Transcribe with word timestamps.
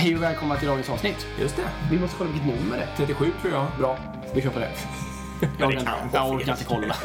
Hej 0.00 0.16
och 0.16 0.22
välkomna 0.22 0.56
till 0.56 0.68
dagens 0.68 0.90
avsnitt. 0.90 1.26
Just 1.40 1.56
det. 1.56 1.68
Vi 1.90 1.98
måste 1.98 2.16
kolla 2.18 2.30
vilket 2.30 2.48
nummer 2.48 2.76
det 2.76 2.82
är. 2.82 2.96
37 2.96 3.32
tror 3.42 3.52
jag. 3.52 3.66
Bra, 3.78 3.98
vi 4.34 4.42
kör 4.42 4.50
på 4.50 4.58
det. 4.58 4.70
Jag 5.58 5.68
orkar, 5.68 5.80
inte, 5.80 5.90
jag 6.12 6.30
orkar 6.30 6.52
inte 6.52 6.64
kolla. 6.64 6.96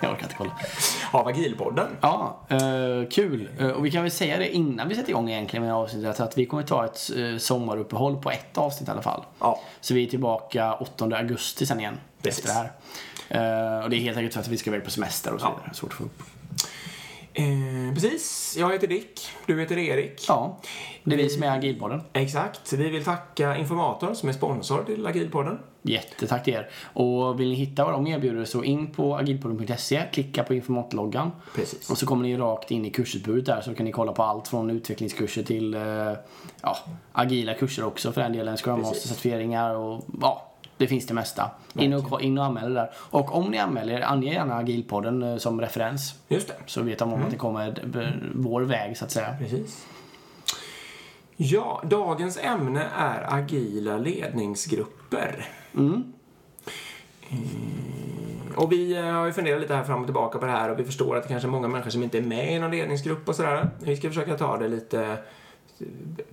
Jag 0.00 0.12
orkar 0.12 0.22
inte 0.22 0.34
kolla. 0.38 0.52
Av 1.10 1.28
Agilpodden. 1.28 1.86
Ja, 2.00 2.40
eh, 2.48 2.58
kul. 3.10 3.48
Eh, 3.58 3.68
och 3.68 3.86
vi 3.86 3.90
kan 3.90 4.02
väl 4.02 4.10
säga 4.10 4.38
det 4.38 4.54
innan 4.54 4.88
vi 4.88 4.94
sätter 4.94 5.10
igång 5.10 5.30
egentligen 5.30 5.64
med 5.66 5.74
avsnittet 5.74 6.20
att 6.20 6.38
vi 6.38 6.46
kommer 6.46 6.62
ta 6.62 6.84
ett 6.84 7.10
uh, 7.16 7.38
sommaruppehåll 7.38 8.16
på 8.22 8.30
ett 8.30 8.58
avsnitt 8.58 8.88
i 8.88 8.92
alla 8.92 9.02
fall. 9.02 9.24
Ja. 9.40 9.60
Så 9.80 9.94
vi 9.94 10.06
är 10.06 10.10
tillbaka 10.10 10.74
8 10.74 11.04
augusti 11.16 11.66
sen 11.66 11.80
igen. 11.80 11.98
Precis. 12.22 12.44
Efter 12.44 12.54
det 12.54 12.70
här. 13.28 13.78
Eh, 13.78 13.84
och 13.84 13.90
det 13.90 13.96
är 13.96 14.00
helt 14.00 14.16
enkelt 14.16 14.34
för 14.34 14.40
att 14.40 14.48
vi 14.48 14.56
ska 14.56 14.70
iväg 14.70 14.84
på 14.84 14.90
semester 14.90 15.32
och 15.34 15.40
så 15.40 15.46
Ja. 15.46 15.54
vidare. 15.56 15.74
Svårt 15.74 15.90
att 15.92 15.98
få 15.98 16.04
upp. 16.04 16.22
Eh, 17.36 17.94
precis. 17.94 18.56
Jag 18.58 18.72
heter 18.72 18.86
Dick. 18.86 19.20
Du 19.46 19.60
heter 19.60 19.78
Erik. 19.78 20.24
Ja, 20.28 20.60
det 21.04 21.14
är 21.14 21.16
vi 21.16 21.28
som 21.28 21.42
är 21.42 21.50
Agilpodden. 21.50 22.02
Exakt. 22.12 22.72
Vi 22.72 22.90
vill 22.90 23.04
tacka 23.04 23.56
Informator 23.56 24.14
som 24.14 24.28
är 24.28 24.32
sponsor 24.32 24.84
till 24.84 25.06
Agilpodden. 25.06 25.58
Jättetack 25.82 26.44
till 26.44 26.54
er. 26.54 26.70
Och 26.92 27.40
vill 27.40 27.48
ni 27.48 27.54
hitta 27.54 27.84
vad 27.84 27.92
de 27.94 28.06
erbjuder 28.06 28.44
så 28.44 28.64
in 28.64 28.86
på 28.86 29.16
agilpodden.se, 29.16 30.02
klicka 30.12 30.44
på 30.44 30.54
informatloggan. 30.54 31.30
Precis. 31.54 31.90
Och 31.90 31.98
så 31.98 32.06
kommer 32.06 32.22
ni 32.22 32.36
rakt 32.36 32.70
in 32.70 32.84
i 32.84 32.90
kursutbudet 32.90 33.46
där 33.46 33.60
så 33.60 33.74
kan 33.74 33.86
ni 33.86 33.92
kolla 33.92 34.12
på 34.12 34.22
allt 34.22 34.48
från 34.48 34.70
utvecklingskurser 34.70 35.42
till 35.42 35.74
eh, 35.74 35.80
ja, 36.62 36.76
agila 37.12 37.54
kurser 37.54 37.84
också 37.84 38.12
för 38.12 38.20
den 38.20 38.32
delen. 38.32 38.56
Scrum. 38.56 38.82
Master-certifieringar 38.82 39.74
och 39.74 40.04
ja, 40.20 40.53
det 40.76 40.86
finns 40.86 41.06
det 41.06 41.14
mesta. 41.14 41.50
In 41.74 41.92
och, 41.92 42.22
in 42.22 42.38
och 42.38 42.44
anmäl 42.44 42.74
där. 42.74 42.90
Och 42.96 43.34
om 43.34 43.50
ni 43.50 43.58
anmäler 43.58 43.94
er, 43.94 44.00
ange 44.00 44.32
gärna 44.32 44.54
agilpodden 44.54 45.22
eh, 45.22 45.36
som 45.36 45.60
referens. 45.60 46.14
Just 46.28 46.48
det. 46.48 46.54
Så 46.66 46.82
vet 46.82 46.98
de 46.98 47.12
om 47.12 47.22
att 47.24 47.30
det 47.30 47.36
kommer 47.36 47.68
eh, 48.02 48.08
vår 48.34 48.62
väg 48.62 48.96
så 48.96 49.04
att 49.04 49.10
säga. 49.10 49.36
Precis. 49.38 49.86
Ja, 51.36 51.82
dagens 51.84 52.38
ämne 52.38 52.86
är 52.98 53.34
agila 53.34 53.98
ledningsgrupper. 53.98 55.46
Eh, 55.74 55.80
Och 58.56 58.72
vi 58.72 58.96
har 58.96 59.26
ju 59.26 59.32
funderat 59.32 59.60
lite 59.60 59.74
här 59.74 59.84
fram 59.84 60.00
och 60.00 60.06
tillbaka 60.06 60.38
på 60.38 60.46
det 60.46 60.52
här 60.52 60.70
och 60.70 60.78
vi 60.78 60.84
förstår 60.84 61.16
att 61.16 61.22
det 61.22 61.28
kanske 61.28 61.48
är 61.48 61.50
många 61.50 61.68
människor 61.68 61.90
som 61.90 62.02
inte 62.02 62.18
är 62.18 62.22
med 62.22 62.52
i 62.52 62.58
någon 62.58 62.70
ledningsgrupp 62.70 63.28
och 63.28 63.36
sådär. 63.36 63.70
Vi 63.82 63.96
ska 63.96 64.08
försöka 64.08 64.36
ta 64.36 64.56
det 64.56 64.68
lite, 64.68 65.16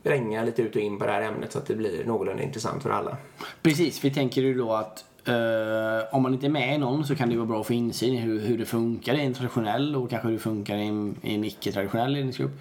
vränga 0.03 0.43
lite 0.43 0.61
ut 0.61 0.75
och 0.75 0.81
in 0.81 0.99
på 0.99 1.05
det 1.05 1.11
här 1.11 1.21
ämnet 1.21 1.51
så 1.51 1.57
att 1.57 1.65
det 1.65 1.75
blir 1.75 2.05
någorlunda 2.05 2.43
intressant 2.43 2.83
för 2.83 2.89
alla. 2.89 3.17
Precis, 3.61 4.03
vi 4.03 4.11
tänker 4.11 4.41
ju 4.41 4.53
då 4.53 4.73
att 4.73 5.05
eh, 5.25 6.15
om 6.15 6.23
man 6.23 6.33
inte 6.33 6.45
är 6.45 6.49
med 6.49 6.75
i 6.75 6.77
någon 6.77 7.05
så 7.05 7.15
kan 7.15 7.29
det 7.29 7.35
vara 7.35 7.45
bra 7.45 7.61
att 7.61 7.67
få 7.67 7.73
insyn 7.73 8.13
i 8.13 8.17
hur, 8.17 8.39
hur 8.39 8.57
det 8.57 8.65
funkar 8.65 9.13
i 9.13 9.21
en 9.21 9.33
traditionell 9.33 9.95
och 9.95 10.09
kanske 10.09 10.27
hur 10.27 10.33
det 10.33 10.41
funkar 10.41 10.75
i 10.75 10.87
en, 10.87 11.15
i 11.21 11.35
en 11.35 11.43
icke-traditionell 11.43 12.11
ledningsgrupp. 12.11 12.51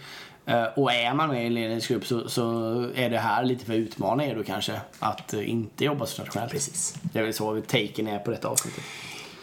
Eh, 0.47 0.65
och 0.65 0.93
är 0.93 1.15
man 1.15 1.29
med 1.29 1.43
i 1.43 1.47
en 1.47 1.55
ledningsgrupp 1.55 2.07
så, 2.07 2.29
så 2.29 2.43
är 2.95 3.11
det 3.11 3.19
här 3.19 3.45
lite 3.45 3.65
för 3.65 3.73
att 3.73 3.79
utmana 3.79 4.27
er 4.27 4.35
då 4.35 4.43
kanske 4.43 4.81
att 4.99 5.35
eh, 5.35 5.51
inte 5.51 5.85
jobba 5.85 6.07
så 6.07 6.17
traditionellt. 6.17 6.53
Precis. 6.53 6.95
Det 7.03 7.19
är 7.19 7.23
väl 7.23 7.35
så 7.35 7.61
taken 7.61 8.07
är 8.07 8.19
på 8.19 8.31
detta 8.31 8.49
avsnittet. 8.49 8.85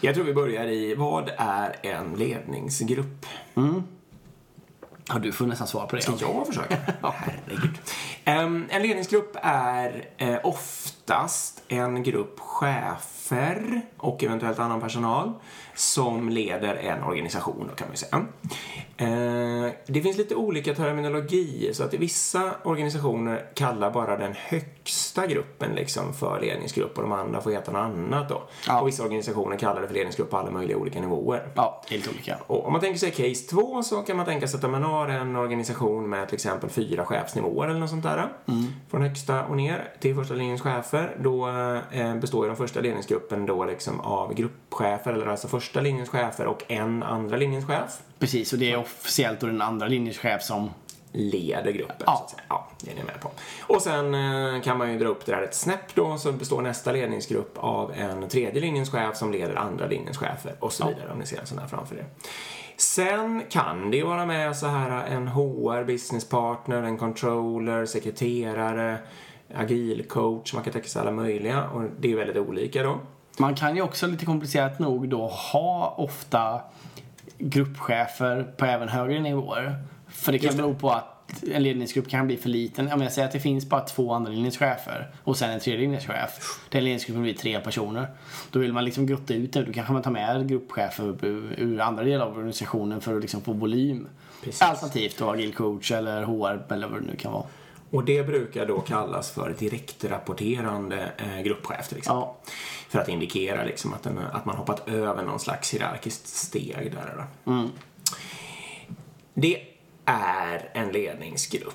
Jag 0.02 0.16
tror 0.16 0.26
vi 0.26 0.34
börjar 0.34 0.68
i, 0.68 0.96
vad 0.96 1.32
är 1.38 1.76
en 1.82 2.16
ledningsgrupp? 2.16 3.26
Har 5.08 5.20
du 5.20 5.32
får 5.32 5.46
nästan 5.46 5.68
svara 5.68 5.88
på 5.88 5.96
det? 5.96 6.02
Ska 6.02 6.14
jag 6.20 6.48
försöka? 6.48 6.78
Herregud. 7.02 7.78
En 8.30 8.68
ledningsgrupp 8.82 9.38
är 9.42 10.06
eh, 10.18 10.38
oftast 10.44 11.64
en 11.68 12.04
grupp 12.04 12.40
chefer 12.40 13.82
och 13.98 14.24
eventuellt 14.24 14.60
annan 14.60 14.82
personal 14.82 15.34
som 15.76 16.30
leder 16.30 16.76
en 16.76 17.04
organisation, 17.04 17.66
då 17.70 17.76
kan 17.76 17.88
man 17.88 17.94
ju 17.94 17.98
säga. 17.98 18.26
Eh, 18.98 19.72
det 19.86 20.02
finns 20.02 20.18
lite 20.18 20.36
olika 20.36 20.76
terminologi, 20.76 21.72
så 21.74 21.84
att 21.84 21.94
vissa 21.94 22.52
organisationer 22.64 23.46
kallar 23.54 23.92
bara 23.92 24.18
den 24.18 24.34
högsta 24.38 25.28
gruppen 25.28 25.72
liksom 25.76 26.14
för 26.14 26.42
ledningsgrupp 26.42 26.98
och 26.98 27.04
de 27.04 27.12
andra 27.12 27.42
får 27.42 27.52
heta 27.52 27.72
något 27.72 27.80
annat 27.80 28.30
då. 28.30 28.44
Ja. 28.68 28.82
Och 28.82 28.88
vissa 28.88 29.04
organisationer 29.04 29.58
kallar 29.58 29.82
det 29.82 29.88
för 29.88 29.94
ledningsgrupp 29.94 30.30
på 30.30 30.38
alla 30.38 30.52
möjliga 30.52 30.78
olika 30.78 31.02
nivåer. 31.02 31.48
Ja, 31.56 31.82
helt 31.90 32.08
olika. 32.08 32.38
Och 32.48 32.66
om 32.66 32.72
man 32.72 32.82
tänker 32.82 33.00
sig 33.00 33.12
case 33.12 33.50
2 33.50 33.84
så 33.84 34.02
kan 34.02 34.18
man 34.18 34.26
tänka 34.26 34.48
sig 34.48 34.58
att 34.58 34.72
man 34.72 34.84
har 34.84 35.08
en 35.08 35.36
organisation 35.36 36.10
med 36.10 36.28
till 36.28 36.36
exempel 36.36 36.70
fyra 36.70 37.06
chefsnivåer 37.06 37.68
eller 37.68 37.80
något 37.80 37.90
sånt 37.90 38.04
där. 38.04 38.17
Från 38.90 39.02
högsta 39.02 39.46
och 39.46 39.58
ner 39.58 39.94
till 40.00 40.16
första 40.16 40.34
linjens 40.34 40.62
chefer. 40.62 41.18
Då 41.20 41.50
eh, 41.92 42.16
består 42.16 42.46
ju 42.46 42.50
den 42.50 42.58
första 42.58 42.80
ledningsgruppen 42.82 43.46
då 43.46 43.66
liksom 43.66 44.00
av 44.00 44.34
gruppchefer, 44.34 45.14
eller 45.14 45.26
alltså 45.26 45.48
första 45.48 45.82
linjens 45.82 46.10
chefer 46.10 46.46
och 46.46 46.64
en 46.68 47.04
andra 47.04 47.38
linjens 47.38 47.66
chef. 47.66 48.00
Precis, 48.20 48.54
och 48.54 48.60
det 48.60 48.72
är 48.72 48.78
officiellt 48.78 49.40
då 49.40 49.48
den 49.48 49.62
andra 49.62 49.88
linjens 49.88 50.18
chef 50.18 50.44
som 50.44 50.70
Leder 51.12 51.72
gruppen. 51.72 52.04
Ja. 52.06 52.28
Ja, 52.48 52.68
det 52.82 52.92
är 52.92 52.96
ni 52.96 53.04
med 53.04 53.20
på. 53.20 53.32
Och 53.62 53.82
sen 53.82 54.16
eh, 54.16 54.62
kan 54.62 54.78
man 54.78 54.92
ju 54.92 55.00
dra 55.00 55.08
upp 55.08 55.26
det 55.26 55.32
där 55.32 55.42
ett 55.42 55.56
snäpp 55.56 55.96
då 55.96 56.18
så 56.18 56.32
består 56.32 56.62
nästa 56.62 56.92
ledningsgrupp 56.92 57.58
av 57.58 57.92
en 57.92 58.30
tredje 58.30 58.62
linjens 58.62 58.90
chef 58.90 59.18
som 59.18 59.32
leder 59.32 59.56
andra 59.56 59.88
linjens 59.88 60.18
chefer 60.18 60.56
och 60.60 60.74
så 60.74 60.88
vidare 60.88 61.12
om 61.12 61.20
ni 61.20 61.26
ser 61.26 61.40
en 61.40 61.48
sån 61.48 61.60
här 61.60 61.68
framför 61.68 61.96
er. 61.96 62.06
Sen 62.78 63.44
kan 63.50 63.92
det 63.92 63.98
ju 63.98 64.06
vara 64.06 64.26
med 64.26 64.56
så 64.56 64.68
här 64.68 65.06
en 65.06 65.28
HR 65.28 65.84
business 65.84 66.30
partner, 66.30 66.84
en 66.84 66.98
controller, 66.98 67.86
sekreterare, 67.86 68.98
agil 69.56 70.04
coach, 70.08 70.54
man 70.54 70.64
kan 70.64 70.74
tänka 70.74 70.88
sig 70.88 71.02
alla 71.02 71.12
möjliga 71.12 71.70
och 71.70 71.84
det 72.00 72.12
är 72.12 72.16
väldigt 72.16 72.38
olika 72.38 72.84
då. 72.84 73.00
Man 73.38 73.56
kan 73.56 73.76
ju 73.76 73.82
också 73.82 74.08
lite 74.08 74.26
komplicerat 74.26 74.80
nog 74.80 75.10
då 75.10 75.28
ha 75.28 75.96
ofta 75.98 76.62
gruppchefer 77.38 78.44
på 78.58 78.66
även 78.66 78.90
högre 78.90 79.20
nivåer. 79.20 79.84
För 80.08 80.32
det 80.32 80.40
kan 80.40 80.58
bero 80.58 80.74
på 80.74 80.90
att 80.90 81.17
en 81.54 81.64
ledningsgrupp 81.64 82.10
kan 82.10 82.28
bli 82.28 82.38
för 82.38 82.50
liten. 82.50 82.92
Om 82.92 83.02
jag 83.02 83.12
säger 83.12 83.28
att 83.28 83.32
det 83.32 83.40
finns 83.40 83.66
bara 83.66 83.82
två 83.82 84.14
andra 84.14 84.32
linjeschefer 84.32 85.12
och 85.24 85.38
sen 85.38 85.50
en 85.50 85.60
tredje 85.60 85.82
linjeschef. 85.82 86.60
Den 86.70 86.84
ledningsgruppen 86.84 87.24
blir 87.24 87.34
tre 87.34 87.60
personer. 87.60 88.08
Då 88.52 88.60
vill 88.60 88.74
man 88.74 88.86
liksom 88.86 89.06
grotta 89.06 89.34
ut 89.34 89.54
det. 89.54 89.64
Då 89.64 89.74
kanske 89.74 89.94
man 89.94 90.02
tar 90.02 90.12
med 90.12 90.50
gruppchefer 90.50 91.26
ur, 91.26 91.80
andra 91.80 92.04
delar 92.04 92.26
av 92.26 92.34
organisationen 92.34 93.02
för 93.02 93.16
att 93.16 93.22
liksom 93.22 93.42
få 93.42 93.54
volym. 93.54 94.08
Precis. 94.44 94.62
Alternativt 94.62 95.18
då 95.18 95.30
agil 95.30 95.54
coach 95.54 95.92
eller 95.92 96.24
HR 96.24 96.74
eller 96.74 96.88
vad 96.88 97.02
det 97.02 97.08
nu 97.08 97.16
kan 97.16 97.32
vara. 97.32 97.46
Och 97.90 98.04
det 98.04 98.24
brukar 98.24 98.66
då 98.66 98.82
kallas 98.82 99.32
för 99.32 99.56
direktrapporterande 99.60 101.12
eh, 101.18 101.42
gruppchef 101.42 101.88
till 101.88 101.98
exempel. 101.98 102.22
Ja. 102.22 102.38
För 102.90 103.00
att 103.00 103.10
indikera 103.10 103.64
liksom 103.64 103.94
att, 103.94 104.04
den, 104.04 104.18
att 104.18 104.46
man 104.46 104.56
hoppat 104.56 104.90
över 104.90 105.24
någon 105.24 105.40
slags 105.40 105.74
hierarkiskt 105.74 106.28
steg 106.28 106.94
där. 106.94 107.28
Då. 107.46 107.70
Det 109.34 109.77
är 110.08 110.70
en 110.74 110.92
ledningsgrupp. 110.92 111.74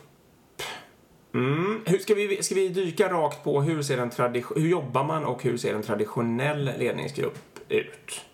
Mm. 1.34 1.80
Hur 1.86 1.98
ska, 1.98 2.14
vi, 2.14 2.42
ska 2.42 2.54
vi 2.54 2.68
dyka 2.68 3.08
rakt 3.08 3.44
på 3.44 3.62
hur, 3.62 3.82
ser 3.82 3.98
en 3.98 4.10
hur 4.56 4.68
jobbar 4.68 5.04
man 5.04 5.24
och 5.24 5.42
hur 5.42 5.56
ser 5.56 5.74
en 5.74 5.82
traditionell 5.82 6.70
ledningsgrupp 6.78 7.38
ut? 7.68 8.24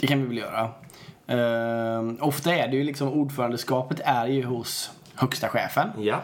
Det 0.00 0.06
kan 0.06 0.22
vi 0.22 0.26
väl 0.28 0.38
göra. 0.38 0.70
Ehm, 1.26 2.18
ofta 2.20 2.54
är 2.54 2.68
det 2.68 2.76
ju 2.76 2.84
liksom 2.84 3.08
ordförandeskapet 3.12 4.00
är 4.04 4.26
ju 4.26 4.44
hos 4.44 4.90
högsta 5.14 5.48
chefen. 5.48 5.88
Ja. 5.98 6.20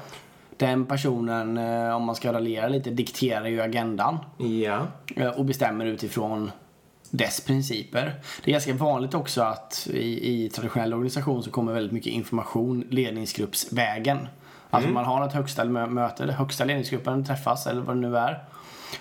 Den 0.57 0.87
personen, 0.87 1.59
eh, 1.59 1.97
om 1.97 2.03
man 2.03 2.15
ska 2.15 2.33
raljera 2.33 2.69
lite, 2.69 2.91
dikterar 2.91 3.47
ju 3.47 3.61
agendan 3.61 4.19
Ja. 4.39 4.87
eh, 5.17 5.29
och 5.39 5.45
bestämmer 5.45 5.87
utifrån 5.87 6.51
dess 7.11 7.41
principer. 7.41 8.15
Det 8.45 8.51
är 8.51 8.53
ganska 8.53 8.75
vanligt 8.75 9.15
också 9.15 9.43
att 9.43 9.89
i, 9.93 10.45
i 10.45 10.51
traditionell 10.51 10.93
organisation 10.95 11.43
så 11.43 11.51
kommer 11.51 11.73
väldigt 11.73 11.93
mycket 11.93 12.13
information 12.13 12.85
ledningsgruppsvägen. 12.91 14.29
Alltså 14.71 14.91
man 14.91 15.05
har 15.05 15.27
ett 15.27 15.33
högsta 15.33 15.65
mö- 15.65 15.87
möte, 15.91 16.23
eller 16.23 16.33
högsta 16.33 16.65
ledningsgruppen 16.65 17.25
träffas 17.25 17.67
eller 17.67 17.81
vad 17.83 17.97
det 17.97 18.01
nu 18.01 18.17
är. 18.17 18.45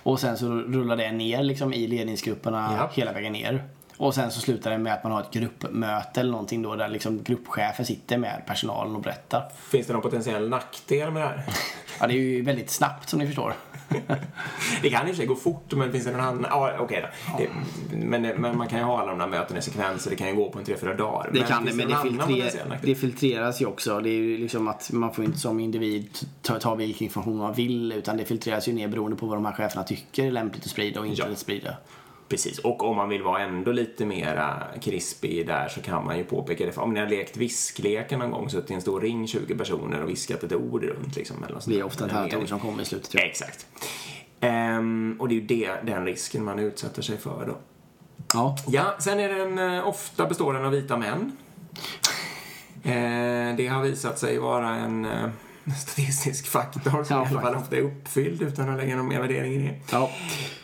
Och 0.03 0.19
sen 0.19 0.37
så 0.37 0.45
rullar 0.51 0.95
det 0.97 1.11
ner 1.11 1.43
liksom 1.43 1.73
i 1.73 1.87
ledningsgrupperna 1.87 2.75
Ja. 2.77 2.89
hela 2.93 3.13
vägen 3.13 3.33
ner. 3.33 3.63
Och 3.97 4.15
sen 4.15 4.31
så 4.31 4.39
slutar 4.39 4.71
det 4.71 4.77
med 4.77 4.93
att 4.93 5.03
man 5.03 5.11
har 5.11 5.21
ett 5.21 5.31
gruppmöte 5.31 6.19
eller 6.19 6.31
någonting 6.31 6.61
då 6.61 6.75
där 6.75 6.87
liksom 6.87 7.23
gruppchefen 7.23 7.85
sitter 7.85 8.17
med 8.17 8.41
personalen 8.47 8.95
och 8.95 9.01
berättar. 9.01 9.49
Finns 9.71 9.87
det 9.87 9.93
någon 9.93 10.01
potentiell 10.01 10.49
nackdel 10.49 11.11
med 11.11 11.21
det 11.21 11.27
här? 11.27 11.43
Ja, 12.01 12.07
det 12.07 12.13
är 12.13 12.17
ju 12.17 12.41
väldigt 12.41 12.69
snabbt 12.69 13.09
som 13.09 13.19
ni 13.19 13.25
förstår. 13.27 13.53
Det 14.81 14.89
kan 14.89 15.01
i 15.07 15.11
och 15.11 15.15
för 15.15 15.17
sig 15.17 15.25
gå 15.25 15.35
fort, 15.35 15.73
men 15.73 15.91
finns 15.91 16.05
det 16.05 16.11
någon 16.11 16.21
annan? 16.21 16.45
Ja, 16.49 16.73
okej 16.79 17.05
då. 17.37 17.43
Men, 17.97 18.21
men 18.21 18.57
man 18.57 18.67
kan 18.67 18.79
ju 18.79 18.85
ha 18.85 18.99
alla 19.01 19.09
de 19.09 19.19
där 19.19 19.27
mötena 19.27 19.59
i 19.59 19.61
sekvens, 19.61 20.03
så 20.03 20.09
det 20.09 20.15
kan 20.15 20.27
ju 20.27 20.35
gå 20.35 20.49
på 20.49 20.59
en 20.59 20.65
tre, 20.65 20.75
fyra 20.77 20.95
dagar. 20.95 21.29
Det 21.33 21.39
kan 21.39 21.65
det, 21.65 21.73
men 21.73 21.87
det, 21.89 21.97
filtrer, 22.03 22.79
det 22.81 22.95
filtreras 22.95 23.61
ju 23.61 23.65
också. 23.65 23.99
Det 23.99 24.09
är 24.09 24.13
ju 24.13 24.37
liksom 24.37 24.67
att 24.67 24.91
man 24.91 25.13
får 25.13 25.25
inte 25.25 25.37
som 25.37 25.59
individ 25.59 26.17
ta, 26.41 26.59
ta 26.59 26.75
vilken 26.75 27.03
information 27.07 27.37
man 27.37 27.53
vill 27.53 27.91
utan 27.91 28.17
det 28.17 28.25
filtreras 28.25 28.67
ju 28.67 28.73
ner 28.73 28.87
beroende 28.87 29.17
på 29.17 29.25
vad 29.25 29.37
de 29.37 29.45
här 29.45 29.53
cheferna 29.53 29.83
tycker 29.83 30.25
är 30.25 30.31
lämpligt 30.31 30.63
att 30.63 30.71
sprida 30.71 30.99
och 30.99 31.07
inte 31.07 31.21
Ja. 31.21 31.31
att 31.31 31.39
sprida. 31.39 31.75
Precis, 32.29 32.59
och 32.59 32.83
om 32.83 32.95
man 32.95 33.09
vill 33.09 33.23
vara 33.23 33.41
ändå 33.41 33.71
lite 33.71 34.05
mera 34.05 34.63
krispig 34.81 35.47
där 35.47 35.67
så 35.67 35.81
kan 35.81 36.05
man 36.05 36.17
ju 36.17 36.23
påpeka 36.23 36.65
det. 36.65 36.71
För 36.71 36.81
om 36.81 36.93
ni 36.93 36.99
har 36.99 37.07
lekt 37.07 37.37
viskleken 37.37 38.19
någon 38.19 38.31
gång, 38.31 38.49
suttit 38.49 38.71
i 38.71 38.73
en 38.73 38.81
stor 38.81 39.01
ring 39.01 39.27
20 39.27 39.55
personer 39.55 40.03
och 40.03 40.09
viskat 40.09 40.43
ett 40.43 40.53
ord 40.53 40.83
runt 40.83 41.15
liksom. 41.15 41.43
Eller 41.43 41.55
något 41.55 41.65
Det 41.65 41.79
är 41.79 41.83
ofta 41.83 42.05
ett 42.05 42.11
härligt 42.11 42.35
ord 42.35 42.49
som 42.49 42.59
kommer 42.59 42.81
i 42.81 42.85
slutet. 42.85 43.13
jag. 43.13 43.25
Exakt. 43.25 43.65
Ehm, 44.39 45.17
och 45.19 45.27
det 45.27 45.33
är 45.33 45.39
ju 45.39 45.45
det, 45.45 45.71
den 45.83 46.05
risken 46.05 46.43
man 46.43 46.59
utsätter 46.59 47.01
sig 47.01 47.17
för 47.17 47.45
då. 47.47 47.57
Ja. 48.33 48.57
Ja, 48.67 48.95
sen 48.99 49.19
är 49.19 49.29
den 49.29 49.75
eh, 49.75 49.87
ofta 49.87 50.25
består 50.25 50.53
den 50.53 50.65
av 50.65 50.71
vita 50.71 50.97
män. 50.97 51.37
Eh, 52.83 53.55
det 53.57 53.67
har 53.67 53.81
visat 53.81 54.19
sig 54.19 54.37
vara 54.37 54.69
en, 54.75 55.05
eh, 55.05 55.29
statistisk 55.77 56.47
faktor 56.47 57.03
som 57.03 57.17
Ja, 57.17 57.23
i 57.23 57.27
alla 57.31 57.41
fall 57.41 57.55
ofta 57.55 57.75
är 57.75 57.81
uppfylld 57.81 58.41
utan 58.41 58.69
att 58.69 58.77
lägga 58.77 58.95
någon 58.95 59.07
mer 59.07 59.19
värdering 59.21 59.53
i 59.53 59.57
det. 59.67 59.75
Ja. 59.91 60.09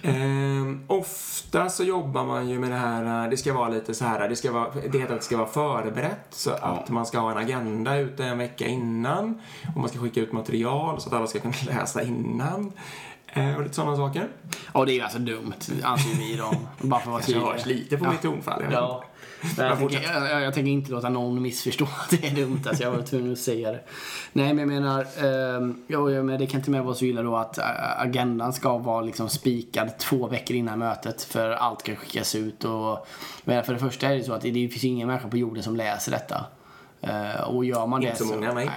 Ehm, 0.04 0.84
ofta 0.88 1.70
så 1.70 1.84
jobbar 1.84 2.26
man 2.26 2.50
ju 2.50 2.60
med 2.60 2.72
det 2.72 2.78
här, 2.78 3.24
eh, 3.24 3.30
det 3.30 3.38
ska 3.38 3.54
vara 3.54 3.70
lite 3.70 3.94
så 3.94 4.06
här, 4.06 4.30
det, 4.30 4.36
ska 4.36 4.52
vara, 4.52 4.68
det 4.92 5.00
heter 5.00 5.14
att 5.14 5.20
det 5.20 5.26
ska 5.26 5.38
vara 5.38 5.48
förberett 5.48 6.28
så 6.30 6.52
att 6.52 6.90
man 6.90 7.06
ska 7.06 7.20
ha 7.20 7.32
en 7.32 7.38
agenda 7.38 7.96
ute 7.98 8.26
en 8.26 8.38
vecka 8.38 8.66
innan 8.68 9.42
och 9.76 9.80
man 9.82 9.90
ska 9.90 10.00
skicka 10.00 10.22
ut 10.22 10.32
material 10.32 11.02
så 11.02 11.10
att 11.10 11.16
alla 11.16 11.28
ska 11.28 11.40
kunna 11.40 11.54
läsa 11.66 12.04
innan. 12.04 12.72
Eh, 13.28 13.56
och 13.56 13.62
lite 13.64 13.76
sådana 13.76 13.96
saker. 13.98 14.28
Och 14.72 14.86
det 14.86 14.92
är 14.92 14.96
ju 14.96 15.02
alltså 15.02 15.20
dumt, 15.20 15.54
anser 15.84 16.18
vi 16.18 16.36
då. 16.36 16.56
Bara 16.82 17.00
för 17.00 17.08
att 17.08 17.14
vara 17.14 17.22
Kanske 17.22 17.52
hörs 17.52 17.66
lite 17.66 17.98
på 17.98 18.06
Ja. 18.06 18.12
mitt 18.12 18.22
tonfall. 18.22 18.64
Ja. 18.72 19.04
Jag, 19.58 19.78
tänker, 19.78 20.14
jag, 20.14 20.42
jag 20.42 20.54
tänker 20.54 20.72
inte 20.72 20.92
låta 20.92 21.10
någon 21.10 21.42
missförstå 21.42 21.84
att 21.84 22.10
det 22.22 22.28
är 22.28 22.36
dumt. 22.36 22.62
Alltså 22.68 22.84
jag 22.84 22.92
var 22.92 23.02
tvungen 23.02 23.32
att 23.32 23.40
säga 23.40 23.72
det. 23.72 23.80
Nej, 24.34 24.54
men 24.54 24.60
jag 24.60 24.68
menar, 24.68 25.02
eh, 25.02 25.70
ja, 25.88 26.24
men 26.24 26.40
det 26.40 26.48
kan 26.48 26.60
inte 26.60 26.72
med 26.72 26.84
vara 26.84 26.96
så 26.96 27.06
illa 27.06 27.22
då 27.22 27.36
att 27.36 27.58
eh, 27.58 28.02
agendan 28.02 28.54
ska 28.54 28.78
vara 28.78 29.02
liksom 29.02 29.30
spikad 29.30 29.98
två 29.98 30.28
veckor 30.28 30.56
innan 30.56 30.80
mötet 30.80 31.24
för 31.24 31.52
allt 31.52 31.84
kan 31.84 31.96
skickas 31.96 32.36
ut. 32.36 32.64
Och, 32.64 33.08
men 33.44 33.64
för 33.64 33.74
det 33.74 33.80
första 33.80 34.08
är 34.08 34.16
det 34.16 34.24
så 34.24 34.34
att 34.34 34.42
det, 34.42 34.54
finns 34.54 34.84
ingen 34.84 35.08
människa 35.08 35.28
på 35.28 35.38
jorden 35.38 35.64
som 35.64 35.76
läser 35.76 36.12
detta. 36.12 36.46
Eh, 37.02 37.42
och 37.42 37.66
gör 37.66 37.88
man 37.88 38.04
Inte 38.04 38.14
det 38.14 38.18
så 38.18 38.26
många, 38.26 38.54
nej. 38.54 38.70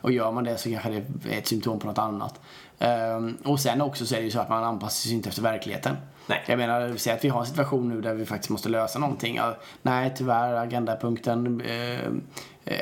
Och 0.00 0.12
gör 0.12 0.32
man 0.32 0.44
det 0.44 0.58
så 0.58 0.70
kanske 0.70 0.90
det 0.90 1.34
är 1.34 1.38
ett 1.38 1.46
symptom 1.46 1.78
på 1.78 1.86
något 1.86 1.98
annat. 1.98 2.40
Ehm, 2.78 3.36
och 3.44 3.60
sen 3.60 3.80
också 3.80 4.06
så 4.06 4.14
är 4.14 4.18
det 4.18 4.24
ju 4.24 4.30
så 4.30 4.40
att 4.40 4.48
man 4.48 4.64
anpassar 4.64 5.06
sig 5.08 5.12
inte 5.12 5.28
efter 5.28 5.42
verkligheten. 5.42 5.96
Nej. 6.28 6.42
Jag 6.46 6.58
menar, 6.58 6.96
säg 6.96 7.12
att 7.12 7.24
vi 7.24 7.28
har 7.28 7.40
en 7.40 7.46
situation 7.46 7.88
nu 7.88 8.00
där 8.00 8.14
vi 8.14 8.26
faktiskt 8.26 8.50
måste 8.50 8.68
lösa 8.68 8.98
någonting. 8.98 9.36
Ja, 9.36 9.56
nej, 9.82 10.14
tyvärr, 10.16 10.54
agendapunkten, 10.54 11.60
eh, 11.60 12.10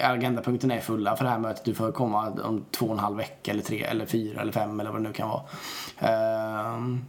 agendapunkten 0.03 0.71
är 0.71 0.81
fulla 0.81 1.17
för 1.17 1.25
det 1.25 1.31
här 1.31 1.39
mötet. 1.39 1.65
Du 1.65 1.75
får 1.75 1.93
komma 1.93 2.31
om 2.45 2.65
två 2.71 2.87
och 2.87 2.93
en 2.93 2.99
halv 2.99 3.17
vecka 3.17 3.51
eller 3.51 3.63
tre 3.63 3.83
eller 3.83 4.07
fyra 4.07 4.41
eller 4.41 4.53
fem 4.53 4.81
eller 4.81 4.91
vad 4.91 5.03
det 5.03 5.09
nu 5.09 5.13
kan 5.13 5.29
vara. 5.29 5.43
Ehm, 5.99 7.05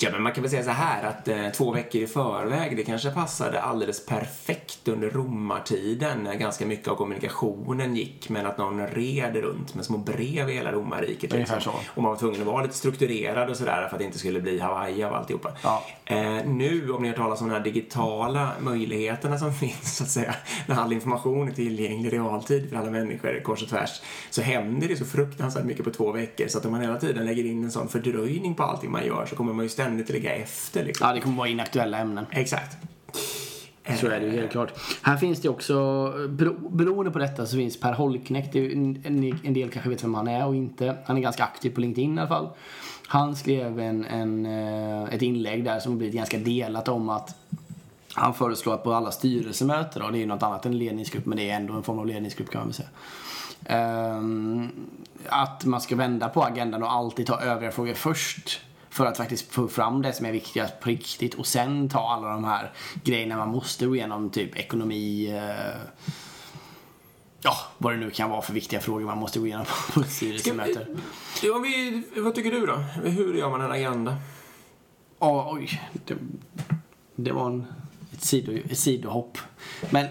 Ja, 0.00 0.10
men 0.12 0.22
man 0.22 0.32
kan 0.32 0.42
väl 0.42 0.50
säga 0.50 0.62
så 0.62 0.70
här 0.70 1.02
att 1.02 1.28
eh, 1.28 1.48
två 1.48 1.72
veckor 1.72 2.02
i 2.02 2.06
förväg, 2.06 2.76
det 2.76 2.84
kanske 2.84 3.10
passade 3.10 3.60
alldeles 3.60 4.06
perfekt 4.06 4.88
under 4.88 5.10
romartiden 5.10 6.22
när 6.22 6.34
ganska 6.34 6.66
mycket 6.66 6.88
av 6.88 6.94
kommunikationen 6.94 7.96
gick 7.96 8.28
men 8.28 8.46
att 8.46 8.58
någon 8.58 8.86
red 8.86 9.36
runt 9.36 9.74
med 9.74 9.84
små 9.84 9.98
brev 9.98 10.50
i 10.50 10.52
hela 10.52 10.72
romarriket. 10.72 11.32
Liksom. 11.32 11.60
så. 11.60 11.70
Och 11.94 12.02
man 12.02 12.10
var 12.10 12.18
tvungen 12.18 12.40
att 12.40 12.46
vara 12.46 12.62
lite 12.62 12.74
strukturerad 12.74 13.50
och 13.50 13.56
sådär 13.56 13.86
för 13.88 13.96
att 13.96 13.98
det 13.98 14.04
inte 14.04 14.18
skulle 14.18 14.40
bli 14.40 14.58
Hawaii 14.58 15.04
av 15.04 15.14
alltihopa. 15.14 15.52
Ja. 15.62 15.84
Eh, 16.04 16.46
nu, 16.46 16.92
om 16.92 17.02
ni 17.02 17.08
har 17.08 17.16
talas 17.16 17.40
om 17.40 17.48
de 17.48 17.54
här 17.54 17.64
digitala 17.64 18.50
möjligheterna 18.60 19.38
som 19.38 19.54
finns, 19.60 19.96
så 19.96 20.04
att 20.04 20.10
säga, 20.10 20.34
när 20.66 20.76
all 20.76 20.92
information 20.92 21.48
är 21.48 21.52
tillgänglig 21.52 22.12
i 22.18 22.28
realtid 22.28 22.68
för 22.68 22.76
alla 22.76 22.90
människor 22.90 23.40
kors 23.42 23.62
och 23.62 23.68
tvärs, 23.68 24.00
så 24.30 24.42
händer 24.42 24.88
det 24.88 24.96
så 24.96 25.04
fruktansvärt 25.04 25.64
mycket 25.64 25.84
på 25.84 25.90
två 25.90 26.12
veckor 26.12 26.48
så 26.48 26.58
att 26.58 26.64
om 26.64 26.72
man 26.72 26.80
hela 26.80 26.96
tiden 26.96 27.26
lägger 27.26 27.44
in 27.44 27.64
en 27.64 27.70
sån 27.70 27.88
fördröjning 27.88 28.54
på 28.54 28.62
allting 28.62 28.90
man 28.90 29.06
gör 29.06 29.26
så 29.26 29.36
kommer 29.36 29.52
man 29.52 29.64
ju 29.64 29.68
ständigt 29.68 30.10
ligga 30.10 30.34
efter. 30.34 30.84
Liksom. 30.84 31.08
ja, 31.08 31.14
det 31.14 31.20
kommer 31.20 31.36
vara 31.36 31.48
inaktuella 31.48 31.98
ämnen. 31.98 32.26
Exakt. 32.30 32.76
Så 33.96 34.06
är 34.06 34.20
det 34.20 34.26
ju 34.26 34.32
helt 34.32 34.50
klart. 34.50 34.72
Här 35.02 35.16
finns 35.16 35.40
det 35.40 35.48
också, 35.48 35.74
bero, 36.28 36.68
beroende 36.68 37.10
på 37.10 37.18
detta 37.18 37.46
så 37.46 37.56
finns 37.56 37.80
Per 37.80 37.92
Holknekt, 37.92 38.54
en 38.56 39.54
del 39.54 39.70
kanske 39.70 39.90
vet 39.90 40.04
vem 40.04 40.14
han 40.14 40.28
är 40.28 40.46
och 40.46 40.56
inte. 40.56 40.96
Han 41.04 41.16
är 41.16 41.20
ganska 41.20 41.44
aktiv 41.44 41.70
på 41.70 41.80
LinkedIn 41.80 42.18
i 42.18 42.20
alla 42.20 42.28
fall. 42.28 42.48
Han 43.06 43.36
skrev 43.36 43.80
en, 43.80 44.04
en, 44.04 44.46
eh, 44.46 45.14
ett 45.14 45.22
inlägg 45.22 45.64
där 45.64 45.80
som 45.80 45.98
blivit 45.98 46.16
ganska 46.16 46.38
delat 46.38 46.88
om 46.88 47.08
att 47.08 47.36
han 48.18 48.34
föreslår 48.34 48.74
att 48.74 48.84
på 48.84 48.92
alla 48.92 49.10
styrelsemöten, 49.10 50.02
och 50.02 50.12
det 50.12 50.18
är 50.18 50.20
ju 50.20 50.26
något 50.26 50.42
annat 50.42 50.66
än 50.66 50.78
ledningsgrupp 50.78 51.26
men 51.26 51.38
det 51.38 51.50
är 51.50 51.56
ändå 51.56 51.74
en 51.74 51.82
form 51.82 51.98
av 51.98 52.06
ledningsgrupp 52.06 52.50
kan 52.50 52.60
man 52.60 52.68
väl 52.68 52.74
säga. 52.74 52.88
Ehm, 53.64 54.68
att 55.28 55.64
man 55.64 55.80
ska 55.80 55.96
vända 55.96 56.28
på 56.28 56.44
agendan 56.44 56.82
och 56.82 56.92
alltid 56.92 57.26
ta 57.26 57.40
övriga 57.40 57.72
frågor 57.72 57.94
först. 57.94 58.60
För 58.90 59.06
att 59.06 59.16
faktiskt 59.16 59.52
få 59.52 59.68
fram 59.68 60.02
det 60.02 60.12
som 60.12 60.26
är 60.26 60.32
viktigast 60.32 60.80
på 60.80 60.88
riktigt 60.88 61.34
och 61.34 61.46
sen 61.46 61.88
ta 61.88 62.12
alla 62.12 62.28
de 62.28 62.44
här 62.44 62.72
grejerna 63.04 63.36
man 63.36 63.48
måste 63.48 63.86
gå 63.86 63.96
igenom, 63.96 64.30
typ 64.30 64.56
ekonomi, 64.56 65.30
eh, 65.36 65.80
ja, 67.42 67.54
vad 67.78 67.92
det 67.92 67.96
nu 67.96 68.10
kan 68.10 68.30
vara 68.30 68.42
för 68.42 68.52
viktiga 68.52 68.80
frågor 68.80 69.04
man 69.04 69.18
måste 69.18 69.38
gå 69.38 69.46
igenom 69.46 69.66
på 69.94 70.00
ett 70.00 70.10
styrelsemöte. 70.10 70.86
Ja, 71.42 71.58
vi, 71.58 72.02
vad 72.16 72.34
tycker 72.34 72.50
du 72.50 72.66
då? 72.66 72.76
Hur 73.04 73.34
gör 73.34 73.50
man 73.50 73.60
en 73.60 73.72
agenda? 73.72 74.16
Ja, 75.18 75.50
oj, 75.52 75.82
det, 75.92 76.14
det 77.16 77.32
var 77.32 77.46
en, 77.46 77.66
ett, 78.12 78.24
sido, 78.24 78.52
ett 78.70 78.78
sidohopp. 78.78 79.38
Men 79.90 80.06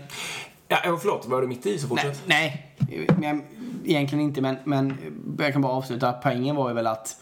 Ja, 0.70 0.98
förlåt, 1.02 1.26
var 1.26 1.42
du 1.42 1.48
mitt 1.48 1.66
i 1.66 1.80
så 1.80 1.88
Nej, 1.88 2.04
fortsätt? 2.06 2.24
nej 2.26 2.76
men, 3.18 3.44
egentligen 3.86 4.24
inte. 4.26 4.42
Men, 4.42 4.58
men 4.64 4.98
jag 5.40 5.54
kan 5.54 5.62
bara 5.62 5.74
avsluta. 5.74 6.14
Poängen 6.14 6.56
var 6.56 6.70
ju 6.70 6.76
väl 6.76 6.88
att 6.88 7.18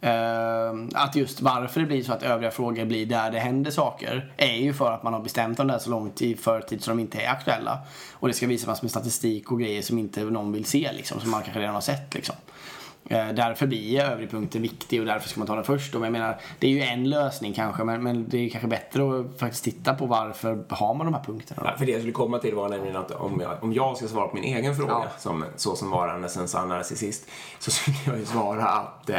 eh, 0.00 0.70
att 0.94 1.16
just 1.16 1.40
varför 1.40 1.80
det 1.80 1.86
blir 1.86 2.02
så 2.02 2.12
att 2.12 2.22
övriga 2.22 2.50
frågor 2.50 2.84
blir 2.84 3.06
där 3.06 3.30
det 3.30 3.38
händer 3.38 3.70
saker 3.70 4.32
är 4.36 4.56
ju 4.56 4.72
för 4.72 4.92
att 4.92 5.02
man 5.02 5.12
har 5.12 5.20
bestämt 5.20 5.56
dem 5.56 5.66
där 5.66 5.78
så 5.78 5.90
långt 5.90 6.22
i 6.22 6.36
förtid 6.36 6.84
så 6.84 6.90
de 6.90 7.00
inte 7.00 7.18
är 7.20 7.30
aktuella. 7.30 7.78
Och 8.12 8.28
det 8.28 8.34
ska 8.34 8.46
visas 8.46 8.82
med 8.82 8.90
statistik 8.90 9.52
och 9.52 9.60
grejer 9.60 9.82
som 9.82 9.98
inte 9.98 10.24
någon 10.24 10.52
vill 10.52 10.64
se 10.64 10.90
liksom, 10.92 11.20
som 11.20 11.30
man 11.30 11.42
kanske 11.42 11.60
redan 11.60 11.74
har 11.74 11.80
sett 11.80 12.14
liksom. 12.14 12.36
Eh, 13.08 13.28
Därför 13.28 13.66
blir 13.66 14.00
övrig 14.00 14.30
punkten 14.30 14.62
viktig 14.62 15.00
och 15.00 15.06
därför 15.06 15.28
ska 15.28 15.40
man 15.40 15.46
ta 15.46 15.54
den 15.54 15.64
först. 15.64 15.94
Och 15.94 16.04
jag 16.04 16.12
menar, 16.12 16.40
det 16.58 16.66
är 16.66 16.70
ju 16.70 16.80
en 16.80 17.10
lösning 17.10 17.52
kanske 17.54 17.84
men, 17.84 18.02
men 18.02 18.28
det 18.28 18.38
är 18.38 18.48
kanske 18.50 18.68
bättre 18.68 19.20
att 19.20 19.38
faktiskt 19.40 19.64
titta 19.64 19.94
på 19.94 20.06
varför 20.06 20.64
har 20.68 20.94
man 20.94 21.06
de 21.06 21.14
här 21.14 21.24
punkterna. 21.24 21.62
Ja, 21.64 21.78
för 21.78 21.86
det 21.86 21.92
jag 21.92 22.00
skulle 22.00 22.12
komma 22.12 22.38
till 22.38 22.54
var 22.54 22.68
nämligen 22.68 22.96
att 22.96 23.10
om 23.10 23.40
jag, 23.40 23.62
om 23.62 23.72
jag 23.72 23.96
ska 23.96 24.08
svara 24.08 24.28
på 24.28 24.34
min 24.34 24.44
egen 24.44 24.76
fråga, 24.76 24.90
Ja. 24.92 25.04
som, 25.18 25.44
så 25.56 25.76
som 25.76 25.90
varande 25.90 26.28
en 26.38 26.48
sann 26.48 26.68
narcissist, 26.68 27.28
så 27.58 27.70
skulle 27.70 27.96
jag 28.06 28.18
ju 28.18 28.24
svara 28.24 28.64
att 28.64 29.10
eh, 29.10 29.18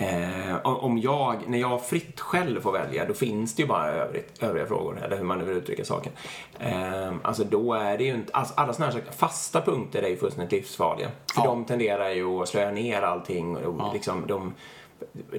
eh, 0.00 0.56
om 0.64 0.98
jag, 0.98 1.36
när 1.48 1.58
jag 1.58 1.84
fritt 1.84 2.20
själv 2.20 2.60
får 2.60 2.72
välja, 2.72 3.04
då 3.04 3.14
finns 3.14 3.54
det 3.54 3.62
ju 3.62 3.68
bara 3.68 3.86
övrigt, 3.88 4.42
övriga 4.42 4.66
frågor, 4.66 5.02
eller 5.04 5.16
hur 5.16 5.24
man 5.24 5.38
nu 5.38 5.44
vill 5.44 5.56
uttrycka 5.56 5.84
saken. 5.84 6.12
Eh, 6.58 7.12
alltså 7.22 7.44
då 7.44 7.74
är 7.74 7.98
det 7.98 8.04
ju 8.04 8.14
inte, 8.14 8.32
alltså, 8.32 8.54
alla 8.56 8.72
sådana 8.72 8.92
här 8.92 9.02
fasta 9.16 9.60
punkter 9.60 10.02
är 10.02 10.08
ju 10.08 10.16
fullständigt 10.16 10.52
livsfarliga. 10.52 11.08
För 11.34 11.40
Ja. 11.40 11.46
de 11.46 11.64
tenderar 11.64 12.10
ju 12.10 12.26
att 12.42 12.48
slöa 12.48 12.70
ner 12.70 13.02
allting 13.02 13.56
och 13.56 13.92
liksom 13.94 14.24
de 14.26 14.54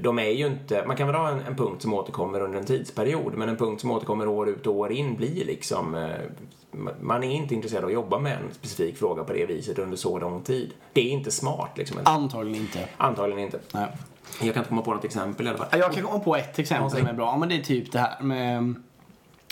de 0.01 0.19
är 0.19 0.29
ju 0.29 0.47
inte, 0.47 0.83
man 0.87 0.95
kan 0.95 1.07
väl 1.07 1.15
ha 1.15 1.29
en, 1.29 1.39
en 1.39 1.55
punkt 1.55 1.81
som 1.81 1.93
återkommer 1.93 2.41
under 2.41 2.59
en 2.59 2.65
tidsperiod 2.65 3.33
men 3.37 3.49
en 3.49 3.57
punkt 3.57 3.81
som 3.81 3.91
återkommer 3.91 4.27
år 4.27 4.49
ut 4.49 4.67
och 4.67 4.75
år 4.75 4.91
in 4.91 5.15
blir 5.15 5.45
liksom 5.45 5.95
eh, 5.95 6.09
man 7.01 7.23
är 7.23 7.31
inte 7.31 7.55
intresserad 7.55 7.83
av 7.83 7.87
att 7.87 7.93
jobba 7.93 8.19
med 8.19 8.31
en 8.31 8.53
specifik 8.53 8.97
fråga 8.97 9.23
på 9.23 9.33
det 9.33 9.45
viset 9.45 9.79
under 9.79 9.97
så 9.97 10.19
lång 10.19 10.41
tid. 10.41 10.73
Det 10.93 11.01
är 11.01 11.11
inte 11.11 11.31
smart 11.31 11.69
liksom. 11.75 11.97
Antagligen 12.03 12.61
inte. 12.61 12.87
Antagligen 12.97 13.39
inte. 13.43 13.59
Nej. 13.73 13.87
Jag 14.41 14.53
kan 14.53 14.61
inte 14.61 14.69
komma 14.69 14.81
på 14.81 14.93
något 14.93 15.05
exempel 15.05 15.45
i 15.45 15.49
alla 15.49 15.57
fall. 15.57 15.67
Ja, 15.71 15.77
Jag 15.77 15.93
kan 15.93 16.03
komma 16.03 16.19
på 16.19 16.35
ett 16.35 16.59
exempel 16.59 16.89
Ja, 16.93 16.97
som 16.99 17.07
är 17.07 17.13
bra. 17.13 17.25
Ja, 17.25 17.37
Men 17.37 17.49
det 17.49 17.55
är 17.55 17.61
typ 17.61 17.91
det 17.91 17.99
här 17.99 18.21
med 18.21 18.57
um, 18.57 18.83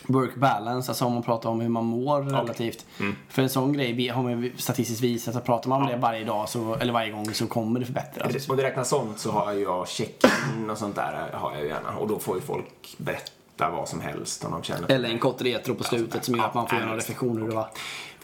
work 0.07 0.35
balance, 0.35 0.91
alltså 0.91 1.05
om 1.05 1.13
man 1.13 1.23
pratar 1.23 1.49
om 1.49 1.61
hur 1.61 1.69
man 1.69 1.85
mår 1.85 2.21
relativt. 2.21 2.85
Mm. 2.99 3.15
För 3.29 3.41
en 3.41 3.49
sån 3.49 3.73
grej 3.73 4.07
har 4.07 4.23
man 4.23 4.43
ju 4.43 4.53
statistiskt 4.57 5.01
visat 5.03 5.35
att 5.35 5.45
pratar 5.45 5.69
man 5.69 5.81
om 5.81 5.87
det 5.87 5.97
varje 5.97 6.23
dag 6.23 6.49
så, 6.49 6.75
eller 6.75 6.93
varje 6.93 7.11
gång 7.11 7.33
så 7.33 7.47
kommer 7.47 7.79
det 7.79 7.85
förbättras. 7.85 8.49
Om 8.49 8.57
det 8.57 8.63
räknas 8.63 8.89
sånt 8.89 9.19
så 9.19 9.31
har 9.31 9.53
jag 9.53 9.87
check-in 9.87 10.69
och 10.69 10.77
sånt 10.77 10.95
där 10.95 11.29
har 11.33 11.51
jag 11.53 11.61
ju 11.61 11.67
gärna. 11.67 11.97
Och 11.97 12.07
då 12.07 12.19
får 12.19 12.35
ju 12.35 12.41
folk 12.41 12.95
berätta 12.97 13.69
vad 13.71 13.87
som 13.87 14.01
helst 14.01 14.45
om 14.45 14.51
de 14.51 14.63
känner 14.63 14.91
Eller 14.91 15.09
en 15.09 15.19
kort 15.19 15.41
retro 15.41 15.75
på 15.75 15.83
slutet 15.83 16.25
som 16.25 16.35
gör 16.35 16.45
att 16.45 16.53
man 16.53 16.67
får 16.67 16.79
Ja, 16.79 16.85
göra 16.85 16.97
reflektioner. 16.97 17.41
hur 17.41 17.49
det 17.49 17.55
var. 17.55 17.69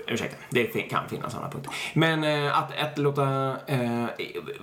Ursäkta, 0.08 0.38
det 0.50 0.66
kan 0.66 1.10
finnas 1.10 1.32
sådana 1.34 1.50
punkter. 1.50 1.74
Men 1.94 2.24
eh, 2.24 2.58
att, 2.60 2.78
att 2.78 2.98
låta... 2.98 3.24
Eh, 3.68 4.06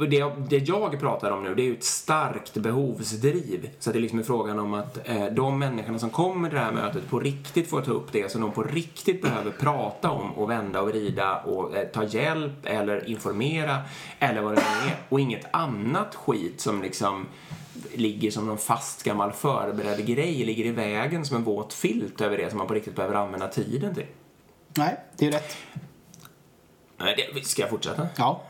det, 0.08 0.16
jag- 0.16 0.46
det 0.50 0.56
jag 0.68 1.00
pratar 1.00 1.30
om 1.30 1.44
nu, 1.44 1.54
det 1.54 1.62
är 1.62 1.66
ju 1.66 1.72
ett 1.74 1.84
starkt 1.84 2.54
behovsdriv. 2.54 3.70
Så 3.78 3.90
att 3.90 3.94
det 3.94 4.00
liksom 4.00 4.18
är 4.18 4.22
frågan 4.22 4.58
om 4.58 4.74
att 4.74 5.08
eh, 5.08 5.24
de 5.26 5.58
människorna 5.58 5.98
som 5.98 6.10
kommer 6.10 6.48
till 6.48 6.58
det 6.58 6.64
här 6.64 6.72
mötet 6.72 7.10
på 7.10 7.20
riktigt 7.20 7.70
får 7.70 7.80
ta 7.82 7.90
upp 7.90 8.12
det 8.12 8.30
som 8.32 8.40
de 8.40 8.52
på 8.52 8.62
riktigt 8.62 9.22
behöver 9.22 9.50
prata 9.50 10.10
om 10.10 10.32
och 10.32 10.50
vända 10.50 10.80
och 10.80 10.88
vrida 10.88 11.36
och 11.36 11.76
eh, 11.76 11.86
ta 11.86 12.04
hjälp 12.04 12.52
eller 12.66 13.08
informera 13.10 13.78
eller 14.18 14.42
vad 14.42 14.54
det 14.54 14.60
nu 14.60 14.90
är. 14.90 14.96
Och 15.08 15.20
inget 15.20 15.46
annat 15.50 16.14
skit 16.14 16.60
som 16.60 16.82
liksom 16.82 17.26
ligger 17.94 18.30
som 18.30 18.46
någon 18.46 18.58
fast 18.58 19.02
gammal 19.02 19.32
förberedd 19.32 20.06
grej, 20.06 20.44
ligger 20.44 20.64
i 20.64 20.70
vägen 20.72 21.24
som 21.24 21.36
en 21.36 21.44
våt 21.44 21.72
filt 21.74 22.20
över 22.20 22.36
det 22.36 22.48
som 22.50 22.58
man 22.58 22.66
på 22.66 22.74
riktigt 22.74 22.96
behöver 22.96 23.14
använda 23.14 23.48
tiden 23.48 23.94
till. 23.94 24.06
Nej, 24.76 24.96
det 25.16 25.26
är 25.26 25.32
rätt. 25.32 25.56
Det, 27.34 27.46
ska 27.46 27.62
jag 27.62 27.70
fortsätta? 27.70 28.08
Ja. 28.16 28.42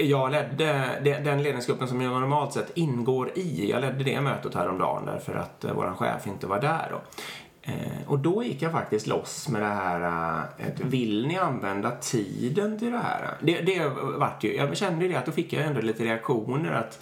Jag 0.00 0.30
ledde 0.30 1.20
den 1.24 1.42
ledningsgruppen 1.42 1.88
som 1.88 2.00
jag 2.00 2.20
normalt 2.20 2.52
sett 2.52 2.70
ingår 2.74 3.38
i. 3.38 3.70
Jag 3.70 3.80
ledde 3.80 4.04
det 4.04 4.20
mötet 4.20 4.54
häromdagen 4.54 5.06
därför 5.06 5.34
att 5.34 5.64
eh, 5.64 5.72
vår 5.74 5.94
chef 5.96 6.26
inte 6.26 6.46
var 6.46 6.60
där 6.60 6.88
då. 6.90 7.00
Eh, 7.62 8.06
och 8.06 8.18
då 8.18 8.44
gick 8.44 8.62
jag 8.62 8.72
faktiskt 8.72 9.06
loss 9.06 9.48
med 9.48 9.62
det 9.62 9.68
här, 9.68 10.36
eh, 10.58 10.66
vill 10.76 11.26
ni 11.26 11.38
använda 11.38 11.90
tiden 11.90 12.78
till 12.78 12.92
det 12.92 12.98
här? 12.98 13.36
Det, 13.40 13.60
det 13.60 13.88
vart 14.18 14.44
ju, 14.44 14.56
jag 14.56 14.76
kände 14.76 15.04
ju 15.04 15.12
det 15.12 15.18
att 15.18 15.26
då 15.26 15.32
fick 15.32 15.52
jag 15.52 15.64
ändå 15.66 15.80
lite 15.80 16.04
reaktioner 16.04 16.72
att 16.72 17.00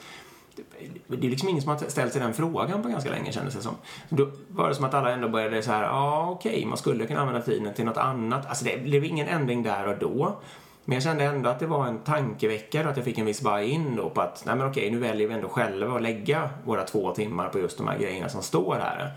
det 1.07 1.27
är 1.27 1.31
liksom 1.31 1.49
ingen 1.49 1.63
som 1.63 1.71
har 1.71 1.79
ställt 1.79 2.13
sig 2.13 2.23
den 2.23 2.35
frågan 2.35 2.83
på 2.83 2.89
ganska 2.89 3.11
länge 3.11 3.33
kändes 3.33 3.55
det 3.55 3.63
som. 3.63 3.75
Då 4.09 4.31
var 4.49 4.69
det 4.69 4.75
som 4.75 4.85
att 4.85 4.95
alla 4.95 5.11
ändå 5.11 5.29
började 5.29 5.63
så 5.63 5.71
här, 5.71 5.83
ja 5.83 6.31
okej, 6.31 6.67
man 6.67 6.79
skulle 6.79 7.07
kunna 7.07 7.21
använda 7.21 7.43
tiden 7.43 7.75
till 7.75 7.85
något 7.85 7.97
annat. 7.97 8.47
Alltså 8.47 8.65
det 8.65 8.83
blev 8.83 9.05
ingen 9.05 9.29
ändring 9.29 9.63
där 9.63 9.89
och 9.89 9.99
då. 9.99 10.37
Men 10.85 10.95
jag 10.95 11.03
kände 11.03 11.25
ändå 11.25 11.51
att 11.51 11.59
det 11.59 11.67
var 11.67 11.87
en 11.87 11.99
tankeväckare 11.99 12.89
att 12.89 12.97
jag 12.97 13.05
fick 13.05 13.19
en 13.19 13.27
viss 13.27 13.43
buy-in 13.43 13.97
då 13.97 14.11
på 14.11 14.21
att 14.21 14.43
nej 14.47 14.57
men 14.57 14.67
okej, 14.67 14.91
nu 14.91 14.99
väljer 14.99 15.29
vi 15.29 15.35
ändå 15.35 15.49
själva 15.49 15.97
att 15.97 16.03
lägga 16.03 16.51
våra 16.65 16.85
två 16.85 17.15
timmar 17.15 17.49
på 17.49 17.59
just 17.59 17.79
de 17.79 17.89
här 17.89 17.99
grejerna 17.99 18.29
som 18.29 18.43
står 18.43 18.75
här. 18.75 19.13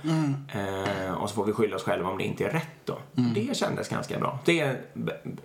Eh, 0.54 1.14
och 1.14 1.30
så 1.30 1.36
får 1.36 1.46
vi 1.46 1.54
skylla 1.54 1.76
oss 1.76 1.84
själva 1.84 2.10
om 2.10 2.18
det 2.18 2.24
inte 2.24 2.46
är 2.46 2.50
rätt 2.50 2.86
då. 2.86 2.98
Det 3.36 3.58
kändes 3.58 3.90
ganska 3.90 4.20
bra. 4.20 4.40
Det, 4.46 4.76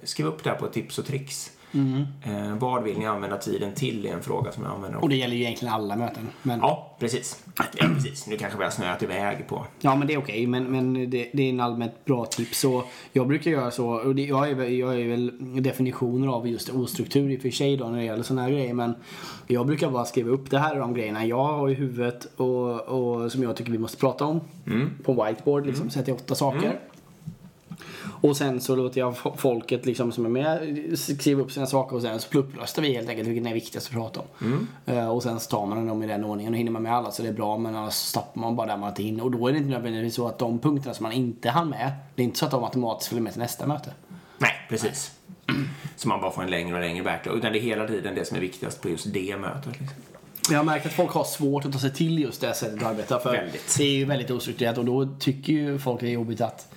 skriv 0.03 0.27
upp 0.27 0.45
det 0.45 0.51
här 0.51 0.57
på 0.57 0.67
tips 0.67 0.99
och 0.99 1.07
tricks. 1.07 1.58
Eh, 1.73 2.57
vad 2.59 2.83
vill 2.83 2.99
ni 2.99 3.07
använda 3.07 3.37
tiden 3.37 3.73
till 3.75 4.07
är 4.07 4.13
en 4.13 4.23
fråga 4.23 4.53
som 4.53 4.65
jag 4.65 4.73
använder. 4.73 5.03
Och 5.03 5.09
det 5.09 5.17
gäller 5.17 5.35
ju 5.35 5.43
egentligen 5.43 5.75
alla 5.75 5.97
möten. 5.97 6.29
Men, 6.43 6.59
ja. 6.61 6.67
Ja, 6.69 6.97
precis. 6.99 7.45
Ja, 7.59 7.65
precis. 7.95 8.27
Nu 8.27 8.37
kanske 8.37 8.59
vi 8.59 8.65
har 8.65 8.71
snöat 8.71 9.03
iväg 9.03 9.49
på. 9.49 9.67
men 9.95 10.07
det 10.07 10.15
är 10.15 10.19
okej. 10.19 10.47
Men, 10.47 10.65
men 10.65 11.11
det, 11.11 11.31
det 11.33 11.43
är 11.43 11.51
en 11.51 11.61
allmänt 11.61 12.05
bra 12.05 12.25
tips. 12.25 12.61
Så 12.61 12.85
jag 13.13 13.29
brukar 13.29 13.51
göra 13.51 13.71
så. 13.71 13.89
Och 13.89 14.15
det, 14.15 14.23
jag, 14.23 14.51
är, 14.51 14.65
jag 14.65 15.01
är 15.01 15.09
väl 15.09 15.33
definitioner 15.63 16.29
av 16.29 16.49
just 16.49 16.71
ostruktur 16.71 17.31
i 17.31 17.37
och 17.39 17.43
för 17.43 17.51
sig 17.51 17.77
då 17.77 17.89
när 17.89 17.99
det 17.99 18.05
gäller 18.05 18.23
sådana 18.23 18.43
här 18.43 18.51
grejer. 18.51 18.75
Men 18.75 18.95
jag 19.47 19.67
brukar 19.67 19.91
bara 19.91 20.05
skriva 20.05 20.31
upp 20.31 20.51
det 20.51 20.59
här 20.59 20.75
är 20.75 20.81
de 20.81 20.95
grejerna 20.95 21.27
jag 21.27 21.45
har 21.45 21.69
i 21.69 21.75
huvudet 21.75 22.27
och, 22.37 22.81
och 22.81 23.33
som 23.33 23.43
jag 23.43 23.57
tycker 23.57 23.73
vi 23.73 23.79
måste 23.79 23.97
prata 23.97 24.25
om. 24.25 24.41
På 25.05 25.25
whiteboard 25.25 25.67
liksom. 25.67 25.91
Sätter 25.91 26.13
jag 26.13 26.17
åtta 26.17 26.35
saker. 26.35 26.79
Och 28.21 28.37
sen 28.37 28.61
så 28.61 28.77
låter 28.77 29.01
jag 29.01 29.15
fo- 29.15 29.37
folket 29.37 29.87
liksom 29.87 30.13
som 30.13 30.25
är 30.25 30.29
med 30.29 30.99
skriva 30.99 31.43
upp 31.43 31.53
sina 31.53 31.67
saker 31.67 31.97
och 31.97 32.03
sen 32.03 32.21
så 32.21 32.29
pluppröstar 32.29 32.83
vi 32.83 32.95
helt 32.95 33.09
enkelt 33.09 33.29
vilken 33.29 33.47
är 33.47 33.55
viktigast 33.55 33.87
att 33.87 33.93
prata 33.93 34.21
om. 34.21 34.69
Eh, 34.87 35.09
och 35.09 35.23
sen 35.23 35.41
så 35.41 35.51
tar 35.51 35.67
man 35.67 35.87
dem 35.87 36.03
i 36.03 36.07
den 36.07 36.25
ordningen 36.25 36.53
och 36.53 36.59
hinner 36.59 36.73
man 36.73 36.83
med 36.83 36.95
alla 36.95 37.11
så 37.11 37.23
det 37.23 37.29
är 37.29 37.33
bra 37.33 37.59
men 37.59 37.77
annars 37.77 37.95
stoppar 37.95 38.41
man 38.41 38.57
bara 38.57 38.67
där 38.67 38.77
man 38.77 38.89
inte 38.89 39.03
hinner. 39.03 39.25
Och 39.25 39.31
då 39.31 39.49
är 39.49 39.53
det 39.53 39.59
inte 39.59 39.71
nödvändigtvis 39.71 40.15
så 40.15 40.27
att 40.27 40.39
de 40.39 40.59
punkterna 40.59 40.95
som 40.95 41.03
man 41.03 41.13
inte 41.13 41.51
hann 41.51 41.69
med, 41.69 41.93
det 42.15 42.23
är 42.23 42.25
inte 42.25 42.39
så 42.39 42.45
att 42.45 42.51
de 42.51 42.65
automatiskt 42.65 43.09
följer 43.09 43.23
med 43.23 43.33
till 43.33 43.43
nästa 43.43 43.67
möte. 43.67 43.93
Nej, 44.39 44.53
precis. 44.69 45.13
Så 45.97 46.09
man 46.09 46.21
bara 46.21 46.31
får 46.31 46.43
en 46.43 46.51
längre 46.51 46.75
och 46.75 46.81
längre 46.81 47.05
backlog. 47.05 47.37
Utan 47.39 47.53
det 47.53 47.59
är 47.59 47.63
hela 47.63 47.87
tiden 47.87 48.15
det 48.15 48.25
som 48.25 48.37
är 48.37 48.41
viktigast 48.41 48.83
på 48.83 48.89
just 48.89 49.13
det 49.13 49.37
mötet. 49.37 49.81
Liksom. 49.81 49.97
Jag 50.51 50.59
har 50.59 50.65
märkt 50.65 50.87
att 50.87 50.93
folk 50.93 51.11
har 51.11 51.25
svårt 51.25 51.65
att 51.65 51.73
ta 51.73 51.79
sig 51.79 51.93
till 51.95 52.19
just 52.19 52.41
det 52.41 52.55
sättet 52.55 52.83
att 52.83 52.89
arbeta. 52.89 53.19
För 53.19 53.33
Väldigt. 53.33 53.75
det 53.79 53.85
är 53.85 53.91
ju 53.97 54.05
väldigt 54.05 54.31
ostrukturerat 54.31 54.79
och 54.79 54.85
då 54.85 55.09
tycker 55.21 55.53
ju 55.53 55.79
folk 55.79 56.01
det 56.01 56.07
är 56.07 56.11
jobbigt 56.11 56.41
att 56.41 56.75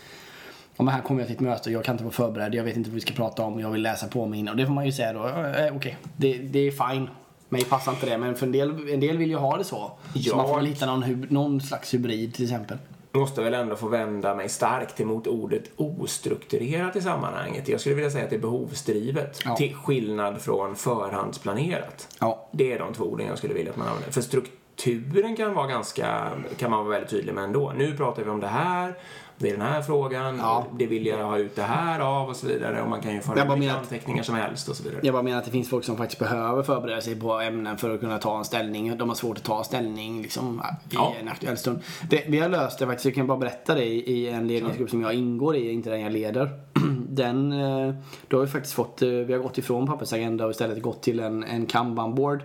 Men 0.81 0.93
här 0.93 1.01
kommer 1.01 1.21
jag 1.21 1.27
till 1.27 1.35
ett 1.35 1.41
möte 1.41 1.69
och 1.69 1.73
jag 1.73 1.83
kan 1.83 1.93
inte 1.93 2.03
vara 2.03 2.13
förberedd, 2.13 2.55
jag 2.55 2.63
vet 2.63 2.75
inte 2.75 2.89
vad 2.89 2.95
vi 2.95 3.01
ska 3.01 3.13
prata 3.13 3.43
om, 3.43 3.59
jag 3.59 3.71
vill 3.71 3.81
läsa 3.81 4.07
på 4.07 4.25
mig 4.25 4.39
innan. 4.39 4.51
Och 4.51 4.57
det 4.57 4.65
får 4.65 4.73
man 4.73 4.85
ju 4.85 4.91
säga 4.91 5.13
då, 5.13 5.27
eh, 5.27 5.75
okej, 5.75 5.97
det, 6.17 6.37
det 6.37 6.59
är 6.59 6.71
fine. 6.71 7.09
Mig 7.49 7.63
passar 7.63 7.91
inte 7.91 8.05
det, 8.05 8.17
men 8.17 8.35
för 8.35 8.45
en 8.45 8.51
del, 8.51 8.89
en 8.89 8.99
del 8.99 9.17
vill 9.17 9.29
ju 9.29 9.35
ha 9.35 9.57
det 9.57 9.63
så. 9.63 9.91
Ja. 10.13 10.31
Så 10.31 10.37
man 10.37 10.47
får 10.47 10.55
väl 10.55 10.65
hitta 10.65 10.85
någon, 10.85 11.27
någon 11.29 11.61
slags 11.61 11.93
hybrid 11.93 12.33
till 12.33 12.43
exempel. 12.43 12.77
måste 13.11 13.41
väl 13.41 13.53
ändå 13.53 13.75
få 13.75 13.87
vända 13.87 14.35
mig 14.35 14.49
starkt 14.49 15.01
emot 15.01 15.27
ordet 15.27 15.63
ostrukturerat 15.75 16.95
i 16.95 17.01
sammanhanget. 17.01 17.67
Jag 17.67 17.79
skulle 17.79 17.95
vilja 17.95 18.11
säga 18.11 18.23
att 18.23 18.29
det 18.29 18.35
är 18.35 18.39
behovsdrivet. 18.39 19.39
Ja. 19.45 19.55
Till 19.55 19.75
skillnad 19.75 20.41
från 20.41 20.75
förhandsplanerat. 20.75 22.07
Ja. 22.19 22.49
Det 22.51 22.73
är 22.73 22.79
de 22.79 22.93
två 22.93 23.03
orden 23.03 23.27
jag 23.27 23.37
skulle 23.37 23.53
vilja 23.53 23.71
att 23.71 23.77
man 23.77 23.87
använder. 23.87 24.11
För 24.11 24.21
strukturen 24.21 25.35
kan 25.35 25.53
vara 25.53 25.67
ganska, 25.67 26.31
kan 26.57 26.71
man 26.71 26.79
vara 26.79 26.89
väldigt 26.89 27.09
tydlig 27.09 27.33
med 27.33 27.43
ändå. 27.43 27.73
Nu 27.77 27.97
pratar 27.97 28.23
vi 28.23 28.29
om 28.29 28.39
det 28.39 28.47
här, 28.47 28.95
det 29.41 29.49
är 29.49 29.57
den 29.57 29.61
här 29.61 29.81
frågan, 29.81 30.37
Ja. 30.37 30.65
det 30.77 30.85
vill 30.85 31.05
jag 31.05 31.17
ha 31.25 31.37
ut 31.37 31.55
det 31.55 31.61
här 31.61 31.99
av 31.99 32.29
och 32.29 32.35
så 32.35 32.47
vidare. 32.47 32.81
Och 32.81 32.89
man 32.89 33.01
kan 33.01 33.11
ju 33.13 33.19
vilka 33.19 33.55
menar 33.55 33.73
att- 33.73 33.79
anteckningar 33.79 34.23
som 34.23 34.35
helst 34.35 34.69
och 34.69 34.75
så 34.75 34.83
vidare. 34.83 34.99
Jag 35.03 35.13
bara 35.13 35.23
menar 35.23 35.37
att 35.37 35.45
det 35.45 35.51
finns 35.51 35.69
folk 35.69 35.83
som 35.85 35.97
faktiskt 35.97 36.19
behöver 36.19 36.63
förbereda 36.63 37.01
sig 37.01 37.19
på 37.19 37.39
ämnen 37.39 37.77
för 37.77 37.93
att 37.93 37.99
kunna 37.99 38.17
ta 38.17 38.37
en 38.37 38.45
ställning. 38.45 38.97
De 38.97 39.09
har 39.09 39.15
svårt 39.15 39.37
att 39.37 39.43
ta 39.43 39.63
ställning 39.63 40.21
liksom, 40.21 40.61
i 40.89 40.95
Ja. 40.95 41.13
en 41.21 41.27
aktuell 41.27 41.57
stund. 41.57 41.79
Det, 42.09 42.23
vi 42.27 42.39
har 42.39 42.49
löst 42.49 42.79
det 42.79 42.85
faktiskt, 42.85 43.05
jag 43.05 43.15
kan 43.15 43.27
bara 43.27 43.37
berätta 43.37 43.75
det 43.75 43.85
i, 43.85 44.11
i 44.11 44.29
en 44.29 44.47
ledningsgrupp 44.47 44.89
som 44.89 45.01
jag 45.01 45.13
ingår 45.13 45.55
i, 45.55 45.71
inte 45.71 45.89
den 45.89 46.01
jag 46.01 46.11
leder. 46.11 46.49
Den, 47.09 47.51
eh, 47.51 47.93
då 48.27 48.37
har 48.37 48.45
vi 48.45 48.51
faktiskt 48.51 48.73
fått, 48.75 49.01
eh, 49.01 49.09
vi 49.09 49.33
har 49.33 49.39
gått 49.39 49.57
ifrån 49.57 49.87
pappersagenda 49.87 50.45
och 50.45 50.51
istället 50.51 50.81
gått 50.81 51.03
till 51.03 51.19
en, 51.19 51.43
en 51.43 51.65
kanban-board. 51.65 52.43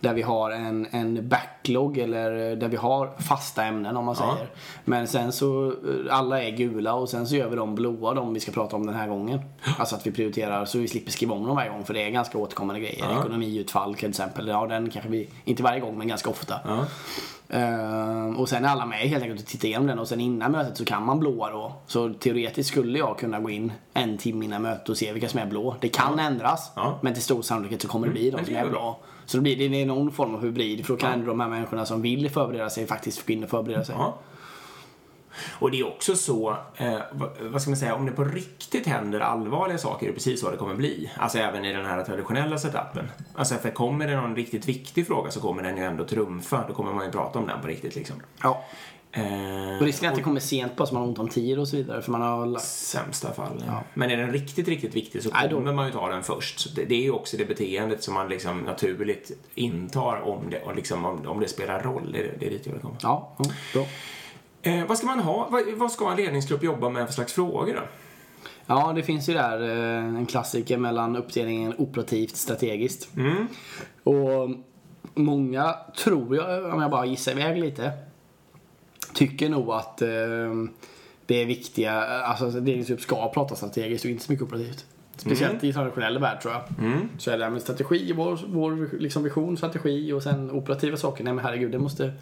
Där 0.00 0.14
vi 0.14 0.22
har 0.22 0.50
en, 0.50 0.86
en 0.90 1.28
backlog 1.28 1.98
eller 1.98 2.50
eh, 2.50 2.56
där 2.58 2.68
vi 2.68 2.76
har 2.76 3.10
fasta 3.18 3.64
ämnen 3.64 3.96
om 3.96 4.04
man 4.04 4.16
Ja. 4.18 4.34
säger. 4.34 4.50
Men 4.84 5.06
sen 5.08 5.32
så, 5.32 5.74
alla 6.10 6.42
är 6.42 6.50
gula 6.50 6.94
och 6.94 7.08
sen 7.08 7.26
så 7.26 7.36
gör 7.36 7.48
vi 7.48 7.56
de 7.56 7.74
blåa 7.74 8.14
de 8.14 8.34
vi 8.34 8.40
ska 8.40 8.52
prata 8.52 8.76
om 8.76 8.86
den 8.86 8.94
här 8.94 9.08
gången. 9.08 9.40
Alltså 9.78 9.96
att 9.96 10.06
vi 10.06 10.12
prioriterar 10.12 10.64
så 10.64 10.78
vi 10.78 10.88
slipper 10.88 11.10
skriva 11.10 11.34
om 11.34 11.46
dem 11.46 11.56
varje 11.56 11.70
gång 11.70 11.84
för 11.84 11.94
det 11.94 12.02
är 12.02 12.10
ganska 12.10 12.38
återkommande 12.38 12.80
grejer. 12.80 13.04
Ja. 13.10 13.20
Ekonomiutfall 13.20 13.94
till 13.94 14.08
exempel. 14.08 14.48
Ja, 14.48 14.66
den 14.66 14.90
kanske 14.90 15.10
vi, 15.10 15.28
inte 15.44 15.62
varje 15.62 15.80
gång 15.80 15.98
men 15.98 16.08
ganska 16.08 16.30
ofta. 16.30 16.54
Ja. 16.64 16.84
Eh, 17.48 18.40
och 18.40 18.48
sen 18.48 18.64
är 18.64 18.68
alla 18.68 18.86
med 18.86 18.98
helt 18.98 19.22
enkelt 19.22 19.40
och 19.40 19.46
tittar 19.46 19.68
igenom 19.68 19.86
den 19.86 19.98
och 19.98 20.08
sen 20.08 20.20
innan 20.20 20.52
mötet 20.52 20.76
så 20.76 20.84
kan 20.84 21.04
man 21.06 21.20
blåa 21.20 21.50
då. 21.50 21.72
Så 21.86 22.12
teoretiskt 22.12 22.70
skulle 22.70 22.98
jag 22.98 23.18
kunna 23.18 23.40
gå 23.40 23.50
in 23.50 23.72
en 23.94 24.18
timme 24.18 24.44
innan 24.44 24.62
mötet 24.62 24.88
och 24.88 24.96
se 24.96 25.12
vilka 25.12 25.28
som 25.28 25.40
är 25.40 25.46
blå. 25.46 25.76
Det 25.80 25.88
kan 25.88 26.18
ändras 26.18 26.72
Ja. 26.76 26.98
men 27.00 27.14
till 27.14 27.22
stor 27.22 27.42
sannolikhet 27.42 27.82
så 27.82 27.88
kommer 27.88 28.06
det 28.06 28.12
bli 28.12 28.30
de 28.30 28.36
men 28.36 28.44
som 28.44 28.56
är 28.56 28.68
blå. 28.68 28.96
Så 29.26 29.36
det 29.36 29.40
blir 29.42 29.68
det 29.68 29.84
någon 29.84 30.12
form 30.12 30.34
av 30.34 30.42
hybrid 30.42 30.86
för 30.86 30.94
då 30.94 31.00
kan 31.00 31.12
ändå 31.12 31.26
de 31.26 31.40
här 31.40 31.48
människorna 31.48 31.86
som 31.86 32.02
vill 32.02 32.30
förbereda 32.30 32.70
sig 32.70 32.86
faktiskt 32.86 33.26
gå 33.26 33.32
in 33.32 33.44
och 33.44 33.50
förbereda 33.50 33.84
sig. 33.84 33.94
Ja. 33.98 34.14
Och 35.58 35.70
det 35.70 35.80
är 35.80 35.86
också 35.86 36.16
så, 36.16 36.56
eh, 36.76 36.98
vad, 37.40 37.62
ska 37.62 37.70
man 37.70 37.76
säga, 37.76 37.94
om 37.94 38.06
det 38.06 38.12
på 38.12 38.24
riktigt 38.24 38.86
händer 38.86 39.20
allvarliga 39.20 39.78
saker 39.78 40.06
är 40.06 40.10
det 40.10 40.14
precis 40.14 40.40
så 40.40 40.50
det 40.50 40.56
kommer 40.56 40.74
bli. 40.74 41.10
Alltså 41.16 41.38
även 41.38 41.64
i 41.64 41.72
den 41.72 41.86
här 41.86 42.02
traditionella 42.04 42.58
setupen. 42.58 43.10
Alltså 43.34 43.54
för 43.54 43.70
kommer 43.70 44.06
det 44.06 44.16
någon 44.16 44.36
riktigt 44.36 44.68
viktig 44.68 45.06
fråga 45.06 45.30
så 45.30 45.40
kommer 45.40 45.62
den 45.62 45.76
ju 45.76 45.84
ändå 45.84 46.04
trumfa. 46.04 46.64
Då 46.68 46.74
kommer 46.74 46.92
man 46.92 47.04
ju 47.06 47.10
prata 47.12 47.38
om 47.38 47.46
den 47.46 47.60
på 47.60 47.66
riktigt 47.68 47.94
liksom. 47.96 48.16
Ja. 48.42 48.64
Eh, 49.12 49.76
Och 49.80 49.82
risken 49.84 50.06
är 50.06 50.10
att 50.10 50.16
det 50.16 50.22
kommer 50.22 50.40
sent 50.40 50.76
bara 50.76 50.86
så 50.86 50.94
man 50.94 51.02
har 51.02 51.08
ont 51.08 51.18
om 51.18 51.28
tid 51.28 51.58
och 51.58 51.68
så 51.68 51.76
vidare. 51.76 52.02
För 52.02 52.10
man 52.12 52.22
har... 52.22 52.58
sämsta 52.58 53.32
fall. 53.32 53.64
Ja. 53.66 53.82
Men 53.94 54.10
är 54.10 54.16
den 54.16 54.32
riktigt, 54.32 54.68
riktigt 54.68 54.94
viktig 54.96 55.22
så 55.22 55.30
Nej, 55.32 55.48
då- 55.48 55.56
kommer 55.56 55.72
man 55.72 55.86
ju 55.86 55.92
ta 55.92 56.08
den 56.08 56.22
först. 56.22 56.60
Så 56.60 56.68
det, 56.74 56.84
det 56.84 56.94
är 56.94 57.02
ju 57.02 57.10
också 57.10 57.36
det 57.36 57.44
beteendet 57.44 58.02
som 58.02 58.14
man 58.14 58.28
liksom 58.28 58.60
naturligt 58.60 59.30
intar 59.54 60.20
om 60.20 60.50
det, 60.50 60.62
och 60.62 60.74
liksom 60.76 61.04
om, 61.04 61.26
om 61.26 61.40
det 61.40 61.48
spelar 61.48 61.82
roll. 61.82 62.12
Det, 62.12 62.30
det 62.40 62.46
är 62.46 62.50
dit 62.50 62.66
jag 62.66 62.72
vill 62.72 62.82
komma. 62.82 62.96
Ja, 63.02 63.34
ja, 63.38 63.44
bra. 63.74 63.86
Eh, 64.64 64.86
vad 64.86 64.98
ska 64.98 65.06
man 65.06 65.18
ha? 65.18 65.48
Vad, 65.50 65.62
vad 65.74 65.92
ska 65.92 66.10
en 66.10 66.16
ledningsgrupp 66.16 66.62
jobba 66.62 66.88
med 66.88 67.06
för 67.06 67.12
slags 67.12 67.32
frågor 67.32 67.74
då? 67.74 67.82
Ja, 68.66 68.92
det 68.96 69.02
finns 69.02 69.28
ju 69.28 69.34
där 69.34 69.62
eh, 69.62 70.04
en 70.04 70.26
klassiker 70.26 70.78
mellan 70.78 71.16
uppdelningen 71.16 71.74
operativt 71.78 72.36
strategiskt. 72.36 73.16
Mm. 73.16 73.46
Och 74.02 74.50
många 75.14 75.76
tror 75.96 76.36
jag, 76.36 76.74
om 76.74 76.82
jag 76.82 76.90
bara 76.90 77.06
gissar 77.06 77.32
iväg 77.32 77.58
lite, 77.58 77.92
tycker 79.14 79.48
nog 79.48 79.70
att 79.70 80.02
eh, 80.02 80.08
det 81.26 81.42
är 81.42 81.46
viktiga, 81.46 81.92
alltså 82.02 82.60
ledningsgrupp 82.60 83.00
ska 83.00 83.32
prata 83.32 83.56
strategiskt 83.56 84.04
och 84.04 84.10
inte 84.10 84.24
så 84.24 84.32
mycket 84.32 84.46
operativt. 84.46 84.84
Speciellt 85.16 85.64
i 85.64 85.72
traditionell 85.72 86.18
värld 86.18 86.40
tror 86.40 86.54
jag. 86.54 86.62
Mm. 86.78 87.08
Så 87.18 87.30
är 87.30 87.38
det 87.38 87.44
här 87.44 87.50
med 87.50 87.62
strategi, 87.62 88.12
vår, 88.12 88.40
vår 88.46 88.88
liksom 88.98 89.22
vision, 89.22 89.56
strategi 89.56 90.12
och 90.12 90.22
sen 90.22 90.50
operativa 90.50 90.96
saker. 90.96 91.24
Nej 91.24 91.32
men 91.32 91.44
herregud, 91.44 91.70
det 91.72 91.78
måste 91.78 92.12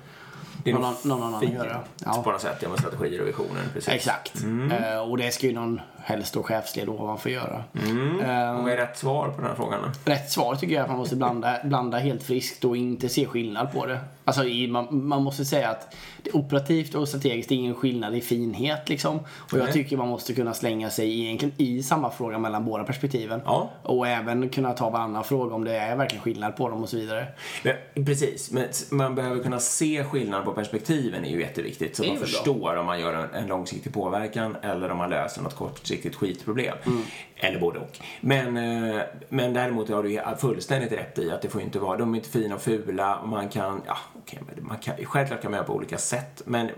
Det 0.65 0.71
är 0.71 0.75
någon, 0.75 0.95
någon 1.05 1.23
annan 1.23 1.41
fint 1.41 1.55
göra. 1.55 1.81
På 2.25 2.33
något 2.33 2.41
sätt, 2.41 2.57
ja, 2.61 2.69
med 2.69 2.79
strategier 2.79 3.21
och 3.21 3.29
visioner. 3.29 3.63
Precis. 3.73 3.89
Exakt. 3.89 4.45
Eh, 4.73 4.99
och 4.99 5.19
det 5.19 5.35
ska 5.35 5.47
ju 5.47 5.53
någon 5.53 5.81
helst 6.05 6.35
då 6.35 6.43
chefsled 6.43 6.89
ovanför 6.89 7.31
göra. 7.31 7.65
Mm. 7.91 8.21
Eh, 8.21 8.57
Och 8.57 8.63
vad 8.63 8.73
är 8.73 8.77
rätt 8.77 8.99
svar 8.99 9.29
på 9.29 9.37
den 9.41 9.47
här 9.51 9.55
frågan? 9.57 9.81
då? 9.83 10.11
Rätt 10.13 10.31
svar 10.31 10.55
tycker 10.55 10.75
jag 10.75 10.81
är 10.81 10.85
att 10.85 10.91
man 10.91 10.99
måste 10.99 11.17
blanda, 11.17 11.57
blanda 11.65 11.99
helt 11.99 12.23
friskt 12.23 12.65
och 12.65 12.77
inte 12.77 13.09
se 13.09 13.27
skillnad 13.27 13.73
på 13.73 13.87
det. 13.87 14.01
Alltså 14.25 14.45
i, 14.45 14.69
man, 14.69 15.07
man 15.07 15.23
måste 15.23 15.45
säga 15.45 15.71
att 15.71 15.95
det 16.23 16.31
operativt 16.33 16.95
och 16.95 17.09
strategiskt 17.09 17.49
det 17.49 17.55
är 17.55 17.57
ingen 17.57 17.75
skillnad 17.75 18.15
i 18.15 18.21
finhet 18.21 18.89
liksom. 18.89 19.19
Och 19.19 19.59
jag 19.59 19.65
Nej. 19.65 19.73
tycker 19.73 19.97
man 19.97 20.09
måste 20.09 20.35
kunna 20.35 20.55
slänga 20.55 20.91
sig 20.91 21.21
egentligen 21.21 21.55
i 21.59 21.83
samma 21.83 22.11
fråga 22.11 22.39
mellan 22.39 22.65
båda 22.65 22.85
perspektiven. 22.85 23.41
Ja. 23.45 23.71
Och 23.83 24.09
även 24.09 24.49
kunna 24.49 24.73
ta 24.73 24.91
varannan 24.91 25.25
fråga 25.25 25.55
om 25.55 25.65
det 25.65 25.77
är 25.77 25.97
verkligen 25.97 26.23
skillnad 26.23 26.57
på 26.57 26.69
dem 26.69 26.83
och 26.83 26.89
så 26.89 26.97
vidare. 26.97 27.27
Men, 27.63 28.05
precis, 28.07 28.51
men 28.51 28.69
man 28.91 29.15
behöver 29.15 29.43
kunna 29.43 29.61
se 29.61 30.05
skillnad 30.05 30.45
på 30.45 30.53
perspektiven 30.53 31.25
är 31.25 31.31
ju 31.31 31.41
jätteviktigt. 31.41 31.97
Så 31.97 32.03
man 32.03 32.11
väl 32.11 32.19
bra. 32.19 32.27
förstår 32.27 32.77
om 32.77 32.87
man 32.87 33.01
gör 33.01 33.15
en, 33.15 33.43
en 33.43 33.47
långsiktig 33.47 33.95
påverkan 33.95 34.57
eller 34.63 34.91
om 34.91 34.99
man 34.99 35.11
löser 35.11 35.43
något 35.43 35.55
kortsiktigt 35.93 36.17
skitproblem. 36.17 36.77
Mm. 36.87 37.03
Eller 37.37 37.61
både 37.61 37.79
och. 37.79 37.99
Men, 38.21 38.57
eh, 38.57 39.03
men 39.29 39.53
däremot 39.53 39.89
har 39.89 40.03
du 40.03 40.21
fullständigt 40.39 40.93
rätt 40.93 41.19
i 41.19 41.31
att 41.31 41.43
det 41.43 41.49
får 41.49 41.61
inte 41.61 41.79
vara, 41.79 41.97
de 41.99 42.13
är 42.13 42.17
inte 42.17 42.29
fina 42.29 42.55
och 42.55 42.63
fula 42.63 43.17
och 43.17 43.29
man 43.29 43.49
kan, 43.49 43.83
ja 43.87 43.97
okej, 44.23 44.39
men 44.47 44.67
man 44.67 44.79
kan, 44.79 44.95
självklart 45.05 45.43
kan 45.43 45.51
man 45.51 45.59
göra 45.59 45.67
på 45.67 45.75
olika 45.75 45.99
sätt. 45.99 46.43
Men 46.45 46.71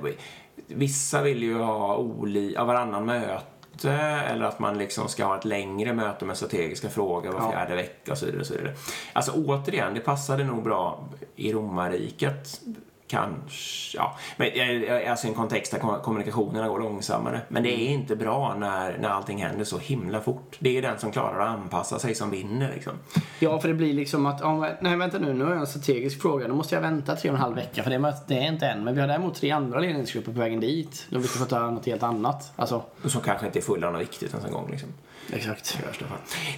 vissa 0.67 1.23
vill 1.23 1.43
ju 1.43 1.59
ha 1.59 1.97
oli, 1.97 2.55
ja, 2.55 2.65
varannan 2.65 3.07
möte 3.07 3.93
eller 4.31 4.45
att 4.45 4.59
man 4.59 4.79
liksom 4.79 5.09
ska 5.09 5.25
ha 5.25 5.37
ett 5.39 5.45
längre 5.45 5.93
möte 5.93 6.25
med 6.25 6.37
strategiska 6.37 6.89
frågor 6.91 7.33
var 7.33 7.41
Ja. 7.41 7.51
fjärde 7.51 7.75
vecka 7.75 8.13
och 8.13 8.19
så 8.19 8.27
vidare. 8.27 8.41
Och 8.41 8.47
så 8.47 8.55
vidare. 8.55 8.75
Alltså 9.13 9.33
återigen, 9.33 9.95
det 9.95 10.01
passade 10.01 10.45
nog 10.45 10.63
bra 10.63 11.09
i 11.37 11.53
romarriket. 11.53 12.61
Kanske, 13.09 13.97
ja. 13.97 14.17
Men 14.37 14.49
eh, 14.49 15.11
alltså 15.11 15.27
i 15.27 15.31
en 15.31 15.37
kontext 15.37 15.73
där 15.73 15.79
kom- 15.79 16.01
kommunikationerna 16.03 16.69
går 16.69 16.79
långsammare. 16.81 17.41
Men 17.49 17.63
det 17.63 17.69
är 17.73 17.89
inte 17.89 18.17
bra 18.17 18.55
när, 18.59 18.99
när 18.99 19.09
allting 19.09 19.43
händer 19.43 19.65
så 19.65 19.79
himla 19.79 20.21
fort. 20.21 20.57
Det 20.59 20.79
är 20.79 20.83
den 20.83 20.99
som 20.99 21.13
klarar 21.13 21.41
att 21.41 21.49
anpassa 21.49 21.99
sig 21.99 22.15
som 22.15 22.31
vinner 22.31 22.73
liksom. 22.75 22.93
Ja, 23.39 23.61
för 23.61 23.69
det 23.69 23.75
blir 23.75 23.95
liksom 23.95 24.27
att, 24.27 24.41
men- 24.41 24.73
nej 24.81 24.97
vänta 24.97 25.19
nu, 25.19 25.33
nu 25.33 25.45
har 25.45 25.51
jag 25.51 25.61
en 25.61 25.67
strategisk 25.67 26.23
fråga. 26.23 26.49
Då 26.49 26.55
måste 26.55 26.75
jag 26.75 26.83
vänta 26.83 27.17
tre 27.17 27.31
och 27.31 27.37
en 27.37 27.41
halv 27.43 27.55
vecka 27.57 27.83
för 27.83 27.91
det, 27.91 27.97
är- 27.97 28.15
det 28.27 28.35
är 28.39 28.49
inte 28.53 28.67
än. 28.67 28.85
Men 28.85 28.95
vi 28.95 29.01
har 29.01 29.09
däremot 29.09 29.35
tre 29.35 29.51
andra 29.51 29.79
ledningsgrupper 29.81 30.33
på 30.33 30.39
vägen 30.39 30.61
dit. 30.61 31.07
Då 31.11 31.19
vi 31.19 31.27
ska 31.29 31.39
få 31.39 31.45
ta 31.45 31.71
något 31.71 31.87
helt 31.87 32.03
annat. 32.03 32.53
Alltså, 32.57 32.83
som 33.05 33.21
kanske 33.21 33.47
inte 33.47 33.59
är 33.59 33.63
fulla 33.63 33.87
av 33.87 33.93
något 33.93 34.03
viktigt 34.03 34.31
ens 34.31 34.45
en 34.47 34.53
gång 34.53 34.69
liksom. 34.71 34.89
Exakt. 35.33 35.79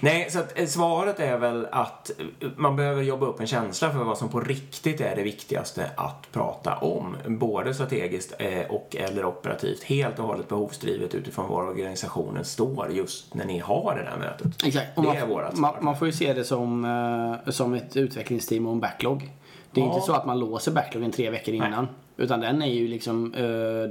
Nej, 0.01 0.31
så 0.31 0.39
att, 0.39 0.59
eh, 0.59 0.67
svaret 0.67 1.21
är 1.21 1.39
väl 1.39 1.67
att 1.73 2.11
eh, 2.41 2.49
man 2.57 2.77
behöver 2.77 3.03
jobba 3.03 3.27
upp 3.27 3.41
en 3.41 3.47
känsla 3.47 3.91
för 3.91 3.99
vad 3.99 4.19
som 4.19 4.29
på 4.29 4.41
riktigt 4.41 5.01
är 5.01 5.17
det 5.17 5.23
viktigaste 5.23 5.91
att 5.97 6.33
prata 6.33 6.77
om. 6.77 7.17
Både 7.27 7.75
strategiskt 7.75 8.35
eh, 8.39 8.67
och 8.71 8.97
eller 8.99 9.25
operativt. 9.25 9.83
Helt 9.83 10.19
och 10.19 10.25
hållet 10.25 10.49
behovsdrivet 10.49 11.15
utifrån 11.15 11.49
var 11.49 11.63
organisationen 11.67 12.45
står 12.45 12.91
just 12.91 13.35
när 13.35 13.45
ni 13.45 13.59
har 13.59 13.95
det 13.95 14.03
där 14.11 14.17
mötet. 14.19 14.65
Exakt. 14.67 14.97
Det 14.97 15.03
man, 15.03 15.17
är 15.17 15.27
vårat 15.27 15.57
man, 15.57 15.75
man 15.81 15.99
får 15.99 16.07
ju 16.07 16.13
se 16.13 16.33
det 16.33 16.45
som, 16.45 17.41
som 17.49 17.75
ett 17.75 17.97
utvecklingsteam 17.97 18.67
och 18.67 18.73
en 18.73 18.81
backlog. 18.81 19.31
Det 19.71 19.81
är 19.81 19.85
Ja. 19.85 19.95
inte 19.95 20.07
så 20.07 20.13
att 20.13 20.27
man 20.27 20.39
låser 20.39 20.73
backloggen 20.73 21.13
tre 21.13 21.31
veckor 21.31 21.55
innan. 21.55 21.89
Utan 22.17 22.41
den 22.41 22.63
är 22.63 22.67
ju 22.75 22.89
liksom, 22.89 23.33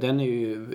den 0.00 0.20
är 0.20 0.24
ju 0.24 0.68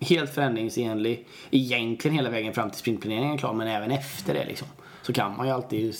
helt 0.00 0.34
förändringsenlig 0.34 1.26
egentligen 1.50 2.16
hela 2.16 2.30
vägen 2.30 2.52
fram 2.52 2.70
till 2.70 2.78
sprintplaneringen 2.78 3.34
är 3.34 3.38
klar. 3.38 3.52
Men 3.52 3.68
även 3.68 3.90
efter 3.90 4.34
det 4.34 4.44
liksom. 4.44 4.68
Så 5.02 5.12
kan 5.12 5.36
man 5.36 5.46
ju 5.46 5.52
alltid 5.52 5.94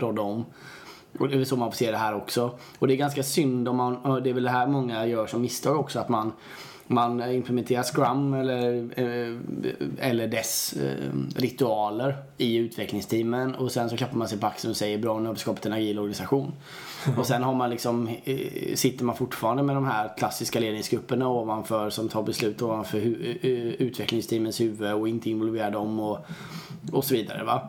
rodda 0.00 0.22
om. 0.22 0.44
Och 1.18 1.28
det 1.28 1.40
är 1.40 1.44
så 1.44 1.56
man 1.56 1.70
får 1.70 1.76
se 1.76 1.90
det 1.90 1.96
här 1.96 2.14
också. 2.14 2.58
Och 2.78 2.88
det 2.88 2.94
är 2.94 2.96
ganska 2.96 3.22
synd 3.22 3.68
om 3.68 3.76
man, 3.76 3.96
och 3.96 4.22
det 4.22 4.30
är 4.30 4.34
väl 4.34 4.42
det 4.42 4.50
här 4.50 4.66
många 4.66 5.06
gör 5.06 5.26
som 5.26 5.42
misstag 5.42 5.76
också, 5.76 5.98
att 5.98 6.08
man 6.08 6.32
man 6.90 7.30
implementerar 7.32 7.82
Scrum 7.82 8.34
eller, 8.34 8.74
eh, 9.00 9.36
eller 10.08 10.28
dess 10.28 10.72
eh, 10.72 11.10
ritualer 11.36 12.16
i 12.36 12.56
utvecklingsteamen 12.56 13.54
och 13.54 13.72
sen 13.72 13.90
så 13.90 13.96
klappar 13.96 14.16
man 14.16 14.28
sig 14.28 14.38
på 14.38 14.46
axeln 14.46 14.70
och 14.70 14.76
säger 14.76 14.98
bra 14.98 15.18
nu 15.18 15.26
har 15.26 15.34
vi 15.34 15.40
skapat 15.40 15.66
en 15.66 15.72
agil 15.72 15.98
organisation. 15.98 16.52
Och 17.18 17.26
sen 17.26 17.42
har 17.42 17.54
man 17.54 17.70
liksom, 17.70 18.08
eh, 18.24 18.74
sitter 18.74 19.04
man 19.04 19.16
fortfarande 19.16 19.62
med 19.62 19.76
de 19.76 19.84
här 19.86 20.10
klassiska 20.18 20.60
ledningsgrupperna 20.60 21.28
ovanför 21.28 21.90
som 21.90 22.08
tar 22.08 22.22
beslut 22.22 22.62
ovanför 22.62 22.98
hu- 22.98 23.76
utvecklingsteamens 23.78 24.60
huvud 24.60 24.92
och 24.92 25.08
inte 25.08 25.30
involverar 25.30 25.70
dem 25.70 26.00
och, 26.00 26.18
och 26.92 27.04
så 27.04 27.14
vidare. 27.14 27.44
Va? 27.44 27.68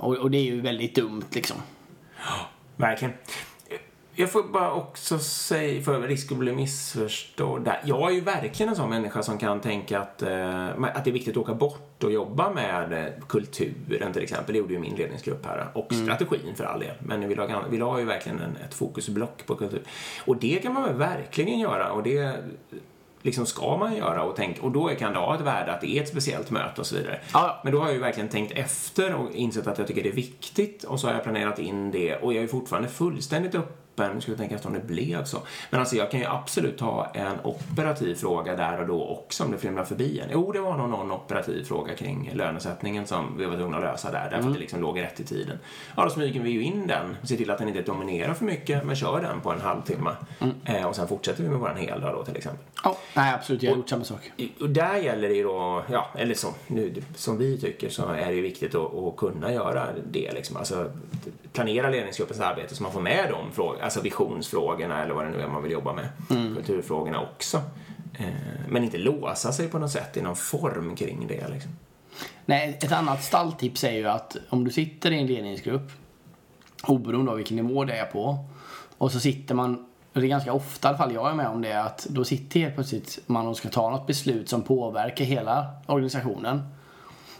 Och, 0.00 0.16
och 0.16 0.30
det 0.30 0.38
är 0.38 0.44
ju 0.44 0.60
väldigt 0.60 0.94
dumt 0.94 1.24
liksom. 1.32 1.56
Verkligen. 2.76 3.14
Jag 4.16 4.30
får 4.32 4.42
bara 4.42 4.72
också 4.72 5.18
säga, 5.18 5.82
för 5.82 6.00
risk 6.00 6.32
att 6.32 6.38
bli 6.38 6.52
missförstådd 6.52 7.64
där. 7.64 7.80
Jag 7.84 8.10
är 8.10 8.14
ju 8.14 8.20
verkligen 8.20 8.70
en 8.70 8.76
sån 8.76 8.90
människa 8.90 9.22
som 9.22 9.38
kan 9.38 9.60
tänka 9.60 9.98
att, 9.98 10.22
eh, 10.22 10.68
att 10.68 11.04
det 11.04 11.10
är 11.10 11.12
viktigt 11.12 11.36
att 11.36 11.42
åka 11.42 11.54
bort 11.54 12.04
och 12.04 12.12
jobba 12.12 12.50
med 12.50 12.92
eh, 12.92 13.26
kulturen 13.28 14.12
till 14.12 14.22
exempel. 14.22 14.52
Det 14.52 14.58
gjorde 14.58 14.72
ju 14.72 14.78
min 14.78 14.94
ledningsgrupp 14.94 15.46
här. 15.46 15.68
Och 15.74 15.92
strategin 15.92 16.54
för 16.56 16.64
all 16.64 16.80
del. 16.80 16.94
Men 16.98 17.28
vi 17.28 17.34
la, 17.34 17.64
vi 17.70 17.78
la 17.78 17.98
ju 17.98 18.04
verkligen 18.04 18.40
en, 18.40 18.56
ett 18.56 18.74
fokusblock 18.74 19.46
på 19.46 19.54
kultur. 19.54 19.82
Och 20.24 20.36
det 20.36 20.62
kan 20.62 20.74
man 20.74 20.82
väl 20.82 20.94
verkligen 20.94 21.58
göra. 21.58 21.92
Och 21.92 22.02
det 22.02 22.36
liksom 23.22 23.46
ska 23.46 23.76
man 23.76 23.96
göra 23.96 24.22
och 24.22 24.36
tänka. 24.36 24.62
Och 24.62 24.70
då 24.70 24.88
kan 24.88 25.12
det 25.12 25.18
ha 25.18 25.34
ett 25.34 25.40
värde 25.40 25.72
att 25.72 25.80
det 25.80 25.98
är 25.98 26.02
ett 26.02 26.08
speciellt 26.08 26.50
möte 26.50 26.80
och 26.80 26.86
så 26.86 26.96
vidare. 26.96 27.20
Ja. 27.32 27.60
Men 27.64 27.72
då 27.72 27.78
har 27.78 27.86
jag 27.86 27.94
ju 27.94 28.00
verkligen 28.00 28.28
tänkt 28.28 28.52
efter 28.52 29.14
och 29.14 29.32
insett 29.32 29.66
att 29.66 29.78
jag 29.78 29.86
tycker 29.86 30.02
det 30.02 30.08
är 30.08 30.12
viktigt 30.12 30.84
och 30.84 31.00
så 31.00 31.06
har 31.06 31.14
jag 31.14 31.22
planerat 31.22 31.58
in 31.58 31.90
det 31.90 32.16
och 32.16 32.34
jag 32.34 32.44
är 32.44 32.48
fortfarande 32.48 32.88
fullständigt 32.88 33.54
öppen. 33.54 33.83
Nu 33.96 34.20
ska 34.20 34.30
jag 34.30 34.38
tänka 34.38 34.54
efter 34.54 34.68
om 34.68 34.74
det 34.74 34.86
blev 34.86 35.24
så. 35.24 35.38
Men 35.70 35.80
alltså 35.80 35.96
jag 35.96 36.10
kan 36.10 36.20
ju 36.20 36.26
absolut 36.26 36.80
ha 36.80 37.06
en 37.14 37.40
operativ 37.44 38.14
fråga 38.14 38.56
där 38.56 38.80
och 38.80 38.86
då 38.86 39.04
också 39.04 39.44
om 39.44 39.50
det 39.50 39.58
flimrar 39.58 39.84
förbi 39.84 40.20
en. 40.20 40.28
Jo, 40.32 40.52
det 40.52 40.60
var 40.60 40.76
nog 40.76 40.88
någon 40.90 41.12
operativ 41.12 41.64
fråga 41.64 41.94
kring 41.94 42.30
lönesättningen 42.34 43.06
som 43.06 43.38
vi 43.38 43.44
var 43.44 43.56
tvungna 43.56 43.76
att 43.76 43.82
lösa 43.82 44.10
där 44.10 44.30
därför 44.30 44.48
att 44.48 44.54
det 44.54 44.60
liksom 44.60 44.80
låg 44.80 45.00
rätt 45.00 45.20
i 45.20 45.24
tiden. 45.24 45.58
Ja, 45.96 46.04
då 46.04 46.10
smyger 46.10 46.40
vi 46.40 46.50
ju 46.50 46.62
in 46.62 46.86
den, 46.86 47.16
ser 47.22 47.36
till 47.36 47.50
att 47.50 47.58
den 47.58 47.68
inte 47.68 47.82
dominerar 47.82 48.34
för 48.34 48.44
mycket 48.44 48.84
men 48.84 48.96
kör 48.96 49.20
den 49.20 49.40
på 49.40 49.52
en 49.52 49.60
halvtimme. 49.60 50.10
Eh, 50.64 50.86
och 50.86 50.96
sen 50.96 51.08
fortsätter 51.08 51.42
vi 51.42 51.48
med 51.48 51.58
våran 51.58 51.76
heldag 51.76 52.12
då 52.12 52.24
till 52.24 52.36
exempel. 52.36 52.64
Ja, 52.84 52.96
nej 53.14 53.34
absolut, 53.34 53.62
jag 53.62 53.70
har 53.70 53.76
gjort 53.76 53.88
samma 53.88 54.04
sak. 54.04 54.30
Och 54.60 54.70
där 54.70 54.96
gäller 54.96 55.28
det 55.28 55.34
ju 55.34 55.42
då, 55.42 55.84
ja, 55.90 56.10
eller 56.14 56.34
som, 56.34 56.52
nu, 56.66 57.02
som 57.16 57.38
vi 57.38 57.60
tycker 57.60 57.88
så 57.88 58.08
är 58.08 58.26
det 58.26 58.34
ju 58.34 58.42
viktigt 58.42 58.74
att, 58.74 58.94
att 58.94 59.16
kunna 59.16 59.52
göra 59.52 59.86
det. 60.10 60.32
Liksom. 60.32 60.56
Alltså, 60.56 60.90
planera 61.52 61.90
ledningsgruppens 61.90 62.40
arbete 62.40 62.74
så 62.74 62.82
man 62.82 62.92
får 62.92 63.00
med 63.00 63.30
de 63.30 63.52
frågorna, 63.52 63.83
alltså 63.84 64.00
visionsfrågorna 64.00 65.02
eller 65.02 65.14
vad 65.14 65.24
det 65.24 65.30
nu 65.30 65.40
är 65.40 65.48
man 65.48 65.62
vill 65.62 65.72
jobba 65.72 65.92
med. 65.92 66.08
Kulturfrågorna 66.28 67.20
också. 67.20 67.62
Eh, 68.18 68.26
men 68.68 68.84
inte 68.84 68.98
låsa 68.98 69.52
sig 69.52 69.68
på 69.68 69.78
något 69.78 69.90
sätt 69.90 70.16
i 70.16 70.22
någon 70.22 70.36
form 70.36 70.96
kring 70.96 71.26
det. 71.26 71.48
Liksom. 71.48 71.70
Nej, 72.44 72.78
ett 72.82 72.92
annat 72.92 73.24
stalltips 73.24 73.84
är 73.84 73.92
ju 73.92 74.08
att 74.08 74.36
om 74.48 74.64
du 74.64 74.70
sitter 74.70 75.10
i 75.10 75.20
en 75.20 75.26
ledningsgrupp, 75.26 75.92
oberoende 76.86 77.30
av 77.30 77.36
vilken 77.36 77.56
nivå 77.56 77.84
det 77.84 77.96
är 77.96 78.06
på, 78.06 78.38
och 78.98 79.12
så 79.12 79.20
sitter 79.20 79.54
man, 79.54 79.86
och 80.12 80.20
det 80.20 80.26
är 80.26 80.28
ganska 80.28 80.52
ofta 80.52 80.88
i 80.88 80.90
alla 80.90 80.98
fall 80.98 81.14
jag 81.14 81.30
är 81.30 81.34
med 81.34 81.48
om 81.48 81.62
det, 81.62 81.82
att 81.82 82.06
då 82.10 82.24
sitter 82.24 82.60
helt 82.60 82.74
plötsligt 82.74 83.18
man 83.26 83.46
och 83.46 83.56
ska 83.56 83.68
ta 83.68 83.90
något 83.90 84.06
beslut 84.06 84.48
som 84.48 84.62
påverkar 84.62 85.24
hela 85.24 85.66
organisationen. 85.86 86.62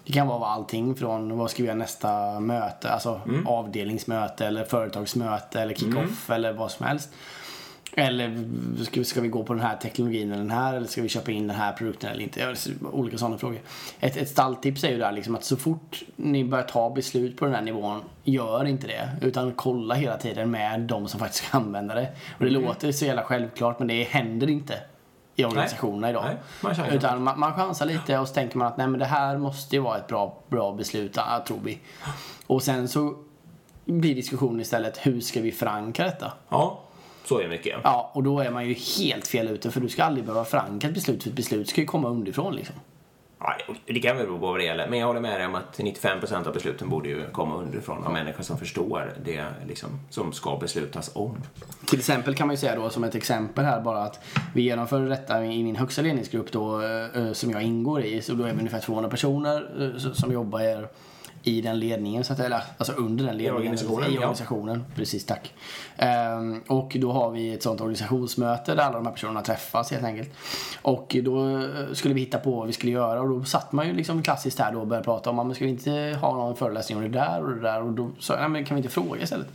Det 0.06 0.12
kan 0.12 0.26
vara 0.26 0.46
allting 0.46 0.94
från 0.94 1.38
vad 1.38 1.50
ska 1.50 1.62
vi 1.62 1.66
göra 1.66 1.78
nästa 1.78 2.40
möte, 2.40 2.90
alltså 2.90 3.20
avdelningsmöte 3.46 4.46
eller 4.46 4.64
företagsmöte 4.64 5.60
eller 5.60 5.74
kick-off 5.74 6.30
eller 6.30 6.52
vad 6.52 6.70
som 6.70 6.86
helst. 6.86 7.10
Eller 7.96 8.44
ska 8.84 9.00
vi, 9.00 9.04
ska 9.04 9.20
vi 9.20 9.28
gå 9.28 9.44
på 9.44 9.54
den 9.54 9.62
här 9.62 9.76
teknologin 9.76 10.32
eller 10.32 10.42
den 10.42 10.50
här 10.50 10.74
eller 10.74 10.86
ska 10.86 11.02
vi 11.02 11.08
köpa 11.08 11.32
in 11.32 11.46
den 11.46 11.56
här 11.56 11.72
produkten 11.72 12.10
eller 12.10 12.22
inte? 12.22 12.40
Ja, 12.40 12.54
Olika 12.92 13.18
sådana 13.18 13.38
frågor. 13.38 13.58
Ett, 14.00 14.16
ett 14.16 14.28
stalltips 14.28 14.84
är 14.84 14.90
ju 14.90 14.98
där 14.98 15.12
liksom 15.12 15.34
att 15.34 15.44
så 15.44 15.56
fort 15.56 16.02
ni 16.16 16.44
börjar 16.44 16.64
ta 16.64 16.90
beslut 16.90 17.36
på 17.36 17.44
den 17.44 17.54
här 17.54 17.62
nivån, 17.62 18.00
gör 18.24 18.64
inte 18.64 18.86
det. 18.86 19.08
Utan 19.22 19.52
kolla 19.52 19.94
hela 19.94 20.16
tiden 20.16 20.50
med 20.50 20.80
de 20.80 21.08
som 21.08 21.20
faktiskt 21.20 21.44
ska 21.44 21.56
använda 21.58 21.94
det. 21.94 22.08
Och 22.38 22.44
det 22.44 22.50
låter 22.50 22.92
så 22.92 23.04
jävla 23.04 23.22
självklart 23.22 23.78
men 23.78 23.88
det 23.88 24.02
händer 24.02 24.50
inte 24.50 24.74
i 25.36 25.44
organisationerna 25.44 26.10
idag. 26.10 26.24
Nej, 26.24 26.36
man 26.60 26.74
chansar. 26.74 26.96
Utan 26.96 27.22
man, 27.22 27.40
man 27.40 27.54
chansar 27.54 27.86
lite 27.86 28.18
och 28.18 28.28
så 28.28 28.34
tänker 28.34 28.58
man 28.58 28.68
att 28.68 28.76
nej 28.76 28.86
men 28.86 29.00
det 29.00 29.06
här 29.06 29.38
måste 29.38 29.76
ju 29.76 29.82
vara 29.82 29.98
ett 29.98 30.06
bra, 30.06 30.38
bra 30.48 30.72
beslut, 30.72 31.18
tror 31.46 31.60
vi. 31.64 31.78
Och 32.46 32.62
sen 32.62 32.88
så 32.88 33.14
blir 33.84 34.14
diskussionen 34.14 34.60
istället 34.60 35.06
hur 35.06 35.20
ska 35.20 35.40
vi 35.40 35.52
förankra 35.52 36.04
detta? 36.04 36.32
Ja, 36.48 36.80
så 37.24 37.38
är 37.38 37.42
det 37.42 37.48
mycket. 37.48 37.80
Ja, 37.84 38.10
och 38.14 38.22
då 38.22 38.40
är 38.40 38.50
man 38.50 38.66
ju 38.68 38.74
helt 38.74 39.26
fel 39.26 39.48
ute 39.48 39.70
för 39.70 39.80
du 39.80 39.88
ska 39.88 40.04
aldrig 40.04 40.24
behöva 40.26 40.44
förankra 40.44 40.88
ett 40.88 40.94
beslut 40.94 41.22
för 41.22 41.30
ett 41.30 41.36
beslut 41.36 41.68
ska 41.68 41.80
ju 41.80 41.86
komma 41.86 42.08
underifrån 42.08 42.56
liksom. 42.56 42.76
Ja, 43.46 43.74
det 43.86 44.00
kan 44.00 44.16
väl 44.16 44.26
bero 44.26 44.38
på 44.38 44.46
vad 44.46 44.60
det 44.60 44.64
gäller. 44.64 44.88
Men 44.88 44.98
jag 44.98 45.06
håller 45.06 45.20
med 45.20 45.40
dig 45.40 45.46
om 45.46 45.54
att 45.54 45.78
95% 45.78 46.46
av 46.46 46.54
besluten 46.54 46.88
borde 46.88 47.08
ju 47.08 47.30
komma 47.32 47.56
underifrån 47.56 48.04
av 48.04 48.12
människor 48.12 48.42
som 48.42 48.58
förstår 48.58 49.12
det 49.24 49.44
liksom, 49.66 49.88
som 50.10 50.32
ska 50.32 50.56
beslutas 50.56 51.10
om. 51.14 51.36
Till 51.86 51.98
exempel 51.98 52.34
kan 52.34 52.46
man 52.46 52.54
ju 52.54 52.60
säga 52.60 52.76
då 52.76 52.90
som 52.90 53.04
ett 53.04 53.14
exempel 53.14 53.64
här 53.64 53.80
bara 53.80 54.02
att 54.02 54.20
vi 54.54 54.62
genomför 54.62 55.00
detta 55.00 55.44
i 55.44 55.64
min 55.64 55.76
högsta 55.76 56.02
ledningsgrupp 56.02 56.52
då 56.52 56.82
eh, 56.82 57.22
eh, 57.22 57.32
som 57.32 57.50
jag 57.50 57.62
ingår 57.62 58.02
i. 58.02 58.22
Så 58.22 58.32
då 58.32 58.44
är 58.44 58.52
vi 58.52 58.58
ungefär 58.58 58.80
200 58.80 59.10
personer 59.10 59.92
eh, 59.94 60.12
som 60.12 60.32
jobbar 60.32 60.60
i 61.46 61.60
den 61.60 61.78
ledningen, 61.78 62.24
så 62.24 62.32
att, 62.32 62.40
eller 62.40 62.62
alltså 62.78 62.92
under 62.92 63.24
den 63.24 63.36
ledningen. 63.36 63.54
organisationen, 63.56 64.10
I 64.10 64.14
ja. 64.14 64.18
organisationen, 64.18 64.84
precis 64.94 65.26
tack. 65.26 65.54
Ehm, 65.96 66.62
och 66.66 66.96
då 67.00 67.12
har 67.12 67.30
vi 67.30 67.54
ett 67.54 67.62
sånt 67.62 67.80
organisationsmöte 67.80 68.74
där 68.74 68.82
alla 68.82 68.96
de 68.96 69.06
här 69.06 69.12
personerna 69.12 69.42
träffas 69.42 69.90
helt 69.90 70.04
enkelt. 70.04 70.30
Och 70.82 71.16
då 71.22 71.62
skulle 71.92 72.14
vi 72.14 72.20
hitta 72.20 72.38
på 72.38 72.50
vad 72.50 72.66
vi 72.66 72.72
skulle 72.72 72.92
göra 72.92 73.20
och 73.20 73.28
då 73.28 73.44
satt 73.44 73.72
man 73.72 73.86
ju 73.86 73.92
liksom 73.92 74.22
klassiskt 74.22 74.58
här 74.58 74.72
då 74.72 74.80
och 74.80 74.86
började 74.86 75.04
prata 75.04 75.30
om, 75.30 75.36
"Ja, 75.36 75.44
men 75.44 75.54
ska 75.54 75.64
vi 75.64 75.70
inte 75.70 76.18
ha 76.20 76.32
någon 76.34 76.56
föreläsning 76.56 76.98
om 76.98 77.04
det 77.04 77.18
där 77.18 77.42
och 77.42 77.50
det 77.54 77.60
där? 77.60 77.82
Och 77.82 77.92
då 77.92 78.10
sa 78.18 78.32
jag, 78.34 78.40
"Nej, 78.40 78.48
men 78.50 78.64
kan 78.64 78.74
vi 78.74 78.78
inte 78.78 78.92
fråga 78.94 79.22
istället? 79.22 79.46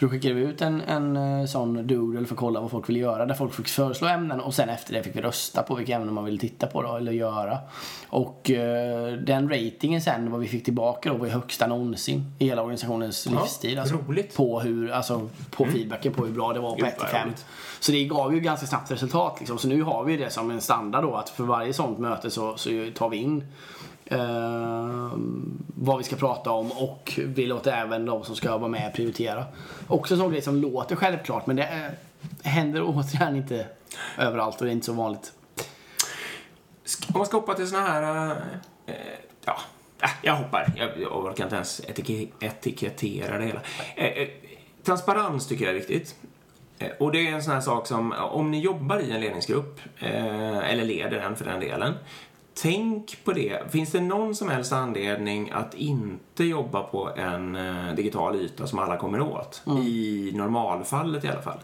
Så 0.00 0.06
då 0.06 0.10
skickade 0.10 0.34
vi 0.34 0.40
ut 0.40 0.62
en, 0.62 0.80
en 0.80 1.16
eh, 1.16 1.46
sån 1.46 1.86
doodle 1.86 2.26
för 2.26 2.34
att 2.34 2.38
kolla 2.38 2.60
vad 2.60 2.70
folk 2.70 2.88
ville 2.88 2.98
göra. 2.98 3.26
Där 3.26 3.34
folk 3.34 3.54
fick 3.54 3.68
föreslå 3.68 4.08
ämnen 4.08 4.40
och 4.40 4.54
sen 4.54 4.68
efter 4.68 4.92
det 4.92 5.02
fick 5.02 5.16
vi 5.16 5.20
rösta 5.20 5.62
på 5.62 5.74
vilka 5.74 5.94
ämnen 5.94 6.14
man 6.14 6.24
ville 6.24 6.38
titta 6.38 6.66
på 6.66 6.82
då, 6.82 6.96
eller 6.96 7.12
göra. 7.12 7.58
Och 8.08 8.50
eh, 8.50 9.12
den 9.12 9.50
ratingen 9.50 10.02
sen, 10.02 10.30
vad 10.30 10.40
vi 10.40 10.48
fick 10.48 10.64
tillbaka 10.64 11.10
då, 11.10 11.16
var 11.16 11.26
ju 11.26 11.32
högsta 11.32 11.66
någonsin 11.66 12.32
i 12.38 12.44
hela 12.44 12.62
organisationens 12.62 13.26
Ja, 13.26 13.42
livstid. 13.42 13.78
Alltså, 13.78 13.96
roligt. 14.08 14.36
På, 14.36 14.60
hur, 14.60 14.90
alltså, 14.90 15.28
på 15.50 15.64
feedbacken 15.64 16.12
på 16.12 16.24
hur 16.24 16.32
bra 16.32 16.52
det 16.52 16.60
var 16.60 16.70
på 16.70 16.76
Gud, 16.76 16.86
1 16.86 16.94
till 16.94 17.02
vad 17.02 17.10
5. 17.10 17.26
roligt. 17.26 17.46
Så 17.80 17.92
det 17.92 18.04
gav 18.04 18.34
ju 18.34 18.40
ganska 18.40 18.66
snabbt 18.66 18.90
resultat. 18.90 19.36
Liksom. 19.38 19.58
Så 19.58 19.68
nu 19.68 19.82
har 19.82 20.04
vi 20.04 20.16
det 20.16 20.30
som 20.30 20.50
en 20.50 20.60
standard 20.60 21.02
då 21.02 21.14
att 21.14 21.28
för 21.28 21.44
varje 21.44 21.72
sånt 21.72 21.98
möte 21.98 22.30
så, 22.30 22.56
så 22.56 22.70
tar 22.94 23.08
vi 23.08 23.16
in 23.16 23.44
eh, 24.10 25.10
vad 25.74 25.98
vi 25.98 26.04
ska 26.04 26.16
prata 26.16 26.50
om 26.50 26.72
och 26.72 27.12
vi 27.16 27.46
låter 27.46 27.72
även 27.72 28.06
de 28.06 28.24
som 28.24 28.36
ska 28.36 28.56
vara 28.58 28.70
med 28.70 28.94
prioritera. 28.94 29.44
Också 29.88 30.14
en 30.14 30.20
sån 30.20 30.30
grej 30.30 30.42
som 30.42 30.56
låter 30.56 30.96
självklart 30.96 31.46
men 31.46 31.56
det 31.56 31.64
är, 31.64 31.94
händer 32.42 32.82
återigen 32.86 33.36
inte 33.36 33.66
överallt 34.18 34.60
och 34.60 34.64
det 34.64 34.70
är 34.70 34.72
inte 34.72 34.86
så 34.86 34.92
vanligt. 34.92 35.32
Om 37.08 37.18
man 37.18 37.26
ska 37.26 37.36
hoppa 37.36 37.54
till 37.54 37.68
såna 37.68 37.82
här... 37.82 38.30
Eh, 38.30 38.36
eh 38.86 38.94
ja, 39.44 39.56
äh, 40.02 40.10
jag 40.22 40.36
hoppar. 40.36 40.72
Jag, 40.76 41.00
jag 41.00 41.24
orkar 41.24 41.44
inte 41.44 41.56
ens 41.56 41.80
etik 41.80 42.32
etikettera 42.40 43.38
det 43.38 43.44
hela. 43.44 43.60
Eh, 43.96 44.06
eh, 44.06 44.28
transparens 44.84 45.48
tycker 45.48 45.64
jag 45.64 45.74
är 45.74 45.78
viktigt. 45.78 46.16
Eh, 46.78 46.90
och 46.98 47.12
det 47.12 47.28
är 47.28 47.32
en 47.32 47.42
sån 47.42 47.54
här 47.54 47.60
sak 47.60 47.86
som, 47.86 48.12
om 48.12 48.50
ni 48.50 48.60
jobbar 48.60 48.98
i 48.98 49.10
en 49.10 49.20
ledningsgrupp, 49.20 49.80
eh, 49.98 50.70
eller 50.70 50.84
leder 50.84 51.18
den 51.20 51.36
för 51.36 51.44
den 51.44 51.60
delen, 51.60 51.94
Tänk 52.62 53.24
på 53.24 53.32
det. 53.32 53.72
Finns 53.72 53.92
det 53.92 54.00
någon 54.00 54.34
som 54.34 54.48
helst 54.48 54.72
anledning 54.72 55.50
att 55.50 55.74
inte 55.74 56.44
jobba 56.44 56.82
på 56.82 57.10
en 57.16 57.56
eh, 57.56 57.94
digital 57.94 58.36
yta 58.36 58.66
som 58.66 58.78
alla 58.78 58.96
kommer 58.96 59.20
åt? 59.20 59.62
I 59.84 60.32
normalfallet 60.34 61.24
i 61.24 61.28
alla 61.28 61.42
fall. 61.42 61.58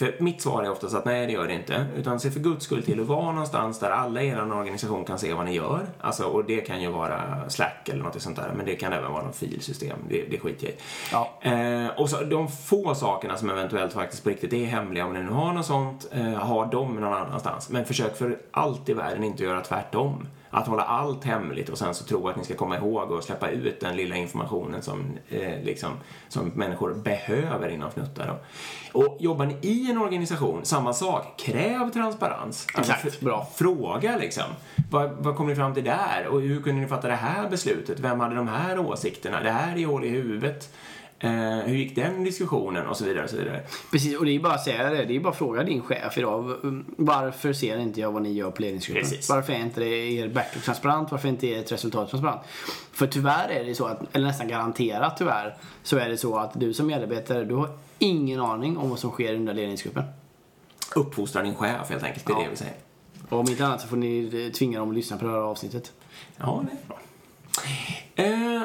För 0.00 0.16
mitt 0.18 0.42
svar 0.42 0.62
är 0.62 0.70
oftast 0.70 0.94
att 0.94 1.04
nej, 1.04 1.26
det 1.26 1.32
gör 1.32 1.46
det 1.46 1.54
inte. 1.54 1.86
Utan 1.96 2.20
se 2.20 2.30
för 2.30 2.40
guds 2.40 2.64
skull 2.64 2.82
till 2.82 3.00
att 3.00 3.06
vara 3.06 3.32
någonstans 3.32 3.78
där 3.78 3.90
alla 3.90 4.22
i 4.22 4.28
er 4.28 4.52
organisation 4.52 5.04
kan 5.04 5.18
se 5.18 5.34
vad 5.34 5.44
ni 5.44 5.54
gör. 5.54 5.86
Alltså, 6.00 6.24
och 6.24 6.44
det 6.44 6.60
kan 6.60 6.82
ju 6.82 6.90
vara 6.90 7.50
Slack 7.50 7.88
eller 7.88 8.04
något 8.04 8.22
sånt 8.22 8.36
där. 8.36 8.52
Men 8.56 8.66
det 8.66 8.76
kan 8.76 8.92
även 8.92 9.12
vara 9.12 9.22
något 9.22 9.36
filsystem. 9.36 9.98
Det, 10.08 10.22
det 10.30 10.38
skiter 10.38 10.66
jag 10.66 10.74
i. 10.74 10.78
Ja. 11.12 11.50
Eh, 11.50 12.00
och 12.00 12.10
så 12.10 12.24
de 12.24 12.48
få 12.48 12.94
sakerna 12.94 13.36
som 13.36 13.50
eventuellt 13.50 13.92
faktiskt 13.92 14.24
på 14.24 14.30
riktigt 14.30 14.52
är 14.52 14.64
hemliga, 14.66 15.06
om 15.06 15.12
ni 15.12 15.22
nu 15.22 15.30
har 15.30 15.52
något 15.52 15.66
sånt, 15.66 16.08
eh, 16.12 16.24
ha 16.24 16.64
dem 16.64 16.96
någon 16.96 17.12
annanstans. 17.12 17.70
Men 17.70 17.84
försök 17.84 18.16
för 18.16 18.38
allt 18.50 18.88
i 18.88 18.92
världen 18.92 19.24
inte 19.24 19.42
göra 19.42 19.60
tvärtom. 19.60 20.26
Att 20.50 20.66
hålla 20.66 20.82
allt 20.82 21.24
hemligt 21.24 21.68
och 21.68 21.78
sen 21.78 21.94
så 21.94 22.04
tro 22.04 22.28
att 22.28 22.36
ni 22.36 22.44
ska 22.44 22.54
komma 22.54 22.76
ihåg 22.76 23.10
och 23.10 23.24
släppa 23.24 23.50
ut 23.50 23.80
den 23.80 23.96
lilla 23.96 24.16
informationen 24.16 24.82
som, 24.82 25.18
eh, 25.28 25.62
liksom, 25.62 25.90
som 26.28 26.46
människor 26.54 26.94
behöver 26.94 27.68
inom 27.68 27.88
Fnutta. 27.88 28.26
Då. 28.26 28.38
Och 29.00 29.16
jobbar 29.20 29.46
ni 29.46 29.56
i 29.62 29.90
en 29.90 29.98
organisation, 29.98 30.60
samma 30.64 30.92
sak. 30.92 31.38
Kräv 31.38 31.90
transparens. 31.90 32.66
Alltså, 32.74 32.92
Exakt, 32.92 33.20
bra. 33.20 33.48
Fråga 33.54 34.16
liksom. 34.16 34.44
Vad, 34.90 35.10
vad 35.10 35.36
kom 35.36 35.46
ni 35.46 35.54
fram 35.54 35.74
till 35.74 35.84
där? 35.84 36.26
Och 36.26 36.40
hur 36.40 36.62
kunde 36.62 36.80
ni 36.80 36.86
fatta 36.86 37.08
det 37.08 37.14
här 37.14 37.48
beslutet? 37.48 38.00
Vem 38.00 38.20
hade 38.20 38.34
de 38.34 38.48
här 38.48 38.78
åsikterna? 38.78 39.42
Det 39.42 39.50
här 39.50 39.78
är 39.78 39.86
hål 39.86 40.04
i 40.04 40.08
huvudet. 40.08 40.74
Eh, 41.22 41.30
hur 41.58 41.76
gick 41.76 41.94
den 41.96 42.24
diskussionen? 42.24 42.86
Och 42.86 42.96
så 42.96 43.04
vidare. 43.04 43.24
Och 43.24 43.30
så 43.30 43.36
vidare. 43.36 43.62
Precis, 43.90 44.18
och 44.18 44.24
det 44.24 44.32
är 44.32 44.40
bara 44.40 44.54
att 44.54 44.64
säga 44.64 44.90
det. 44.90 45.04
Det 45.04 45.16
är 45.16 45.20
bara 45.20 45.28
att 45.30 45.36
fråga 45.38 45.62
din 45.62 45.82
chef 45.82 46.18
idag. 46.18 46.56
Varför 46.96 47.52
ser 47.52 47.78
inte 47.78 48.00
jag 48.00 48.12
vad 48.12 48.22
ni 48.22 48.32
gör 48.32 48.50
på 48.50 48.62
ledningsgruppen? 48.62 49.02
Precis. 49.02 49.28
Varför 49.28 49.52
är 49.52 49.58
inte 49.58 49.80
det 49.80 49.86
er 49.88 50.28
backlog 50.28 50.64
transparent? 50.64 51.10
Varför 51.10 51.28
är 51.28 51.32
inte 51.32 51.54
ert 51.54 51.72
resultat 51.72 52.10
transparent? 52.10 52.40
För 52.92 53.06
tyvärr 53.06 53.48
är 53.48 53.64
det 53.64 53.74
så 53.74 53.86
att, 53.86 54.16
eller 54.16 54.26
nästan 54.26 54.48
garanterat 54.48 55.16
tyvärr, 55.18 55.56
så 55.82 55.96
är 55.96 56.08
det 56.08 56.16
så 56.16 56.36
att 56.38 56.60
du 56.60 56.72
som 56.74 56.86
medarbetare, 56.86 57.44
du 57.44 57.54
har 57.54 57.68
ingen 57.98 58.40
aning 58.40 58.76
om 58.78 58.90
vad 58.90 58.98
som 58.98 59.10
sker 59.10 59.34
under 59.34 59.54
ledningsgruppen. 59.54 60.04
Uppfostra 60.94 61.42
din 61.42 61.54
chef 61.54 61.90
helt 61.90 62.02
enkelt. 62.02 62.26
Det 62.26 62.32
är 62.32 62.36
Ja. 62.36 62.42
det 62.44 62.50
vi 62.50 62.56
säger. 62.56 62.74
Och 63.28 63.38
om 63.40 63.48
inte 63.50 63.66
annat 63.66 63.80
så 63.80 63.88
får 63.88 63.96
ni 63.96 64.44
eh, 64.46 64.52
tvinga 64.52 64.78
dem 64.78 64.88
att 64.88 64.94
lyssna 64.94 65.16
på 65.16 65.24
det 65.24 65.30
här 65.30 65.38
avsnittet. 65.38 65.92
Ja, 66.36 66.64
det 66.70 66.76
är 66.76 66.88
bra. 66.88 66.98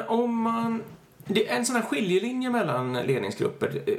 Eh, 0.00 0.10
om 0.10 0.34
man... 0.42 0.82
Det, 1.26 1.48
en 1.48 1.66
sån 1.66 1.76
här 1.76 1.82
skiljelinje 1.82 2.50
mellan 2.50 2.92
ledningsgrupper 2.92 3.82
eh, 3.86 3.94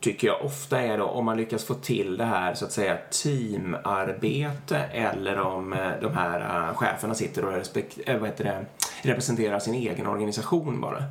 tycker 0.00 0.26
jag 0.26 0.44
ofta 0.44 0.80
är 0.80 0.98
då 0.98 1.04
om 1.04 1.24
man 1.24 1.36
lyckas 1.36 1.64
få 1.64 1.74
till 1.74 2.16
det 2.16 2.24
här 2.24 2.54
så 2.54 2.64
att 2.64 2.72
säga 2.72 2.98
teamarbete 3.22 4.78
eller 4.78 5.40
om 5.40 5.72
eh, 5.72 5.90
de 6.00 6.12
här 6.12 6.68
eh, 6.68 6.74
cheferna 6.74 7.14
sitter 7.14 7.44
och 7.44 7.52
respekt, 7.52 7.98
vad 8.06 8.28
heter 8.28 8.44
det, 8.44 8.64
representerar 9.02 9.58
sin 9.58 9.74
egen 9.74 10.06
organisation 10.06 10.80
bara. 10.80 11.04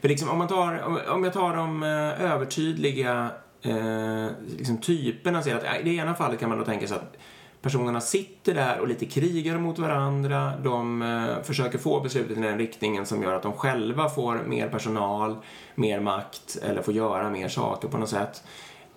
För 0.00 0.08
liksom, 0.08 0.28
om, 0.28 0.38
man 0.38 0.48
tar, 0.48 0.82
om, 0.82 0.98
om 1.08 1.24
jag 1.24 1.32
tar 1.32 1.56
de 1.56 1.82
övertydliga 1.82 3.30
eh, 3.62 4.26
liksom 4.58 4.78
typerna, 4.78 5.42
ser 5.42 5.56
att 5.56 5.80
i 5.80 5.82
det 5.84 5.90
ena 5.90 6.14
fallet 6.14 6.40
kan 6.40 6.48
man 6.48 6.58
då 6.58 6.64
tänka 6.64 6.86
sig 6.86 6.96
att 6.96 7.16
personerna 7.62 8.00
sitter 8.00 8.54
där 8.54 8.78
och 8.80 8.88
lite 8.88 9.06
krigar 9.06 9.58
mot 9.58 9.78
varandra. 9.78 10.52
De 10.64 11.02
eh, 11.02 11.42
försöker 11.42 11.78
få 11.78 12.00
beslutet 12.00 12.38
i 12.38 12.40
den 12.40 12.58
riktningen 12.58 13.06
som 13.06 13.22
gör 13.22 13.34
att 13.34 13.42
de 13.42 13.52
själva 13.52 14.08
får 14.08 14.42
mer 14.46 14.68
personal, 14.68 15.36
mer 15.74 16.00
makt 16.00 16.58
eller 16.62 16.82
får 16.82 16.94
göra 16.94 17.30
mer 17.30 17.48
saker 17.48 17.88
på 17.88 17.98
något 17.98 18.08
sätt. 18.08 18.42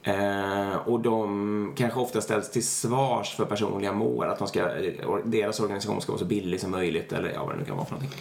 Eh, 0.03 0.75
och 0.75 0.99
de 0.99 1.73
kanske 1.77 1.99
ofta 1.99 2.21
ställs 2.21 2.51
till 2.51 2.67
svars 2.67 3.35
för 3.35 3.45
personliga 3.45 3.93
mål, 3.93 4.29
att 4.29 4.39
de 4.39 4.47
ska, 4.47 4.59
eh, 4.59 5.17
deras 5.23 5.59
organisation 5.59 6.01
ska 6.01 6.11
vara 6.11 6.19
så 6.19 6.25
billig 6.25 6.59
som 6.59 6.71
möjligt 6.71 7.13
eller 7.13 7.31
ja, 7.33 7.45
vad 7.45 7.55
det 7.55 7.59
nu 7.59 7.65
kan 7.65 7.75
vara 7.75 7.85
för 7.85 7.93
någonting. 7.93 8.19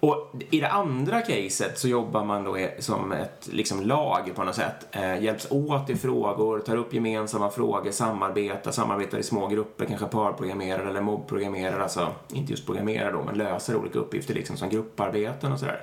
Och 0.00 0.34
i 0.50 0.60
det 0.60 0.68
andra 0.68 1.22
caset 1.22 1.78
så 1.78 1.88
jobbar 1.88 2.24
man 2.24 2.44
då 2.44 2.56
som 2.78 3.12
ett 3.12 3.48
liksom, 3.52 3.82
lag 3.82 4.32
på 4.34 4.44
något 4.44 4.54
sätt. 4.54 4.86
Eh, 4.92 5.22
hjälps 5.22 5.46
åt 5.50 5.90
i 5.90 5.96
frågor, 5.96 6.58
tar 6.58 6.76
upp 6.76 6.94
gemensamma 6.94 7.50
frågor, 7.50 7.90
samarbetar, 7.90 8.70
samarbetar 8.70 9.18
i 9.18 9.22
små 9.22 9.46
grupper, 9.46 9.84
kanske 9.84 10.06
parprogrammerar 10.06 10.86
eller 10.86 11.00
mobbprogrammerar, 11.00 11.80
alltså 11.80 12.08
inte 12.32 12.52
just 12.52 12.66
programmerar 12.66 13.12
då, 13.12 13.22
men 13.22 13.38
löser 13.38 13.76
olika 13.76 13.98
uppgifter 13.98 14.34
liksom 14.34 14.56
som 14.56 14.68
grupparbeten 14.68 15.52
och 15.52 15.58
sådär. 15.58 15.80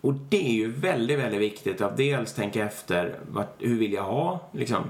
Och 0.00 0.14
det 0.14 0.48
är 0.48 0.52
ju 0.52 0.72
väldigt, 0.72 1.18
väldigt 1.18 1.40
viktigt 1.40 1.80
att 1.80 1.96
dels 1.96 2.34
tänka 2.34 2.64
efter 2.64 3.18
vart, 3.32 3.54
hur 3.58 3.78
vill 3.78 3.92
jag 3.92 4.04
ha, 4.04 4.40
liksom, 4.52 4.84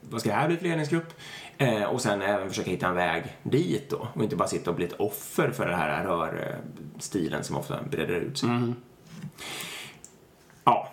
vad 0.00 0.20
ska 0.20 0.30
det 0.30 0.36
här 0.36 0.48
bli 0.48 0.56
för 0.56 0.64
ledningsgrupp? 0.64 1.12
Eh, 1.58 1.84
och 1.84 2.00
sen 2.00 2.22
även 2.22 2.48
försöka 2.48 2.70
hitta 2.70 2.86
en 2.86 2.94
väg 2.94 3.36
dit 3.42 3.90
då 3.90 4.08
och 4.14 4.22
inte 4.22 4.36
bara 4.36 4.48
sitta 4.48 4.70
och 4.70 4.76
bli 4.76 4.84
ett 4.84 5.00
offer 5.00 5.50
för 5.50 5.66
den 5.66 5.78
här 5.78 6.04
rörstilen 6.04 7.44
som 7.44 7.56
ofta 7.56 7.82
breder 7.82 8.14
ut 8.14 8.38
sig. 8.38 8.48
Ja, 10.64 10.92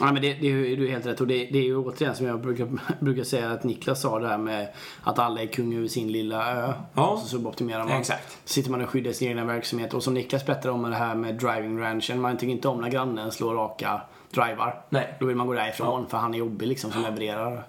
Ja, 0.00 0.12
men 0.12 0.22
det, 0.22 0.34
det 0.34 0.46
är 0.46 0.76
du 0.76 0.86
är 0.86 0.90
helt 0.90 1.06
rätt. 1.06 1.20
Och 1.20 1.26
det, 1.26 1.34
det 1.34 1.58
är 1.58 1.62
ju 1.62 1.76
återigen 1.76 2.14
som 2.14 2.26
jag 2.26 2.40
brukar, 2.40 2.68
brukar 3.00 3.24
säga 3.24 3.50
att 3.50 3.64
Niklas 3.64 4.00
sa 4.00 4.18
det 4.18 4.28
här 4.28 4.38
med 4.38 4.68
att 5.02 5.18
alla 5.18 5.42
är 5.42 5.46
kung 5.46 5.76
över 5.76 5.88
sin 5.88 6.12
lilla 6.12 6.52
ö. 6.52 6.72
Ja. 6.94 7.08
Och 7.08 7.18
så 7.18 7.26
suboptimerar 7.26 7.84
man. 7.84 8.00
Exakt. 8.00 8.38
Sitter 8.44 8.70
man 8.70 8.80
och 8.80 8.90
skyddar 8.90 9.12
sin 9.12 9.28
egna 9.28 9.44
verksamhet. 9.44 9.94
Och 9.94 10.02
som 10.02 10.14
Niklas 10.14 10.46
berättade 10.46 10.70
om 10.70 10.82
med 10.82 10.90
det 10.90 10.96
här 10.96 11.14
med 11.14 11.34
driving 11.34 11.80
ranchen. 11.80 12.20
Man 12.20 12.36
tycker 12.36 12.52
inte 12.52 12.68
om 12.68 12.80
när 12.80 12.88
grannen 12.88 13.32
slår 13.32 13.54
raka 13.54 14.00
drivar. 14.34 14.82
Nej. 14.88 15.14
Då 15.20 15.26
vill 15.26 15.36
man 15.36 15.46
gå 15.46 15.52
därifrån 15.54 16.06
för 16.08 16.18
han 16.18 16.34
är 16.34 16.38
jobbig 16.38 16.66
liksom 16.68 16.92
som 16.92 17.02
levererar. 17.02 17.64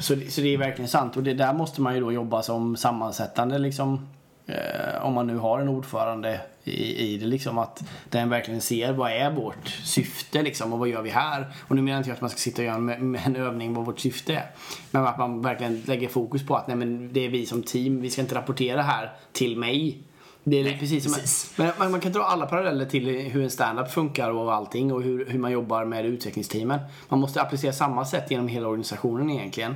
Så, 0.00 0.14
det- 0.14 0.30
så 0.32 0.40
det 0.40 0.54
är 0.54 0.58
verkligen 0.58 0.88
sant. 0.88 1.16
Och 1.16 1.22
det 1.22 1.34
där 1.34 1.52
måste 1.52 1.80
man 1.80 1.94
ju 1.94 2.00
då 2.00 2.12
jobba 2.12 2.42
som 2.42 2.76
sammansättande 2.76 3.58
liksom. 3.58 4.08
Eh, 4.48 5.04
om 5.04 5.12
man 5.14 5.26
nu 5.26 5.36
har 5.38 5.60
en 5.60 5.68
ordförande 5.68 6.40
i, 6.64 6.96
i 7.14 7.18
det 7.18 7.26
liksom 7.26 7.58
att 7.58 7.82
den 8.10 8.28
verkligen 8.28 8.60
ser 8.60 8.92
vad 8.92 9.10
är 9.12 9.30
vårt 9.30 9.68
syfte 9.68 10.42
liksom 10.42 10.72
och 10.72 10.78
vad 10.78 10.88
gör 10.88 11.02
vi 11.02 11.10
här? 11.10 11.46
Och 11.68 11.76
nu 11.76 11.82
menar 11.82 11.98
inte 11.98 12.10
jag 12.10 12.14
att 12.14 12.20
man 12.20 12.30
ska 12.30 12.38
sitta 12.38 12.62
och 12.62 12.66
göra 12.66 12.76
en, 12.76 13.10
med 13.10 13.20
en 13.26 13.36
övning 13.36 13.74
vad 13.74 13.84
vårt 13.86 14.00
syfte 14.00 14.34
är. 14.34 14.46
Men 14.90 15.06
att 15.06 15.18
man 15.18 15.42
verkligen 15.42 15.80
lägger 15.80 16.08
fokus 16.08 16.46
på 16.46 16.56
att 16.56 16.66
nej 16.66 16.76
men 16.76 17.12
det 17.12 17.20
är 17.20 17.28
vi 17.28 17.46
som 17.46 17.62
team, 17.62 18.00
vi 18.00 18.10
ska 18.10 18.20
inte 18.22 18.34
rapportera 18.34 18.82
här 18.82 19.12
till 19.32 19.56
mig. 19.56 19.98
Det 20.48 20.60
är 20.60 20.78
precis 20.78 21.04
som 21.04 21.12
precis. 21.12 21.52
men 21.56 21.72
man, 21.78 21.90
man 21.90 22.00
kan 22.00 22.12
dra 22.12 22.22
alla 22.22 22.46
paralleller 22.46 22.84
till 22.84 23.08
hur 23.08 23.42
en 23.42 23.50
stand-up 23.50 23.90
funkar 23.90 24.30
och 24.30 24.54
allting 24.54 24.92
och 24.92 25.02
hur, 25.02 25.26
hur 25.26 25.38
man 25.38 25.52
jobbar 25.52 25.84
med 25.84 26.06
utvecklingsteamen. 26.06 26.80
Man 27.08 27.20
måste 27.20 27.42
applicera 27.42 27.72
samma 27.72 28.04
sätt 28.04 28.30
genom 28.30 28.48
hela 28.48 28.68
organisationen 28.68 29.30
egentligen. 29.30 29.74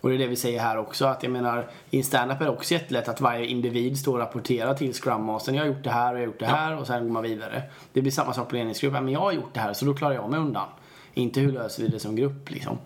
Och 0.00 0.08
det 0.08 0.16
är 0.16 0.18
det 0.18 0.26
vi 0.26 0.36
säger 0.36 0.60
här 0.60 0.78
också 0.78 1.04
att 1.04 1.22
jag 1.22 1.32
menar 1.32 1.70
i 1.90 1.98
en 1.98 2.04
stand-up 2.04 2.40
är 2.40 2.44
det 2.44 2.50
också 2.50 2.74
jättelätt 2.74 3.08
att 3.08 3.20
varje 3.20 3.46
individ 3.46 3.98
står 3.98 4.12
och 4.12 4.18
rapporterar 4.18 4.74
till 4.74 4.94
Scrum 4.94 5.24
Mastern. 5.24 5.54
Jag 5.54 5.62
har 5.62 5.68
gjort 5.68 5.84
det 5.84 5.90
här 5.90 6.14
och 6.14 6.20
jag 6.20 6.22
har 6.22 6.26
gjort 6.26 6.40
det 6.40 6.46
här 6.46 6.76
och 6.76 6.86
sen 6.86 7.04
går 7.04 7.12
man 7.12 7.22
vidare. 7.22 7.62
Det 7.92 8.02
blir 8.02 8.12
samma 8.12 8.32
sak 8.32 8.48
på 8.48 8.54
ledningsgruppen. 8.54 9.04
Men 9.04 9.12
jag 9.12 9.20
har 9.20 9.32
gjort 9.32 9.54
det 9.54 9.60
här 9.60 9.72
så 9.72 9.84
då 9.84 9.94
klarar 9.94 10.14
jag 10.14 10.30
mig 10.30 10.40
undan. 10.40 10.68
Inte 11.14 11.40
hur 11.40 11.52
löser 11.52 11.82
vi 11.82 11.88
det 11.88 11.98
som 11.98 12.16
grupp 12.16 12.50
liksom. 12.50 12.78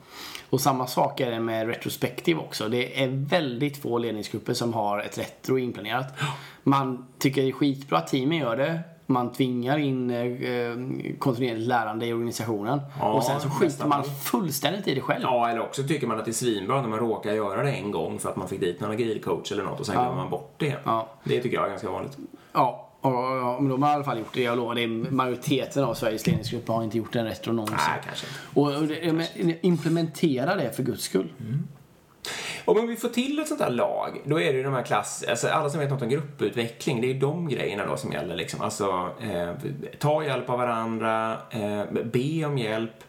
Och 0.50 0.60
samma 0.60 0.86
sak 0.86 1.20
är 1.20 1.30
det 1.30 1.40
med 1.40 1.66
retrospektiv 1.66 2.38
också. 2.38 2.68
Det 2.68 3.02
är 3.02 3.08
väldigt 3.08 3.82
få 3.82 3.98
ledningsgrupper 3.98 4.54
som 4.54 4.74
har 4.74 5.00
ett 5.00 5.18
retro 5.18 5.58
inplanerat. 5.58 6.06
Man 6.62 7.06
tycker 7.18 7.42
det 7.42 7.48
är 7.48 7.52
skitbra 7.52 7.98
att 7.98 8.08
teamen 8.08 8.38
gör 8.38 8.56
det. 8.56 8.80
Man 9.06 9.32
tvingar 9.32 9.78
in 9.78 10.10
eh, 10.10 11.16
kontinuerligt 11.18 11.66
lärande 11.66 12.06
i 12.06 12.12
organisationen. 12.12 12.80
Ja, 13.00 13.12
och 13.12 13.24
sen 13.24 13.40
så 13.40 13.50
skiter 13.50 13.86
man 13.86 14.04
fullständigt 14.04 14.88
i 14.88 14.94
det 14.94 15.00
själv. 15.00 15.22
Ja, 15.22 15.48
eller 15.48 15.60
också 15.60 15.82
tycker 15.82 16.06
man 16.06 16.18
att 16.18 16.24
det 16.24 16.30
är 16.30 16.32
svinbra 16.32 16.82
när 16.82 16.88
man 16.88 16.98
råkar 16.98 17.32
göra 17.32 17.62
det 17.62 17.72
en 17.72 17.90
gång 17.90 18.18
för 18.18 18.30
att 18.30 18.36
man 18.36 18.48
fick 18.48 18.60
dit 18.60 18.80
någon 18.80 18.90
agilcoach 18.90 19.52
eller 19.52 19.64
något 19.64 19.80
och 19.80 19.86
sen 19.86 19.94
glömmer 19.94 20.16
man 20.16 20.30
bort 20.30 20.54
det. 20.56 20.76
Ja. 20.84 21.08
Det 21.24 21.40
tycker 21.40 21.56
jag 21.56 21.64
är 21.64 21.70
ganska 21.70 21.90
vanligt. 21.90 22.16
Ja, 22.52 22.89
och, 23.00 23.62
men 23.62 23.68
de 23.68 23.82
har 23.82 23.90
i 23.90 23.94
alla 23.94 24.04
fall 24.04 24.18
gjort 24.18 24.34
det. 24.34 24.42
Jag 24.42 24.56
lovar, 24.56 24.78
är 24.78 24.86
majoriteten 25.10 25.84
av 25.84 25.94
Sveriges 25.94 26.26
ledningsgrupper 26.26 26.72
har 26.72 26.84
inte 26.84 26.98
gjort 26.98 27.16
en 27.16 27.24
retro 27.24 27.52
någonsin. 27.52 27.78
Nej, 27.88 28.00
kanske 28.04 28.26
inte. 28.26 28.60
Och, 28.60 29.64
implementera 29.64 30.56
det 30.56 30.76
för 30.76 30.82
guds 30.82 31.02
skull. 31.02 31.28
Och 32.64 32.78
om 32.78 32.88
vi 32.88 32.96
får 32.96 33.08
till 33.08 33.38
ett 33.38 33.48
sånt 33.48 33.60
här 33.60 33.70
lag, 33.70 34.20
då 34.24 34.40
är 34.40 34.52
det 34.52 34.58
ju 34.58 34.62
de 34.62 34.74
här 34.74 34.82
klass... 34.82 35.24
Alltså 35.28 35.48
alla 35.48 35.70
som 35.70 35.80
vet 35.80 35.90
något 35.90 36.02
om 36.02 36.08
grupputveckling, 36.08 37.00
det 37.00 37.06
är 37.06 37.12
ju 37.12 37.18
de 37.18 37.48
grejerna 37.48 37.86
då 37.86 37.96
som 37.96 38.12
gäller 38.12 38.36
liksom. 38.36 38.60
Alltså, 38.60 39.10
eh, 39.20 39.50
ta 39.98 40.24
hjälp 40.24 40.50
av 40.50 40.58
varandra, 40.58 41.36
eh, 41.50 41.82
be 42.04 42.44
om 42.44 42.58
hjälp, 42.58 43.04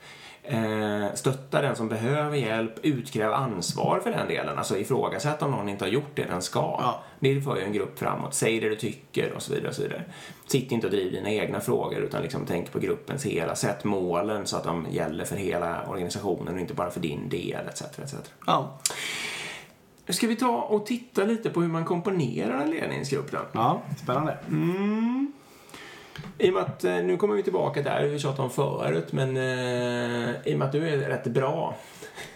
eh, 0.51 1.13
stötta 1.13 1.61
den 1.61 1.75
som 1.75 1.89
behöver 1.89 2.37
hjälp, 2.37 2.73
utkräva 2.81 3.35
ansvar 3.35 3.99
för 4.03 4.11
den 4.11 4.27
delen. 4.27 4.57
Alltså 4.57 4.77
ifrågasätta 4.77 5.45
om 5.45 5.51
någon 5.51 5.69
inte 5.69 5.85
har 5.85 5.89
gjort 5.89 6.15
det 6.15 6.23
den 6.23 6.41
ska. 6.41 6.59
Ja. 6.59 7.03
Det 7.19 7.41
för 7.41 7.55
ju 7.55 7.63
en 7.63 7.73
grupp 7.73 7.99
framåt. 7.99 8.33
Säg 8.33 8.59
det 8.59 8.69
du 8.69 8.75
tycker 8.75 9.31
och 9.31 9.41
så 9.41 9.53
vidare. 9.53 9.69
Och 9.69 9.75
så 9.75 9.81
vidare. 9.81 10.03
Sitt 10.47 10.71
inte 10.71 10.87
och 10.87 10.93
driv 10.93 11.11
dina 11.11 11.29
egna 11.29 11.59
frågor 11.59 11.99
utan 11.99 12.21
liksom 12.21 12.41
tänk 12.47 12.71
på 12.71 12.79
gruppens 12.79 13.25
hela. 13.25 13.55
Sätt 13.55 13.83
målen 13.83 14.47
så 14.47 14.57
att 14.57 14.63
de 14.63 14.87
gäller 14.89 15.25
för 15.25 15.35
hela 15.35 15.87
organisationen 15.87 16.53
och 16.53 16.59
inte 16.59 16.73
bara 16.73 16.91
för 16.91 16.99
din 16.99 17.29
del 17.29 17.67
etc. 17.67 17.81
etc. 17.81 18.15
Ja. 18.45 18.79
Ska 20.09 20.27
vi 20.27 20.35
ta 20.35 20.61
och 20.61 20.85
titta 20.85 21.23
lite 21.23 21.49
på 21.49 21.61
hur 21.61 21.69
man 21.69 21.85
komponerar 21.85 22.61
en 22.61 22.69
ledningsgrupp 22.69 23.31
då? 23.31 23.39
ja, 23.51 23.81
spännande. 24.03 24.37
I 26.37 26.49
och 26.49 26.53
med 26.53 26.61
att, 26.63 26.83
eh, 26.83 26.95
nu 26.95 27.17
kommer 27.17 27.35
vi 27.35 27.43
tillbaka 27.43 27.81
där 27.81 28.07
vi 28.07 28.19
tjatade 28.19 28.41
om 28.43 28.49
förut, 28.49 29.07
men 29.11 29.37
eh, 29.37 30.29
i 30.45 30.53
och 30.53 30.59
med 30.59 30.65
att 30.65 30.71
du 30.71 30.89
är 30.89 30.97
rätt 30.97 31.23
bra 31.23 31.75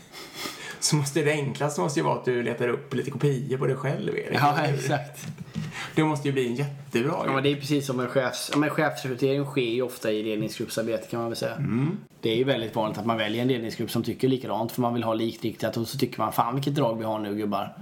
så 0.80 0.96
måste 0.96 1.22
det 1.22 1.32
enklaste 1.32 1.82
måste 1.82 2.00
ju 2.00 2.04
vara 2.04 2.16
att 2.16 2.26
du 2.26 2.44
letar 2.44 2.68
upp 2.68 2.94
lite 2.94 3.12
kopior 3.12 3.58
på 3.58 3.68
dig 3.68 3.76
själv, 3.76 4.18
Erik. 4.18 4.38
Ja, 4.42 4.58
exakt. 4.66 5.28
Det 5.96 6.04
måste 6.04 6.28
ju 6.28 6.32
bli 6.34 6.48
en 6.48 6.56
jättebra 6.56 7.12
Ja, 7.18 7.24
grej. 7.24 7.34
men 7.34 7.44
det 7.44 7.52
är 7.52 7.56
precis 7.56 7.86
som 7.88 8.00
en 8.00 8.08
chefs... 8.08 8.50
Ja, 8.54 8.58
men 8.60 8.70
chefsrekrytering 8.70 9.46
sker 9.46 9.62
ju 9.62 9.82
ofta 9.82 10.12
i 10.12 10.24
ledningsgruppsarbete 10.24 11.08
kan 11.08 11.20
man 11.20 11.30
väl 11.30 11.38
säga. 11.38 11.58
Det 12.22 12.32
är 12.32 12.36
ju 12.36 12.44
väldigt 12.44 12.76
vanligt 12.76 12.98
att 12.98 13.06
man 13.06 13.18
väljer 13.18 13.42
en 13.42 13.48
ledningsgrupp 13.48 13.92
som 13.92 14.04
tycker 14.04 14.28
likadant 14.28 14.72
för 14.72 14.82
man 14.82 14.94
vill 14.94 15.04
ha 15.04 15.14
likriktat 15.14 15.78
och 15.78 15.88
så 15.88 15.98
tycker 15.98 16.20
man 16.20 16.34
fan 16.34 16.56
vilket 16.56 16.76
drag 16.76 16.98
vi 16.98 17.04
har 17.04 17.20
nu 17.20 17.36
gubbar. 17.36 17.74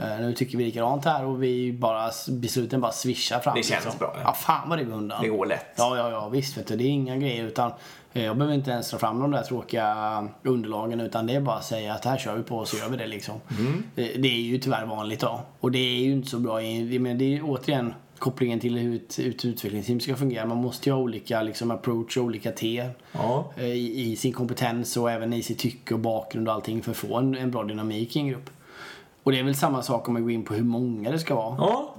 Eh, 0.00 0.20
nu 0.20 0.32
tycker 0.34 0.58
vi 0.58 0.64
likadant 0.64 1.04
här 1.04 1.24
och 1.24 1.42
vi 1.42 1.72
bara, 1.72 2.10
besluten 2.28 2.80
bara 2.80 2.92
swishar 2.92 3.40
fram. 3.40 3.54
liksom. 3.56 3.76
Det 3.76 3.82
känns 3.82 3.98
bra, 3.98 4.12
ja. 4.16 4.20
Ja, 4.24 4.32
fan 4.32 4.68
vad 4.68 4.78
det 4.78 4.84
går 4.84 4.94
undan. 4.94 5.22
Det 5.22 5.28
går 5.28 5.46
lätt. 5.46 5.66
Ja, 5.76 5.96
ja, 5.96 6.10
ja 6.10 6.28
visst 6.28 6.58
vet 6.58 6.66
du. 6.66 6.76
Det 6.76 6.84
är 6.84 6.88
inga 6.88 7.16
grejer 7.16 7.44
utan 7.44 7.72
eh, 8.12 8.24
jag 8.24 8.36
behöver 8.36 8.54
inte 8.54 8.70
ens 8.70 8.90
dra 8.90 8.98
fram 8.98 9.20
de 9.20 9.30
där 9.30 9.42
tråkiga 9.42 10.28
underlagen 10.42 11.00
utan 11.00 11.26
det 11.26 11.34
är 11.34 11.40
bara 11.40 11.56
att 11.56 11.64
säga 11.64 11.94
att 11.94 12.04
här 12.04 12.18
kör 12.18 12.36
vi 12.36 12.42
på 12.42 12.56
och 12.56 12.68
så 12.68 12.76
gör 12.76 12.88
vi 12.88 12.96
det 12.96 13.06
liksom. 13.06 13.34
Mm. 13.58 13.82
Det, 13.94 14.02
det 14.02 14.28
är 14.28 14.40
ju 14.40 14.58
tyvärr 14.58 14.86
vanligt 14.86 15.20
då. 15.20 15.40
Och 15.60 15.72
det 15.72 15.78
är 15.78 16.00
ju 16.04 16.12
inte 16.12 16.28
så 16.28 16.38
bra. 16.38 16.60
Men 17.00 17.18
det 17.18 17.36
är 17.36 17.40
återigen 17.44 17.94
kopplingen 18.18 18.60
till 18.60 18.78
hur 18.78 18.96
ett, 18.96 19.18
ett 19.18 19.44
utvecklingsteam 19.44 20.00
ska 20.00 20.16
fungera. 20.16 20.46
Man 20.46 20.56
måste 20.58 20.88
ju 20.88 20.92
ha 20.94 21.00
olika 21.02 21.42
liksom, 21.42 21.70
approach 21.70 22.16
och 22.16 22.24
olika 22.24 22.52
T 22.52 22.88
Ja. 23.12 23.52
eh, 23.56 23.64
i, 23.64 24.10
i 24.12 24.16
sin 24.16 24.32
kompetens 24.32 24.96
och 24.96 25.10
även 25.10 25.32
i 25.32 25.42
sitt 25.42 25.58
tycke 25.58 25.94
och 25.94 26.00
bakgrund 26.00 26.48
och 26.48 26.54
allting 26.54 26.82
för 26.82 26.90
att 26.90 26.96
få 26.96 27.16
en, 27.18 27.34
en 27.36 27.50
bra 27.50 27.64
dynamik 27.64 28.16
i 28.16 28.18
en 28.18 28.28
grupp. 28.28 28.50
Och 29.22 29.32
det 29.32 29.38
är 29.38 29.44
väl 29.44 29.54
samma 29.54 29.82
sak 29.82 30.08
om 30.08 30.14
man 30.14 30.22
går 30.22 30.30
in 30.30 30.44
på 30.44 30.54
hur 30.54 30.64
många 30.64 31.10
det 31.10 31.18
ska 31.18 31.34
vara. 31.34 31.56
Ja. 31.58 31.94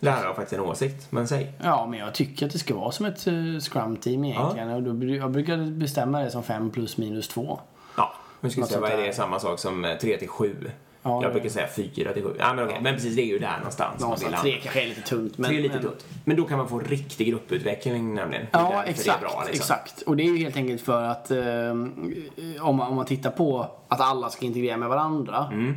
Där 0.00 0.12
har 0.12 0.24
jag 0.24 0.36
faktiskt 0.36 0.60
en 0.60 0.66
åsikt, 0.66 1.12
men 1.12 1.28
säg. 1.28 1.52
Ja, 1.62 1.86
men 1.86 1.98
jag 1.98 2.14
tycker 2.14 2.46
att 2.46 2.52
det 2.52 2.58
ska 2.58 2.74
vara 2.74 2.92
som 2.92 3.06
ett 3.06 3.26
uh, 3.26 3.60
scrum-team 3.60 4.24
egentligen. 4.24 4.70
Och 4.70 4.82
då, 4.82 5.06
jag 5.06 5.30
brukar 5.30 5.56
bestämma 5.70 6.20
det 6.20 6.30
som 6.30 6.42
5 6.42 6.70
plus 6.70 6.96
minus 6.96 7.28
2. 7.28 7.60
Ja, 7.96 8.12
vi 8.40 8.60
Något 8.60 8.68
se, 8.68 8.78
vad 8.78 8.90
är 8.90 8.96
det 8.96 9.12
samma 9.12 9.40
sak 9.40 9.58
som 9.58 9.96
3 10.00 10.18
till 10.18 10.28
7? 10.28 10.70
Ja, 11.02 11.22
jag 11.22 11.32
brukar 11.32 11.48
säga 11.48 11.66
4 11.66 12.12
till 12.12 12.22
7. 12.22 12.34
Ja, 12.38 12.54
men 12.54 12.64
okej, 12.64 12.78
men 12.82 12.94
precis 12.94 13.16
det 13.16 13.22
är 13.22 13.26
ju 13.26 13.38
där 13.38 13.56
någonstans 13.58 14.00
Någonstans. 14.00 14.42
3 14.42 14.60
kanske 14.62 14.82
är 14.82 14.86
lite 14.86 15.00
tunt. 15.00 15.38
Men, 15.38 15.50
Tre 15.50 15.58
är 15.58 15.62
lite 15.62 15.74
men, 15.74 15.82
tunt. 15.82 16.06
Men 16.24 16.36
då 16.36 16.44
kan 16.44 16.58
man 16.58 16.68
få 16.68 16.78
riktig 16.78 17.26
grupputveckling 17.28 18.14
nämligen. 18.14 18.46
Ja, 18.52 18.84
exakt. 18.86 19.20
Bra, 19.20 19.44
liksom. 19.46 19.54
exakt. 19.54 20.02
Och 20.02 20.16
det 20.16 20.22
är 20.22 20.26
ju 20.26 20.38
helt 20.38 20.56
enkelt 20.56 20.82
för 20.82 21.02
att 21.02 21.30
eh, 21.30 21.38
om, 22.60 22.76
man, 22.76 22.80
om 22.80 22.96
man 22.96 23.06
tittar 23.06 23.30
på 23.30 23.66
att 23.88 24.00
alla 24.00 24.30
ska 24.30 24.46
integrera 24.46 24.76
med 24.76 24.88
varandra. 24.88 25.48
Mm. 25.52 25.74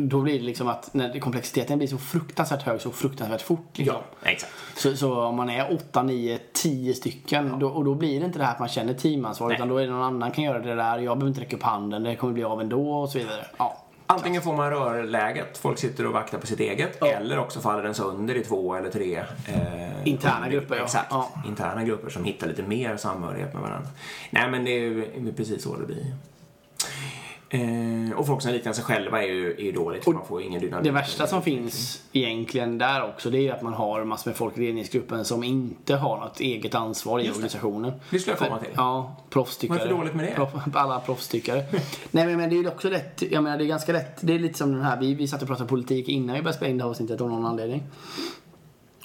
Då 0.00 0.20
blir 0.20 0.38
det 0.38 0.44
liksom 0.44 0.68
att 0.68 0.94
när 0.94 1.20
komplexiteten 1.20 1.78
blir 1.78 1.88
så 1.88 1.98
fruktansvärt 1.98 2.62
hög 2.62 2.80
så 2.80 2.90
fruktansvärt 2.90 3.42
fort. 3.42 3.78
Liksom. 3.78 3.96
Ja, 4.22 4.30
exakt. 4.30 4.52
Så, 4.76 4.96
så 4.96 5.20
om 5.22 5.36
man 5.36 5.50
är 5.50 5.74
8, 5.74 6.02
9, 6.02 6.38
10 6.52 6.94
stycken 6.94 7.58
då, 7.58 7.68
och 7.68 7.84
då 7.84 7.94
blir 7.94 8.20
det 8.20 8.26
inte 8.26 8.38
det 8.38 8.44
här 8.44 8.52
att 8.52 8.58
man 8.58 8.68
känner 8.68 8.94
teamansvar 8.94 9.48
Nej. 9.48 9.56
utan 9.56 9.68
då 9.68 9.76
är 9.78 9.86
det 9.86 9.92
någon 9.92 10.02
annan 10.02 10.30
kan 10.30 10.44
göra 10.44 10.58
det 10.58 10.74
där. 10.74 10.98
Jag 10.98 11.18
behöver 11.18 11.28
inte 11.28 11.40
räcka 11.40 11.56
upp 11.56 11.62
handen, 11.62 12.02
det 12.02 12.16
kommer 12.16 12.32
bli 12.32 12.44
av 12.44 12.60
ändå 12.60 12.92
och 12.92 13.08
så 13.10 13.18
vidare. 13.18 13.46
Ja. 13.58 13.82
Antingen 14.08 14.42
får 14.42 14.56
man 14.56 14.70
rörläget, 14.70 15.58
folk 15.58 15.78
sitter 15.78 16.06
och 16.06 16.12
vaktar 16.12 16.38
på 16.38 16.46
sitt 16.46 16.60
eget, 16.60 16.96
Ja. 17.00 17.06
eller 17.06 17.38
också 17.38 17.60
faller 17.60 17.82
den 17.82 17.94
sönder 17.94 18.34
i 18.34 18.44
två 18.44 18.74
eller 18.74 18.90
tre 18.90 19.16
eh, 19.46 20.08
Interna 20.08 20.48
grupper, 20.48 20.76
ja. 20.76 20.82
Exakt. 20.84 21.06
Ja. 21.10 21.30
Interna 21.46 21.84
grupper 21.84 22.10
som 22.10 22.24
hittar 22.24 22.46
lite 22.46 22.62
mer 22.62 22.96
samhörighet 22.96 23.52
med 23.54 23.62
varandra. 23.62 23.88
Nej, 24.30 24.50
men 24.50 24.64
det 24.64 24.70
är 24.70 24.80
ju 24.80 25.32
precis 25.36 25.62
så 25.62 25.76
det 25.76 25.86
blir. 25.86 26.14
Eh, 27.48 28.18
och 28.18 28.26
folk 28.26 28.42
som 28.42 28.52
liknar 28.52 28.72
sig 28.72 28.84
själva 28.84 29.22
är 29.22 29.26
ju, 29.26 29.52
är 29.52 29.62
ju 29.62 29.72
dåligt, 29.72 30.04
för 30.04 30.12
man 30.12 30.26
får 30.26 30.40
ju 30.40 30.46
ingen 30.46 30.60
dynamik. 30.60 30.84
Det 30.84 30.90
värsta 30.90 31.26
som 31.26 31.42
finns 31.42 32.02
egentligen 32.12 32.78
där 32.78 33.08
också 33.08 33.30
det 33.30 33.48
är 33.48 33.52
att 33.52 33.62
man 33.62 33.74
har 33.74 34.04
massor 34.04 34.30
med 34.30 34.36
folk 34.36 34.58
i 34.58 34.60
ledningsgruppen 34.60 35.24
som 35.24 35.44
inte 35.44 35.96
har 35.96 36.16
något 36.20 36.40
eget 36.40 36.74
ansvar 36.74 37.20
i 37.20 37.30
organisationen. 37.30 37.92
Det 38.10 38.18
skulle 38.18 38.36
jag 38.40 38.48
komma 38.48 38.58
till. 38.58 38.68
Ja, 38.74 39.16
proffstyckare. 39.30 39.78
Vad 39.78 39.86
är 39.86 39.90
för 39.90 39.96
dåligt 39.96 40.14
med 40.14 40.24
det? 40.24 40.34
Proff, 40.34 40.50
alla 40.74 41.00
proffstyckare. 41.00 41.64
Nej 42.10 42.36
men, 42.36 42.50
det 42.50 42.56
är 42.56 42.62
ju 42.62 42.68
också 42.68 42.88
lätt, 42.88 43.22
jag 43.30 43.44
menar 43.44 43.58
det 43.58 43.64
är 43.64 43.66
ganska 43.66 43.92
lätt, 43.92 44.18
det 44.20 44.34
är 44.34 44.38
lite 44.38 44.58
som 44.58 44.72
den 44.72 44.82
här, 44.82 45.00
vi, 45.00 45.14
vi 45.14 45.28
satt 45.28 45.42
och 45.42 45.48
pratade 45.48 45.68
politik 45.68 46.08
innan 46.08 46.36
vi 46.36 46.42
började 46.42 46.56
spela 46.56 46.70
in 46.70 46.78
det 46.78 46.84
här 46.84 46.90
avsnittet 46.90 47.20
av 47.20 47.30
någon 47.30 47.46
anledning. 47.46 47.82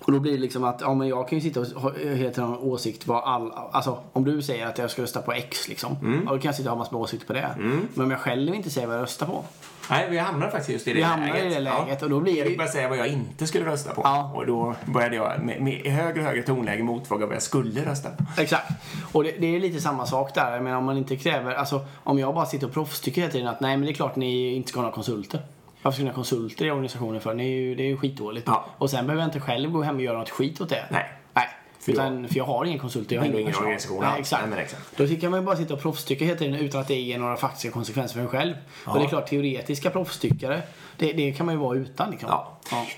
Och 0.06 0.12
då 0.12 0.20
blir 0.20 0.32
det 0.32 0.38
liksom 0.38 0.64
att, 0.64 0.82
ja 0.82 0.94
men 0.94 1.08
jag 1.08 1.28
kan 1.28 1.38
ju 1.40 1.42
sitta 1.42 1.60
och 1.60 1.92
helt 2.16 2.38
en 2.38 2.44
åsikt 2.44 3.08
vad 3.08 3.24
all, 3.24 3.52
alltså 3.72 3.98
om 4.14 4.24
du 4.24 4.42
säger 4.42 4.66
att 4.68 4.78
jag 4.78 4.92
ska 4.92 5.02
rösta 5.02 5.22
på 5.22 5.32
X 5.34 5.68
liksom. 5.68 5.96
Mm. 6.02 6.22
Ja, 6.26 6.32
då 6.32 6.38
kan 6.40 6.50
jag 6.50 6.56
sitta 6.56 6.72
och 6.72 6.78
ha 6.78 6.84
massor 6.84 6.94
med 6.96 7.02
åsikter 7.02 7.28
på 7.28 7.34
det. 7.34 7.56
Men 7.94 8.06
om 8.06 8.12
jag 8.12 8.20
själv 8.20 8.56
inte 8.56 8.70
säger 8.70 8.88
vad 8.88 8.96
jag 8.96 9.04
röstar 9.04 9.26
på. 9.26 9.44
Nej, 9.90 10.08
vi 10.10 10.18
hamnar 10.18 10.50
faktiskt 10.50 10.70
just 10.70 10.88
i 10.88 10.90
det 10.90 10.96
Vi 10.96 11.02
läget. 11.02 11.16
hamnar 11.20 11.38
i 11.38 11.54
det 11.54 11.60
läget 11.60 12.04
och 12.04 12.10
då 12.10 12.20
blir 12.20 12.34
det 12.34 12.40
Jag 12.50 12.58
började 12.58 12.72
säga 12.74 12.90
vad 12.90 12.98
jag 12.98 13.08
inte 13.08 13.48
skulle 13.48 13.66
rösta 13.66 13.94
på. 13.94 14.02
Ja. 14.04 14.32
Och 14.36 14.46
då 14.46 14.76
började 14.86 15.16
jag 15.16 15.44
med, 15.44 15.62
med 15.62 15.74
högre 15.86 16.20
och 16.20 16.26
högre 16.28 16.44
tonläge 16.44 16.84
motfråga 16.84 17.26
vad 17.26 17.36
jag 17.36 17.42
skulle 17.44 17.86
rösta 17.86 18.10
på. 18.10 18.42
Exakt. 18.42 18.72
Och 19.12 19.24
det, 19.24 19.32
det 19.40 19.56
är 19.56 19.60
lite 19.60 19.82
samma 19.82 20.06
sak 20.06 20.36
där. 20.36 20.52
Jag 20.54 20.64
menar 20.64 20.78
om 20.78 20.86
man 20.86 20.98
inte 20.98 21.16
kräver, 21.16 21.54
alltså 21.54 21.86
om 22.04 22.20
jag 22.20 22.36
bara 22.36 22.46
sitter 22.46 22.68
och 22.68 22.74
proffstycker 22.74 23.22
hela 23.22 23.32
tiden 23.34 23.48
att 23.48 23.60
nej 23.62 23.78
men 23.78 23.86
det 23.86 23.92
är 23.92 23.96
klart 23.96 24.16
ni 24.16 24.54
inte 24.54 24.70
ska 24.70 24.80
ha 24.80 24.84
några 24.84 24.96
konsulter. 24.96 25.42
Varför 25.82 25.96
ska 25.96 26.04
ni 26.04 26.10
ha 26.10 26.16
konsulter 26.16 26.66
i 26.66 26.72
organisationen 26.72 27.22
för? 27.22 27.34
Ni 27.34 27.44
är 27.44 27.62
ju, 27.62 27.76
det 27.76 27.84
är 27.84 27.88
ju 27.88 27.98
skitdåligt. 27.98 28.48
Ja. 28.48 28.66
Och 28.78 28.90
sen 28.90 29.08
behöver 29.08 29.24
jag 29.24 29.28
inte 29.28 29.40
själv 29.40 29.72
gå 29.72 29.82
hem 29.82 29.96
och 29.96 30.02
göra 30.02 30.18
något 30.18 30.30
skit 30.30 30.62
åt 30.62 30.70
det. 30.70 30.86
Nej. 30.92 31.12
Nej. 31.34 31.48
För 31.80 31.92
Utan, 31.92 32.28
för 32.28 32.38
jag 32.38 32.44
har 32.44 32.66
ingen 32.66 32.80
konsulter, 32.80 33.16
jag 33.16 33.22
har 33.24 33.30
ingen 33.30 33.56
organisation 33.56 34.04
Nej, 34.04 34.20
exakt. 34.20 34.50
Nej, 34.50 34.60
exakt. 34.60 34.98
Då 34.98 35.08
kan 35.08 35.32
man 35.32 35.40
ju 35.40 35.46
bara 35.46 35.56
sitta 35.56 35.74
och 35.74 35.82
proffstycka 35.82 36.26
hela 36.26 36.38
tiden 36.38 36.56
utan 36.56 36.82
att 36.82 36.88
det 36.88 36.96
ger 36.96 37.20
några 37.20 37.38
faktiska 37.38 37.72
konsekvenser 37.72 38.14
för 38.14 38.22
en 38.22 38.28
själv. 38.28 38.54
Och 38.86 39.00
det 39.00 39.06
är 39.06 39.08
klart, 39.10 39.30
teoretiska 39.30 39.90
proffstyckare, 39.90 40.62
det, 41.02 41.14
det 41.14 41.32
kan 41.32 41.46
man 41.46 41.56
ju 41.56 41.62
vara 41.62 41.78
utan 41.78 42.12
liksom. 42.12 42.30
Ja. 42.30 42.48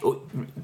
Och 0.02 0.16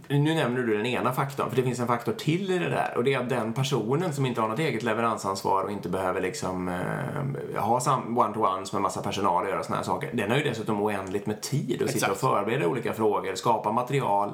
nu 0.07 0.33
nämner 0.35 0.61
du 0.61 0.77
den 0.77 0.85
ena 0.85 1.13
faktorn, 1.13 1.49
för 1.49 1.55
det 1.55 1.63
finns 1.63 1.79
en 1.79 1.87
faktor 1.87 2.13
till 2.13 2.51
i 2.51 2.59
det 2.59 2.69
där. 2.69 2.93
Och 2.97 3.03
det 3.03 3.13
är 3.13 3.19
att 3.19 3.29
den 3.29 3.53
personen 3.53 4.13
som 4.13 4.25
inte 4.25 4.41
har 4.41 4.47
något 4.47 4.59
eget 4.59 4.83
leveransansvar 4.83 5.63
och 5.63 5.71
inte 5.71 5.89
behöver 5.89 6.21
liksom 6.21 6.67
eh, 6.67 7.61
ha 7.61 7.79
one-to-ones 8.17 8.73
med 8.73 8.81
massa 8.81 9.01
personal 9.01 9.43
och 9.43 9.49
göra 9.49 9.63
såna 9.63 9.75
här 9.75 9.83
saker. 9.83 10.09
Den 10.13 10.31
har 10.31 10.37
ju 10.37 10.43
dessutom 10.43 10.81
oändligt 10.81 11.25
med 11.25 11.41
tid 11.41 11.81
att 11.83 11.91
sitta 11.91 12.11
och 12.11 12.17
förbereda 12.17 12.67
olika 12.67 12.93
frågor, 12.93 13.35
skapa 13.35 13.71
material 13.71 14.33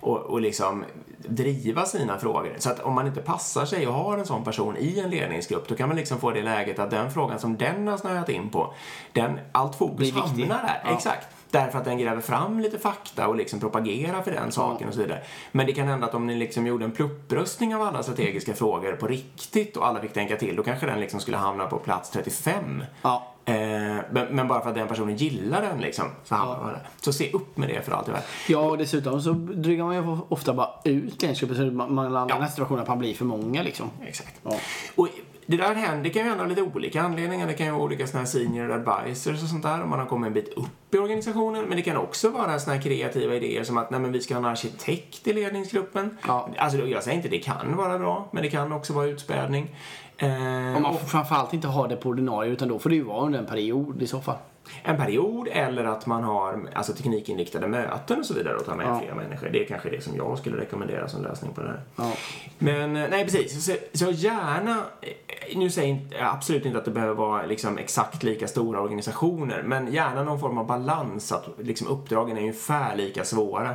och, 0.00 0.18
och 0.18 0.40
liksom 0.40 0.84
driva 1.18 1.84
sina 1.84 2.18
frågor. 2.18 2.54
Så 2.58 2.70
att 2.70 2.80
om 2.80 2.94
man 2.94 3.06
inte 3.06 3.20
passar 3.20 3.64
sig 3.64 3.86
och 3.86 3.94
har 3.94 4.18
en 4.18 4.26
sån 4.26 4.44
person 4.44 4.76
i 4.76 5.00
en 5.00 5.10
ledningsgrupp, 5.10 5.68
då 5.68 5.74
kan 5.74 5.88
man 5.88 5.96
liksom 5.96 6.18
få 6.18 6.30
det 6.30 6.42
läget 6.42 6.78
att 6.78 6.90
den 6.90 7.10
frågan 7.10 7.38
som 7.38 7.56
den 7.56 7.88
har 7.88 7.96
snöat 7.96 8.28
in 8.28 8.50
på, 8.50 8.74
den, 9.12 9.38
allt 9.52 9.74
fokus 9.74 10.12
hamnar 10.12 10.46
där. 10.46 10.82
Ja. 10.84 10.90
Exakt. 10.90 11.35
Därför 11.60 11.78
att 11.78 11.84
den 11.84 11.98
gräver 11.98 12.20
fram 12.20 12.60
lite 12.60 12.78
fakta 12.78 13.28
och 13.28 13.36
liksom 13.36 13.60
propagerar 13.60 14.22
för 14.22 14.30
den 14.30 14.52
saken 14.52 14.88
och 14.88 14.94
så 14.94 15.00
vidare. 15.00 15.22
Men 15.52 15.66
det 15.66 15.72
kan 15.72 15.88
hända 15.88 16.06
att 16.06 16.14
om 16.14 16.26
ni 16.26 16.34
liksom 16.34 16.66
gjorde 16.66 16.84
en 16.84 16.92
pluppröstning 16.92 17.74
av 17.74 17.82
alla 17.82 18.02
strategiska 18.02 18.54
frågor 18.54 18.92
på 18.92 19.06
riktigt 19.06 19.76
och 19.76 19.86
alla 19.86 20.00
fick 20.00 20.12
tänka 20.12 20.36
till, 20.36 20.56
då 20.56 20.62
kanske 20.62 20.86
den 20.86 21.00
liksom 21.00 21.20
skulle 21.20 21.36
hamna 21.36 21.66
på 21.66 21.78
plats 21.78 22.10
35. 22.10 22.84
Ja. 23.02 23.32
Eh, 23.44 23.54
men, 23.54 24.26
men 24.30 24.48
bara 24.48 24.60
för 24.60 24.68
att 24.68 24.74
den 24.74 24.88
personen 24.88 25.16
gillar 25.16 25.62
den 25.62 25.78
liksom, 25.80 26.04
så 26.24 26.34
hamnar 26.34 26.58
man 26.58 26.68
där. 26.72 26.88
Så 27.00 27.12
se 27.12 27.30
upp 27.32 27.56
med 27.56 27.68
det 27.68 27.82
för 27.82 27.92
allt 27.92 28.08
i 28.08 28.10
världen. 28.10 28.26
Ja, 28.48 28.58
och 28.58 28.78
dessutom 28.78 29.22
så 29.22 29.30
drygar 29.32 29.84
man 29.84 29.94
ju 29.96 30.18
ofta 30.28 30.54
bara 30.54 30.68
ut 30.84 31.22
ledningsgruppen 31.22 31.56
så 31.56 31.64
man 31.64 32.12
landar 32.12 32.36
i 32.36 32.38
Ja. 32.38 32.42
här 32.42 32.50
situationen 32.50 32.82
att 32.82 32.88
man 32.88 32.98
blir 32.98 33.14
för 33.14 33.24
många 33.24 33.62
liksom. 33.62 33.90
Exakt. 34.06 34.40
Ja. 34.42 34.56
Och 34.94 35.08
det 35.46 35.56
där 35.56 35.74
händer, 35.74 36.04
det 36.04 36.10
kan 36.10 36.22
ju 36.22 36.28
hända 36.28 36.44
av 36.44 36.48
lite 36.50 36.62
olika 36.62 37.02
anledningar. 37.02 37.46
Det 37.46 37.54
kan 37.54 37.66
ju 37.66 37.72
vara 37.72 37.82
olika 37.82 38.06
såna 38.06 38.18
här 38.18 38.26
senior 38.26 38.72
advisors 38.72 39.42
och 39.42 39.48
sånt 39.48 39.62
där 39.62 39.82
om 39.82 39.90
man 39.90 39.98
har 39.98 40.06
kommit 40.06 40.26
en 40.26 40.34
bit 40.34 40.48
upp 40.48 40.94
i 40.94 40.98
organisationen. 40.98 41.64
Men 41.64 41.76
det 41.76 41.82
kan 41.82 41.96
också 41.96 42.30
vara 42.30 42.58
såna 42.58 42.76
här 42.76 42.82
kreativa 42.82 43.34
idéer 43.34 43.64
som 43.64 43.78
att 43.78 43.90
nej, 43.90 44.00
men 44.00 44.12
vi 44.12 44.20
ska 44.20 44.34
ha 44.34 44.38
en 44.38 44.44
arkitekt 44.44 45.26
i 45.28 45.32
ledningsgruppen. 45.32 46.18
Ja. 46.26 46.48
Alltså, 46.56 46.78
jag 46.78 47.02
säger 47.02 47.16
inte 47.16 47.28
det 47.28 47.38
kan 47.38 47.76
vara 47.76 47.98
bra, 47.98 48.28
men 48.32 48.42
det 48.42 48.50
kan 48.50 48.72
också 48.72 48.92
vara 48.92 49.06
utspädning. 49.06 49.76
Eh, 50.18 50.28
man 50.28 50.84
och 50.84 51.00
får 51.00 51.06
framförallt 51.06 51.52
inte 51.52 51.68
ha 51.68 51.86
det 51.86 51.96
på 51.96 52.08
ordinarie 52.08 52.52
utan 52.52 52.68
då 52.68 52.78
får 52.78 52.90
det 52.90 52.96
ju 52.96 53.02
vara 53.02 53.26
under 53.26 53.38
en 53.38 53.46
period 53.46 54.02
i 54.02 54.06
så 54.06 54.20
fall. 54.20 54.36
En 54.82 54.96
period 54.96 55.48
eller 55.52 55.84
att 55.84 56.06
man 56.06 56.24
har 56.24 56.60
alltså, 56.74 56.92
teknikinriktade 56.92 57.66
möten 57.68 58.18
och 58.18 58.26
så 58.26 58.34
vidare 58.34 58.56
och 58.56 58.64
tar 58.64 58.74
med 58.76 58.86
Ja. 58.86 59.00
fler 59.00 59.14
människor. 59.14 59.48
Det 59.52 59.62
är 59.64 59.66
kanske 59.68 59.90
det 59.90 60.00
som 60.04 60.16
jag 60.16 60.38
skulle 60.38 60.56
rekommendera 60.60 61.08
som 61.08 61.22
lösning 61.22 61.52
på 61.52 61.60
det 61.60 61.68
här. 61.68 61.80
Ja. 61.96 62.12
Men 62.58 62.96
eh, 62.96 63.08
nej, 63.10 63.24
precis. 63.24 63.64
Så, 63.64 63.72
så 63.92 64.10
gärna, 64.10 64.76
eh, 65.00 65.58
nu 65.58 65.70
säger 65.70 65.88
jag 65.88 65.98
inte- 65.98 66.26
absolut 66.26 66.64
inte 66.66 66.78
att 66.78 66.84
det 66.84 66.90
behöver 66.90 67.14
vara 67.14 67.46
liksom 67.46 67.78
exakt 67.78 68.22
lika 68.22 68.48
stora 68.48 68.80
organisationer, 68.80 69.62
men 69.62 69.92
gärna 69.92 70.22
någon 70.22 70.40
form 70.40 70.58
av 70.58 70.66
balans, 70.66 71.32
att 71.32 71.48
liksom 71.58 71.86
uppdragen 71.88 72.36
är 72.36 72.40
ungefär 72.40 72.96
lika 72.96 73.24
svåra. 73.24 73.74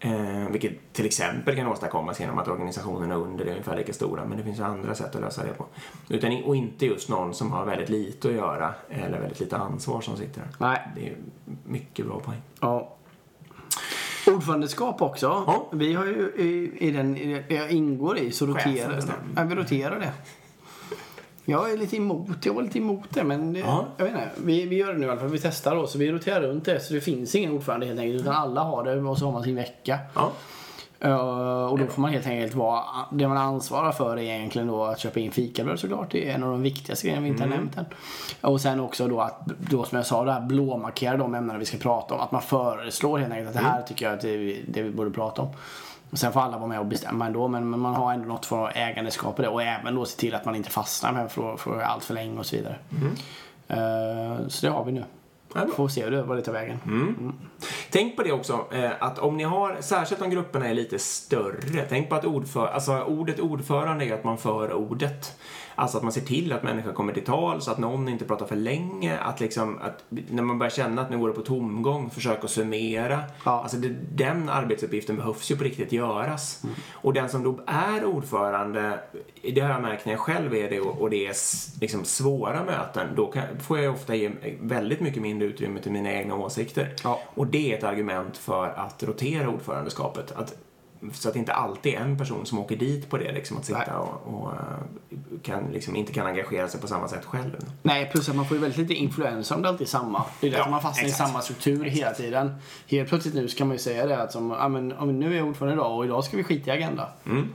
Eh, 0.00 0.48
vilket 0.50 0.92
till 0.92 1.06
exempel 1.06 1.56
kan 1.56 1.66
åstadkommas 1.66 2.20
genom 2.20 2.38
att 2.38 2.48
organisationerna 2.48 3.14
under 3.14 3.44
är 3.44 3.50
ungefär 3.50 3.76
lika 3.76 3.92
stora, 3.92 4.24
men 4.24 4.38
det 4.38 4.44
finns 4.44 4.58
ju 4.58 4.62
andra 4.62 4.94
sätt 4.94 5.14
att 5.14 5.20
lösa 5.20 5.44
det 5.44 5.52
på. 5.52 5.66
Utan, 6.08 6.42
och 6.44 6.56
inte 6.56 6.86
just 6.86 7.08
någon 7.08 7.34
som 7.34 7.52
har 7.52 7.66
väldigt 7.66 7.88
lite 7.88 8.28
att 8.28 8.34
göra 8.34 8.74
eller 8.90 9.20
väldigt 9.20 9.40
lite 9.40 9.56
ansvar 9.56 10.00
som 10.00 10.16
sitter 10.16 10.40
där. 10.40 10.48
Nej. 10.58 10.88
Det 10.96 11.08
är 11.08 11.16
mycket 11.64 12.06
bra 12.06 12.20
poäng. 12.20 12.42
Ja. 12.60 12.96
Ordförandeskap 14.26 15.02
också. 15.02 15.26
Ja. 15.26 15.68
Vi 15.72 15.94
har 15.94 16.04
ju 16.04 16.32
i, 16.36 16.72
i 16.88 16.90
den 16.90 17.30
jag 17.48 17.70
ingår 17.70 18.18
i 18.18 18.30
så 18.30 18.46
roterar 18.46 19.44
vi 19.44 19.54
roterar 19.54 20.00
det. 20.00 20.12
Jag 21.48 21.70
är 21.72 21.76
lite 21.76 21.96
emot 21.96 22.46
jag 22.46 22.54
var 22.54 22.62
lite 22.62 22.78
emot 22.78 23.08
det 23.10 23.24
men 23.24 23.52
det, 23.52 23.58
Ja. 23.60 23.84
jag 23.96 24.04
vet 24.04 24.14
inte. 24.14 24.28
Vi, 24.44 24.66
vi 24.66 24.76
gör 24.76 24.92
det 24.92 24.98
nu 24.98 25.06
i 25.06 25.10
alla 25.10 25.20
fall. 25.20 25.28
Vi 25.28 25.38
testar 25.38 25.76
då 25.76 25.86
så 25.86 25.98
vi 25.98 26.12
roterar 26.12 26.40
runt 26.40 26.64
det 26.64 26.80
så 26.80 26.94
det 26.94 27.00
finns 27.00 27.34
ingen 27.34 27.52
ordförande 27.52 27.86
helt 27.86 28.00
enkelt 28.00 28.20
utan 28.20 28.34
alla 28.34 28.60
har 28.62 28.84
det 28.84 29.00
och 29.00 29.18
så 29.18 29.24
har 29.24 29.32
man 29.32 29.42
sin 29.42 29.56
vecka. 29.56 29.98
Ja. 30.14 30.30
Uh, 31.04 31.66
och 31.72 31.78
då 31.78 31.86
får 31.86 32.02
man 32.02 32.12
helt 32.12 32.26
enkelt 32.26 32.54
vara, 32.54 32.82
det 33.12 33.28
man 33.28 33.36
ansvarar 33.36 33.92
för 33.92 34.16
är 34.16 34.22
egentligen 34.22 34.68
då 34.68 34.84
att 34.84 34.98
köpa 34.98 35.20
in 35.20 35.30
fikabröd 35.32 35.78
såklart. 35.80 36.10
Det 36.10 36.30
är 36.30 36.34
en 36.34 36.42
av 36.42 36.50
de 36.50 36.62
viktigaste 36.62 37.06
grejerna 37.06 37.22
vi 37.22 37.28
inte 37.28 37.42
Mm. 37.44 37.52
har 37.52 37.58
nämnt 37.58 37.76
än. 37.78 37.84
Och 38.40 38.60
sen 38.60 38.80
också 38.80 39.08
då 39.08 39.20
att, 39.20 39.46
då 39.70 39.84
som 39.84 39.96
jag 39.96 40.06
sa, 40.06 40.24
det 40.24 40.32
här 40.32 40.40
blåmarkera 40.40 41.16
de 41.16 41.34
ämnena 41.34 41.58
vi 41.58 41.64
ska 41.64 41.76
prata 41.78 42.14
om. 42.14 42.20
Att 42.20 42.32
man 42.32 42.42
föreslår 42.42 43.18
helt 43.18 43.32
enkelt 43.32 43.48
att 43.48 43.54
det 43.54 43.60
här 43.68 43.74
Mm. 43.76 43.86
tycker 43.88 44.06
jag 44.06 44.14
att 44.14 44.20
det 44.20 44.56
det 44.68 44.82
vi 44.82 44.90
borde 44.90 45.10
prata 45.10 45.42
om. 45.42 45.48
Och 46.16 46.20
sen 46.20 46.32
får 46.32 46.40
alla 46.40 46.58
vara 46.58 46.68
med 46.68 46.80
och 46.80 46.86
bestämma 46.86 47.26
ändå 47.26 47.48
men, 47.48 47.70
men 47.70 47.80
man 47.80 47.94
har 47.94 48.12
ändå 48.12 48.28
något 48.28 48.46
för 48.46 48.72
ägandeskap 48.74 49.38
i 49.38 49.42
det 49.42 49.48
och 49.48 49.62
även 49.62 49.94
då 49.94 50.04
se 50.04 50.20
till 50.20 50.34
att 50.34 50.44
man 50.44 50.54
inte 50.54 50.70
fastnar 50.70 51.12
med 51.12 51.32
för, 51.32 51.56
för 51.56 51.80
allt 51.80 52.04
för 52.04 52.14
länge 52.14 52.38
och 52.38 52.46
så 52.46 52.56
vidare. 52.56 52.78
Eh, 53.68 54.48
så 54.48 54.66
det 54.66 54.72
har 54.72 54.84
vi 54.84 54.92
nu. 54.92 55.04
Ja, 55.54 55.64
bra. 55.64 55.74
Får 55.74 55.88
se 55.88 56.04
hur 56.04 56.10
det, 56.10 56.22
vad 56.22 56.36
det 56.36 56.42
tar 56.42 56.52
vägen. 56.52 56.78
Tänk 57.90 58.16
på 58.16 58.22
det 58.22 58.32
också, 58.32 58.64
eh, 58.72 58.90
att 58.98 59.18
om 59.18 59.36
ni 59.36 59.44
har, 59.44 59.76
särskilt 59.80 60.22
om 60.22 60.30
grupperna 60.30 60.68
är 60.68 60.74
lite 60.74 60.98
större, 60.98 61.84
tänk 61.88 62.08
på 62.08 62.14
att 62.14 62.24
ordför, 62.24 62.66
alltså 62.66 63.02
ordet 63.02 63.40
ordförande 63.40 64.04
är 64.04 64.14
att 64.14 64.24
man 64.24 64.38
för 64.38 64.72
ordet. 64.72 65.38
Alltså 65.76 65.96
att 65.96 66.02
man 66.02 66.12
ser 66.12 66.20
till 66.20 66.52
att 66.52 66.62
människor 66.62 66.92
kommer 66.92 67.12
till 67.12 67.24
tal 67.24 67.62
så 67.62 67.70
att 67.70 67.78
någon 67.78 68.08
inte 68.08 68.24
pratar 68.24 68.46
för 68.46 68.56
länge. 68.56 69.18
Att 69.18 69.40
liksom, 69.40 69.78
att 69.82 70.04
när 70.08 70.42
man 70.42 70.58
börjar 70.58 70.70
känna 70.70 71.02
att 71.02 71.10
nu 71.10 71.18
går 71.18 71.28
det 71.28 71.34
på 71.34 71.40
tomgång, 71.40 72.10
försöka 72.10 72.48
summera. 72.48 73.22
Ja. 73.44 73.62
Alltså 73.62 73.76
det, 73.76 73.94
den 74.14 74.48
arbetsuppgiften 74.48 75.16
behövs 75.16 75.50
ju 75.50 75.56
på 75.56 75.64
riktigt 75.64 75.92
göras. 75.92 76.62
Och 76.92 77.12
den 77.12 77.28
som 77.28 77.42
då 77.42 77.60
är 77.66 78.04
ordförande, 78.04 79.00
det 79.54 79.60
har 79.60 79.70
jag 79.70 79.82
märkt 79.82 80.06
när 80.06 80.12
jag 80.12 80.20
själv 80.20 80.54
är 80.54 80.70
det 80.70 80.80
och 80.80 81.06
och 81.06 81.10
det 81.10 81.26
är 81.26 81.34
liksom 81.80 82.04
svåra 82.04 82.64
möten, 82.64 83.06
då 83.16 83.26
kan, 83.26 83.42
får 83.60 83.78
jag 83.78 83.94
ofta 83.94 84.14
ge 84.14 84.30
väldigt 84.60 85.00
mycket 85.00 85.22
mindre 85.22 85.48
utrymme 85.48 85.80
till 85.80 85.92
mina 85.92 86.12
egna 86.12 86.34
åsikter. 86.34 86.94
Ja. 87.04 87.20
Och 87.34 87.46
det 87.46 87.72
är 87.72 87.78
ett 87.78 87.84
argument 87.84 88.36
för 88.36 88.68
att 88.68 89.02
rotera 89.02 89.48
ordförandeskapet. 89.48 90.32
Att, 90.32 90.54
så 91.12 91.28
att 91.28 91.34
det 91.34 91.38
inte 91.38 91.52
alltid 91.52 91.94
är 91.94 91.98
en 92.00 92.18
person 92.18 92.46
som 92.46 92.58
åker 92.58 92.76
dit 92.76 93.10
på 93.10 93.16
det, 93.18 93.32
liksom, 93.32 93.56
att 93.56 93.64
sitta 93.64 93.78
Nej. 93.78 93.88
och, 93.96 94.34
och 94.34 94.52
eh, 94.52 94.60
kan, 95.42 95.64
liksom, 95.72 95.96
inte 95.96 96.12
kan 96.12 96.26
engagera 96.26 96.68
sig 96.68 96.80
på 96.80 96.86
samma 96.86 97.08
sätt 97.08 97.24
själv. 97.24 97.56
Nej, 97.82 98.08
plus 98.12 98.28
att 98.28 98.36
man 98.36 98.46
får 98.46 98.56
ju 98.56 98.60
väldigt 98.60 98.78
lite 98.78 98.94
influens 98.94 99.50
om 99.50 99.62
det 99.62 99.68
alltid 99.68 99.86
är 99.86 99.90
samma. 99.90 100.24
Det 100.40 100.46
är 100.46 100.50
därför 100.50 100.64
Ja, 100.64 100.70
man 100.70 100.82
fastnar 100.82 101.04
exakt. 101.04 101.22
i 101.22 101.26
samma 101.26 101.40
struktur 101.42 101.84
hela 101.84 102.10
tiden. 102.12 102.54
Helt 102.86 103.08
plötsligt 103.08 103.34
nu 103.34 103.48
så 103.48 103.58
kan 103.58 103.66
man 103.66 103.74
ju 103.74 103.82
säga 103.82 104.06
det 104.06 104.22
att 104.22 104.32
som, 104.32 104.50
ja, 104.50 104.68
men, 104.68 104.92
om 104.92 105.18
nu 105.20 105.32
är 105.32 105.36
jag 105.38 105.48
ordförande 105.48 105.74
idag 105.74 105.96
och 105.98 106.04
idag 106.04 106.24
ska 106.24 106.36
vi 106.36 106.44
skita 106.44 106.70
i 106.70 106.72
agenda. 106.74 107.08
Mm. 107.26 107.48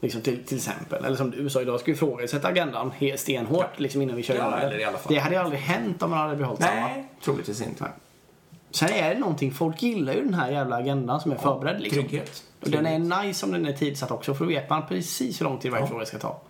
Liksom 0.00 0.20
till, 0.22 0.44
till 0.44 0.56
exempel. 0.56 1.04
Eller 1.04 1.16
som 1.16 1.30
du 1.30 1.50
sa, 1.50 1.60
idag 1.62 1.80
ska 1.80 1.86
vi 1.86 1.92
ifrågasätta 1.92 2.48
agendan 2.48 2.92
stenhårt 3.16 3.80
liksom 3.80 4.02
innan 4.02 4.16
vi 4.16 4.22
kör 4.22 4.34
Ja, 4.34 4.58
igång 4.58 4.78
det. 5.08 5.18
hade 5.18 5.34
ju 5.34 5.40
aldrig 5.40 5.60
hänt 5.60 6.02
om 6.02 6.10
man 6.10 6.18
hade 6.18 6.36
behållit 6.36 6.62
samma. 6.62 6.80
Nej, 6.80 7.08
troligtvis 7.24 7.62
inte. 7.62 7.86
Sen 8.74 8.88
är 8.88 9.14
det 9.14 9.20
någonting, 9.20 9.52
folk 9.52 9.82
gillar 9.82 10.12
ju 10.12 10.24
den 10.24 10.34
här 10.34 10.50
jävla 10.50 10.76
agendan 10.76 11.20
som 11.20 11.32
är 11.32 11.36
förberedd 11.36 11.80
liksom. 11.80 12.02
Trygghet. 12.02 12.42
Och 12.60 12.70
den 12.70 12.86
är 12.86 13.22
nice 13.22 13.46
om 13.46 13.52
den 13.52 13.66
är 13.66 13.72
tidsatt 13.72 14.10
också 14.10 14.34
för 14.34 14.44
då 14.44 14.48
vet 14.48 14.70
man 14.70 14.86
precis 14.88 15.40
hur 15.40 15.44
lång 15.44 15.58
tid 15.58 15.70
varje 15.70 15.84
Ja. 15.84 15.88
fråga 15.88 16.06
ska 16.06 16.18
ta. 16.18 16.40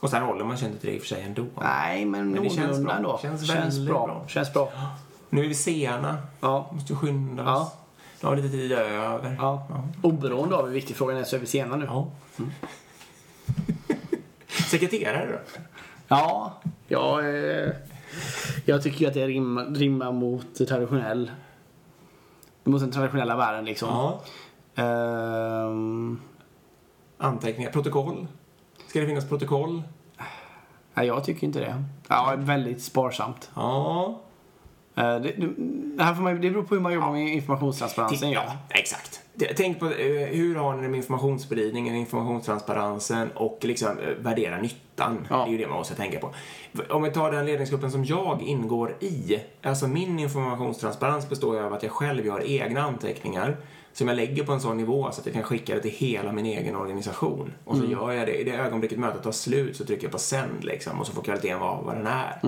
Och 0.00 0.10
sen 0.10 0.22
håller 0.22 0.44
man 0.44 0.58
sig 0.58 0.68
inte 0.68 0.80
till 0.80 0.88
det 0.90 0.94
i 0.94 0.98
och 0.98 1.02
för 1.02 1.08
sig 1.08 1.22
ändå. 1.22 1.44
Nej, 1.60 2.04
men, 2.04 2.30
Men 2.30 2.42
det 2.42 2.50
känns 2.50 2.78
bra. 2.80 2.92
ändå. 2.92 3.18
Känns 3.22 3.46
Känns 3.48 3.78
bra. 3.86 4.06
bra. 4.06 4.24
Känns 4.28 4.52
bra. 4.52 4.72
Nu 5.30 5.44
är 5.44 5.48
vi 5.48 5.54
sena. 5.54 6.18
Ja. 6.40 6.70
Måste 6.72 6.94
skynda 6.94 7.42
oss. 7.42 7.48
Ja. 7.48 7.72
Nu 8.20 8.28
har 8.28 8.36
vi 8.36 8.42
lite 8.42 8.54
tid 8.54 8.72
över. 8.72 9.36
Ja. 9.38 9.66
Oberoende 10.02 10.56
av 10.56 10.66
hur 10.66 10.72
viktig 10.72 10.96
frågan 10.96 11.16
är 11.16 11.24
så 11.24 11.36
är 11.36 11.40
vi 11.40 11.46
sena 11.46 11.76
nu. 11.76 11.84
Ja. 11.84 12.06
Sekreterare 14.70 15.28
då? 15.32 15.38
Ja, 16.08 16.52
jag, 16.88 17.18
eh, 17.18 17.70
jag 18.64 18.82
tycker 18.82 19.00
ju 19.00 19.06
att 19.06 19.14
det 19.14 19.26
rimmar, 19.26 19.64
rimmar 19.64 20.12
mot 20.12 20.54
traditionell 20.68 21.30
mot 22.64 22.80
den 22.80 22.90
traditionella 22.90 23.36
världen 23.36 23.64
liksom. 23.64 23.88
Ja. 23.88 24.20
Ehm, 24.82 26.20
Anteckningar. 27.18 27.70
Protokoll. 27.70 28.26
Ska 28.86 29.00
det 29.00 29.06
finnas 29.06 29.28
protokoll? 29.28 29.82
nej, 30.94 31.06
jag 31.06 31.24
tycker 31.24 31.46
inte 31.46 31.60
det. 31.60 31.84
Ja, 32.08 32.34
väldigt 32.38 32.82
sparsamt. 32.82 33.50
Ja. 33.54 34.20
Eh, 34.94 35.16
det, 35.16 35.34
det, 35.96 36.04
här 36.04 36.14
får 36.14 36.22
man, 36.22 36.40
det 36.40 36.50
beror 36.50 36.62
på 36.62 36.74
hur 36.74 36.82
man 36.82 36.92
jobbar 36.92 37.12
med 37.12 37.28
informationstransparensen. 37.28 38.30
Ja. 38.30 38.56
exakt. 38.68 39.13
Tänk 39.56 39.80
på 39.80 39.86
eh, 39.86 40.26
hur 40.26 40.54
har 40.54 40.76
ni 40.76 40.82
det 40.82 40.88
med 40.88 40.96
informationsspridningen, 40.96 41.94
informationstransparensen 41.94 43.30
och 43.34 43.58
liksom 43.62 43.98
eh, 43.98 44.08
värdera 44.18 44.60
nyttan. 44.60 45.26
Ja. 45.30 45.36
Det 45.36 45.48
är 45.48 45.52
ju 45.52 45.58
det 45.58 45.66
man 45.66 45.78
måste 45.78 45.94
tänka 45.94 46.18
på. 46.18 46.34
Om 46.90 47.02
vi 47.02 47.10
tar 47.10 47.32
den 47.32 47.46
ledningsgruppen 47.46 47.90
som 47.90 48.04
jag 48.04 48.42
ingår 48.42 48.96
i. 49.00 49.40
Alltså 49.62 49.88
min 49.88 50.18
informationstransparens 50.18 51.28
består 51.28 51.56
ju 51.56 51.62
av 51.62 51.72
att 51.72 51.82
jag 51.82 51.92
själv 51.92 52.26
gör 52.26 52.42
egna 52.46 52.82
anteckningar 52.82 53.56
som 53.92 54.08
jag 54.08 54.16
lägger 54.16 54.44
på 54.44 54.52
en 54.52 54.60
sån 54.60 54.76
nivå 54.76 55.10
så 55.12 55.20
att 55.20 55.26
jag 55.26 55.34
kan 55.34 55.42
skicka 55.42 55.74
det 55.74 55.80
till 55.80 55.90
hela 55.90 56.32
min 56.32 56.46
egen 56.46 56.76
organisation. 56.76 57.52
Och 57.64 57.76
så 57.76 57.84
gör 57.84 58.12
jag 58.12 58.26
det. 58.26 58.40
I 58.40 58.44
det 58.44 58.52
ögonblicket 58.56 58.98
mötet 58.98 59.22
tar 59.22 59.32
slut 59.32 59.76
så 59.76 59.84
trycker 59.84 60.04
jag 60.04 60.12
på 60.12 60.18
sänd 60.18 60.64
liksom 60.64 61.00
och 61.00 61.06
så 61.06 61.12
får 61.12 61.22
kvaliteten 61.22 61.60
vara 61.60 61.80
vad 61.80 61.96
den 61.96 62.06
är. 62.06 62.38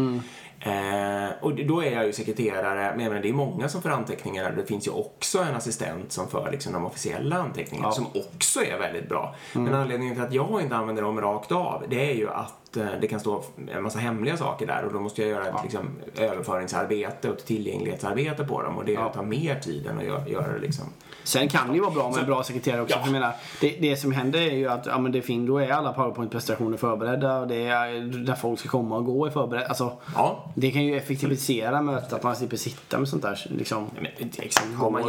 Eh, 0.60 1.28
och 1.40 1.54
då 1.54 1.84
är 1.84 1.90
jag 1.92 2.06
ju 2.06 2.12
sekreterare, 2.12 2.94
men 2.96 3.08
menar, 3.08 3.22
det 3.22 3.28
är 3.28 3.32
många 3.32 3.68
som 3.68 3.82
för 3.82 3.90
anteckningar. 3.90 4.52
Det 4.56 4.66
finns 4.66 4.86
ju 4.86 4.90
också 4.90 5.38
en 5.38 5.54
assistent 5.54 6.12
som 6.12 6.28
för 6.28 6.50
liksom, 6.50 6.72
de 6.72 6.86
officiella 6.86 7.36
anteckningarna, 7.36 7.92
som 7.92 8.06
också 8.06 8.64
är 8.64 8.78
väldigt 8.78 9.08
bra. 9.08 9.34
Men 9.52 9.74
anledningen 9.74 10.14
till 10.14 10.24
att 10.24 10.32
jag 10.32 10.62
inte 10.62 10.76
använder 10.76 11.02
dem 11.02 11.20
rakt 11.20 11.52
av, 11.52 11.84
det 11.88 12.10
är 12.10 12.14
ju 12.14 12.30
att 12.30 12.65
det 13.00 13.06
kan 13.06 13.20
stå 13.20 13.44
en 13.74 13.82
massa 13.82 13.98
hemliga 13.98 14.36
saker 14.36 14.66
där 14.66 14.84
och 14.84 14.92
då 14.92 15.00
måste 15.00 15.22
jag 15.22 15.30
göra 15.30 15.46
ett 15.46 15.62
liksom, 15.62 15.88
överföringsarbete 16.18 17.30
och 17.30 17.38
tillgänglighetsarbete 17.38 18.44
på 18.44 18.62
dem 18.62 18.78
och 18.78 18.84
det 18.84 18.96
tar 18.96 19.22
mer 19.22 19.60
tid 19.60 19.86
än 19.86 19.98
att 19.98 20.04
göra, 20.04 20.28
göra 20.28 20.52
det 20.52 20.58
liksom. 20.58 20.84
Sen 21.24 21.48
kan 21.48 21.68
det 21.68 21.74
ju 21.74 21.80
vara 21.80 21.90
bra 21.90 22.10
med 22.10 22.18
en 22.18 22.26
bra 22.26 22.42
sekreterare 22.42 22.82
också. 22.82 22.94
Ja. 22.94 23.00
För 23.04 23.06
jag 23.06 23.20
menar, 23.20 23.34
det, 23.60 23.76
det 23.80 23.96
som 23.96 24.12
händer 24.12 24.40
är 24.40 24.54
ju 24.54 24.68
att 24.68 24.86
ja, 24.86 24.98
men 24.98 25.12
det 25.12 25.22
fin, 25.22 25.46
då 25.46 25.58
är 25.58 25.70
alla 25.70 25.92
powerpoint-presentationer 25.92 26.76
förberedda 26.76 27.38
och 27.38 27.48
det 27.48 27.66
är 27.66 28.24
där 28.26 28.34
folk 28.34 28.60
ska 28.60 28.68
komma 28.68 28.96
och 28.96 29.04
gå 29.04 29.26
är 29.26 29.30
förberedda. 29.30 29.68
Alltså, 29.68 29.96
Ja, 30.14 30.52
det 30.54 30.70
kan 30.70 30.84
ju 30.84 30.96
effektivisera 30.96 31.82
mötet 31.82 32.12
att 32.12 32.22
man 32.22 32.36
slipper 32.36 32.56
sitta 32.56 32.98
med 32.98 33.08
sånt 33.08 33.22
där. 33.22 33.46
Liksom. 33.50 33.90
men, 34.00 34.30
exakt. 34.38 34.74
Har 34.74 34.90
man. 34.90 35.02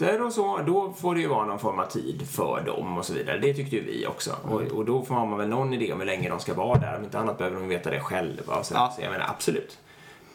Gäster 0.00 0.22
och 0.26 0.32
så, 0.32 0.58
då 0.66 0.92
får 0.92 1.14
det 1.14 1.20
ju 1.20 1.26
vara 1.26 1.46
någon 1.46 1.58
form 1.58 1.78
av 1.78 1.86
tid 1.86 2.28
för 2.30 2.62
dem 2.66 2.98
och 2.98 3.04
så 3.04 3.12
vidare. 3.14 3.38
Det 3.38 3.54
tyckte 3.54 3.76
ju 3.76 3.84
vi 3.84 4.06
också. 4.06 4.30
Och, 4.42 4.60
och 4.62 4.84
då 4.84 5.02
får 5.02 5.14
man 5.14 5.38
väl 5.38 5.48
någon 5.48 5.72
idé 5.72 5.92
om 5.92 5.98
hur 6.00 6.06
länge 6.06 6.28
de 6.28 6.40
ska 6.40 6.54
vara 6.54 6.78
där. 6.78 6.96
Om 6.98 7.04
inte 7.04 7.18
annat 7.18 7.38
behöver 7.38 7.60
de 7.60 7.68
veta 7.68 7.90
det 7.90 8.00
själva. 8.00 8.62
Så, 8.62 8.74
Ja. 8.74 8.92
så 8.96 9.02
jag 9.02 9.10
menar, 9.12 9.26
absolut. 9.28 9.78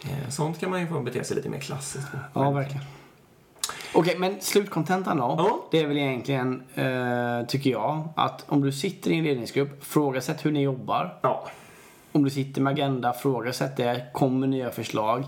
Eh, 0.03 0.29
Sånt 0.29 0.59
kan 0.59 0.69
man 0.69 0.79
ju 0.81 0.87
få 0.87 0.99
bete 0.99 1.23
sig 1.23 1.35
lite 1.37 1.49
mer 1.49 1.59
klassiskt 1.59 2.11
på. 2.11 2.17
Ja, 2.33 2.51
verkligen. 2.51 2.83
Okej, 3.93 4.15
men 4.19 4.41
slutkontentan 4.41 5.17
då. 5.17 5.35
Ja. 5.37 5.59
Det 5.71 5.79
är 5.79 5.87
väl 5.87 5.97
egentligen, 5.97 6.63
eh, 6.75 7.47
tycker 7.47 7.69
jag, 7.69 8.07
att 8.15 8.45
om 8.47 8.61
du 8.61 8.71
sitter 8.71 9.11
i 9.11 9.17
en 9.17 9.23
ledningsgrupp, 9.23 9.83
frågasätt 9.85 10.45
hur 10.45 10.51
ni 10.51 10.61
jobbar. 10.61 11.13
Ja. 11.21 11.47
Om 12.11 12.23
du 12.23 12.29
sitter 12.29 12.61
med 12.61 12.71
agenda, 12.73 13.13
frågasätt 13.13 13.77
det. 13.77 14.05
Kom 14.13 14.39
med 14.39 14.49
nya 14.49 14.69
förslag. 14.71 15.23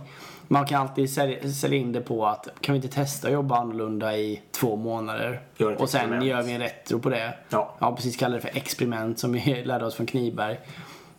Man 0.48 0.66
kan 0.66 0.82
alltid 0.82 1.10
sälja, 1.14 1.52
sälja 1.52 1.78
in 1.80 1.92
det 1.92 2.02
på 2.02 2.26
att 2.28 2.48
kan 2.62 2.74
vi 2.74 2.78
inte 2.78 2.96
testa 2.96 3.28
att 3.28 3.34
jobba 3.34 3.58
annorlunda 3.58 4.18
i 4.18 4.42
två 4.52 4.76
månader? 4.76 5.42
Och 5.60 5.64
sen 5.90 6.02
experiment. 6.02 6.24
gör 6.26 6.42
vi 6.42 6.52
en 6.52 6.60
retro 6.62 7.00
på 7.00 7.10
det. 7.10 7.34
Ja. 7.50 7.76
ja 7.80 7.96
precis, 7.96 8.18
kallar 8.18 8.36
det 8.36 8.42
för 8.42 8.58
experiment 8.58 9.20
som 9.20 9.32
vi 9.32 9.64
lärde 9.66 9.86
oss 9.86 9.96
från 9.96 10.06
Kniberg. 10.06 10.60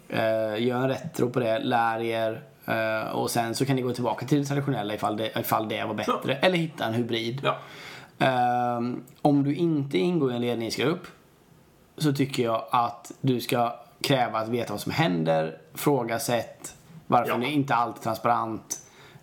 Eh, 0.09 0.63
gör 0.63 0.77
en 0.77 0.89
retro 0.89 1.31
på 1.31 1.41
det, 1.41 1.59
lär 1.59 2.01
er. 2.01 2.43
eh, 2.67 3.11
och 3.11 3.31
sen 3.31 3.55
så 3.55 3.65
kan 3.67 3.77
ni 3.77 3.83
gå 3.83 3.93
tillbaka 3.93 4.27
till 4.27 4.39
det 4.39 4.45
traditionella 4.45 4.95
ifall 4.95 5.17
det, 5.17 5.31
ifall 5.41 5.69
det 5.69 5.85
var 5.85 5.95
bättre. 5.95 6.35
Eller 6.37 6.57
hitta 6.57 6.85
en 6.85 6.95
hybrid. 6.95 7.41
Ja. 7.45 7.57
Ehm, 8.27 9.03
om 9.23 9.45
du 9.45 9.55
inte 9.55 9.99
ingår 9.99 10.33
i 10.33 10.35
en 10.35 10.41
ledningsgrupp 10.41 11.07
så 11.97 12.13
tycker 12.13 12.43
jag 12.43 12.65
att 12.71 13.13
du 13.21 13.41
ska 13.41 13.75
kräva 14.01 14.39
att 14.39 14.49
veta 14.49 14.73
vad 14.73 14.81
som 14.81 14.93
händer, 14.93 15.59
frågasätt 15.75 16.75
varför 17.07 17.31
Ja. 17.33 17.37
det 17.39 17.47
inte 17.47 17.75
alltid 17.75 18.01
är 18.01 18.05
transparent. 18.05 18.79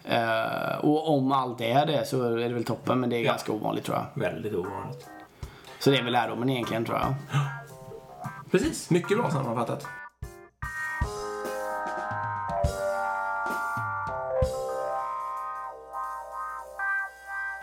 Eh, 0.10 0.78
och 0.86 1.10
om 1.18 1.32
allt 1.32 1.62
är 1.62 1.86
det 1.86 2.06
så 2.08 2.24
är 2.24 2.38
det 2.38 2.54
väl 2.54 2.64
toppen 2.64 3.00
men 3.00 3.10
det 3.10 3.16
är 3.18 3.24
Ja. 3.24 3.32
ganska 3.32 3.52
ovanligt 3.52 3.86
tror 3.86 3.98
jag. 3.98 4.22
Väldigt 4.22 4.54
ovanligt. 4.54 5.06
Så 5.80 5.90
det 5.90 5.98
är 5.98 6.04
väl 6.04 6.14
lärdomen 6.14 6.50
egentligen 6.50 6.86
tror 6.86 6.98
jag. 6.98 7.14
Precis. 8.52 8.90
Mycket 8.90 9.18
bra 9.18 9.32
sammanfattat. 9.32 9.86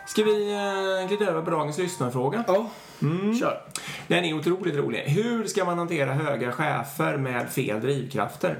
Ska 0.07 0.23
vi 0.25 0.53
eh, 0.53 1.09
glida 1.09 1.27
över 1.31 1.43
på 1.43 1.51
dagens 1.51 1.79
lyssnarfråga? 1.79 2.45
Ja, 2.47 2.71
kör. 3.41 3.61
Den 4.09 4.25
är 4.25 4.35
otroligt 4.35 4.75
rolig. 4.77 4.99
Hur 5.01 5.45
ska 5.47 5.65
man 5.65 5.79
hantera 5.79 6.13
höga 6.13 6.53
chefer 6.53 7.17
med 7.17 7.51
fel 7.51 7.81
drivkrafter? 7.81 8.59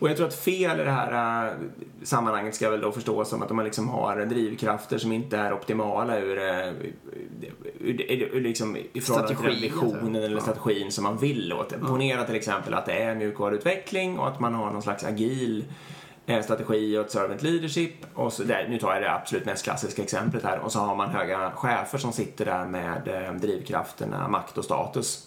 Och 0.00 0.10
jag 0.10 0.16
tror 0.16 0.26
att 0.26 0.34
fel 0.34 0.80
i 0.80 0.84
det 0.84 0.90
här 0.90 1.46
äh, 1.46 1.52
sammanhanget 2.02 2.54
ska 2.54 2.70
väl 2.70 2.80
då 2.80 2.92
förstås 2.92 3.28
som 3.28 3.42
att 3.42 3.50
man 3.50 3.64
liksom 3.64 3.88
har 3.88 4.16
drivkrafter 4.16 4.98
som 4.98 5.12
inte 5.12 5.36
är 5.36 5.52
optimala 5.52 6.18
ur, 6.18 6.38
äh, 6.38 6.68
ur, 7.80 8.02
ur, 8.10 8.30
ur 8.32 8.40
liksom 8.40 8.76
i 8.92 9.00
förhållande 9.00 9.34
till 9.34 9.44
den 9.44 9.54
Strategi, 9.54 9.68
visionen 9.68 10.06
alltså. 10.06 10.22
eller 10.22 10.40
strategin 10.40 10.92
som 10.92 11.04
man 11.04 11.18
vill 11.18 11.52
åt. 11.52 11.80
Ponera 11.80 12.24
till 12.24 12.34
exempel 12.34 12.74
att 12.74 12.86
det 12.86 12.92
är 12.92 13.14
mjukvaruutveckling 13.14 14.18
och 14.18 14.28
att 14.28 14.40
man 14.40 14.54
har 14.54 14.70
någon 14.70 14.82
slags 14.82 15.04
agil 15.04 15.64
eh, 16.26 16.42
strategi 16.42 16.98
och 16.98 17.04
ett 17.04 17.10
servant 17.10 17.42
leadership. 17.42 17.94
Och 18.14 18.32
så 18.32 18.42
där, 18.42 18.66
nu 18.68 18.78
tar 18.78 18.92
jag 18.92 19.02
det 19.02 19.12
absolut 19.12 19.46
mest 19.46 19.64
klassiska 19.64 20.02
exemplet 20.02 20.44
här. 20.44 20.58
Och 20.58 20.72
så 20.72 20.78
har 20.78 20.96
man 20.96 21.10
höga 21.10 21.50
chefer 21.50 21.98
som 21.98 22.12
sitter 22.12 22.44
där 22.44 22.66
med 22.66 23.38
drivkrafterna 23.40 24.28
makt 24.28 24.58
och 24.58 24.64
status. 24.64 25.26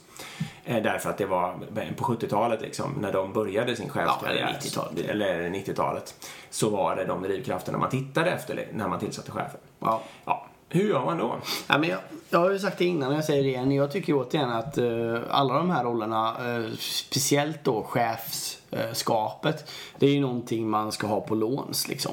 Eh, 0.66 0.84
därför 0.84 1.10
att 1.10 1.18
det 1.18 1.26
var 1.26 1.56
på 1.98 2.04
70-talet 2.04 2.62
liksom, 2.62 2.98
när 3.02 3.14
de 3.14 3.34
började 3.34 3.76
sin 3.76 3.90
chefskarriär. 3.90 4.48
eller 4.48 4.60
90-talet. 4.60 5.10
Eller 5.10 5.50
90-talet. 5.50 6.30
Så 6.50 6.70
var 6.70 6.96
det 6.96 7.06
de 7.06 7.24
drivkrafterna 7.24 7.78
man 7.78 7.90
tittade 7.90 8.32
efter 8.32 8.68
när 8.74 8.88
man 8.88 9.00
tillsatte 9.00 9.32
chefer. 9.32 9.60
Ja. 9.80 10.02
Ja, 10.26 10.46
hur 10.70 10.90
gör 10.90 11.06
man 11.06 11.18
då? 11.18 11.36
Ja, 11.68 11.78
men 11.78 11.90
jag, 11.90 12.00
Jag 12.30 12.40
har 12.40 12.52
ju 12.52 12.60
sagt 12.60 12.78
det 12.78 12.86
innan 12.86 13.12
och 13.12 13.18
jag 13.18 13.26
säger 13.26 13.44
det 13.44 13.50
igen. 13.50 13.72
Jag 13.72 13.92
tycker 13.92 14.14
återigen 14.14 14.50
att 14.50 14.78
uh, 14.78 15.20
alla 15.30 15.54
de 15.54 15.70
här 15.70 15.84
rollerna, 15.84 16.36
uh, 16.58 16.72
speciellt 16.80 17.64
då 17.64 17.84
chefskapet, 17.84 19.72
det 20.00 20.06
är 20.06 20.12
ju 20.12 20.22
någonting 20.22 20.70
man 20.70 20.92
ska 20.92 21.08
ha 21.08 21.22
på 21.22 21.36
låns 21.36 21.88
liksom. 21.88 22.12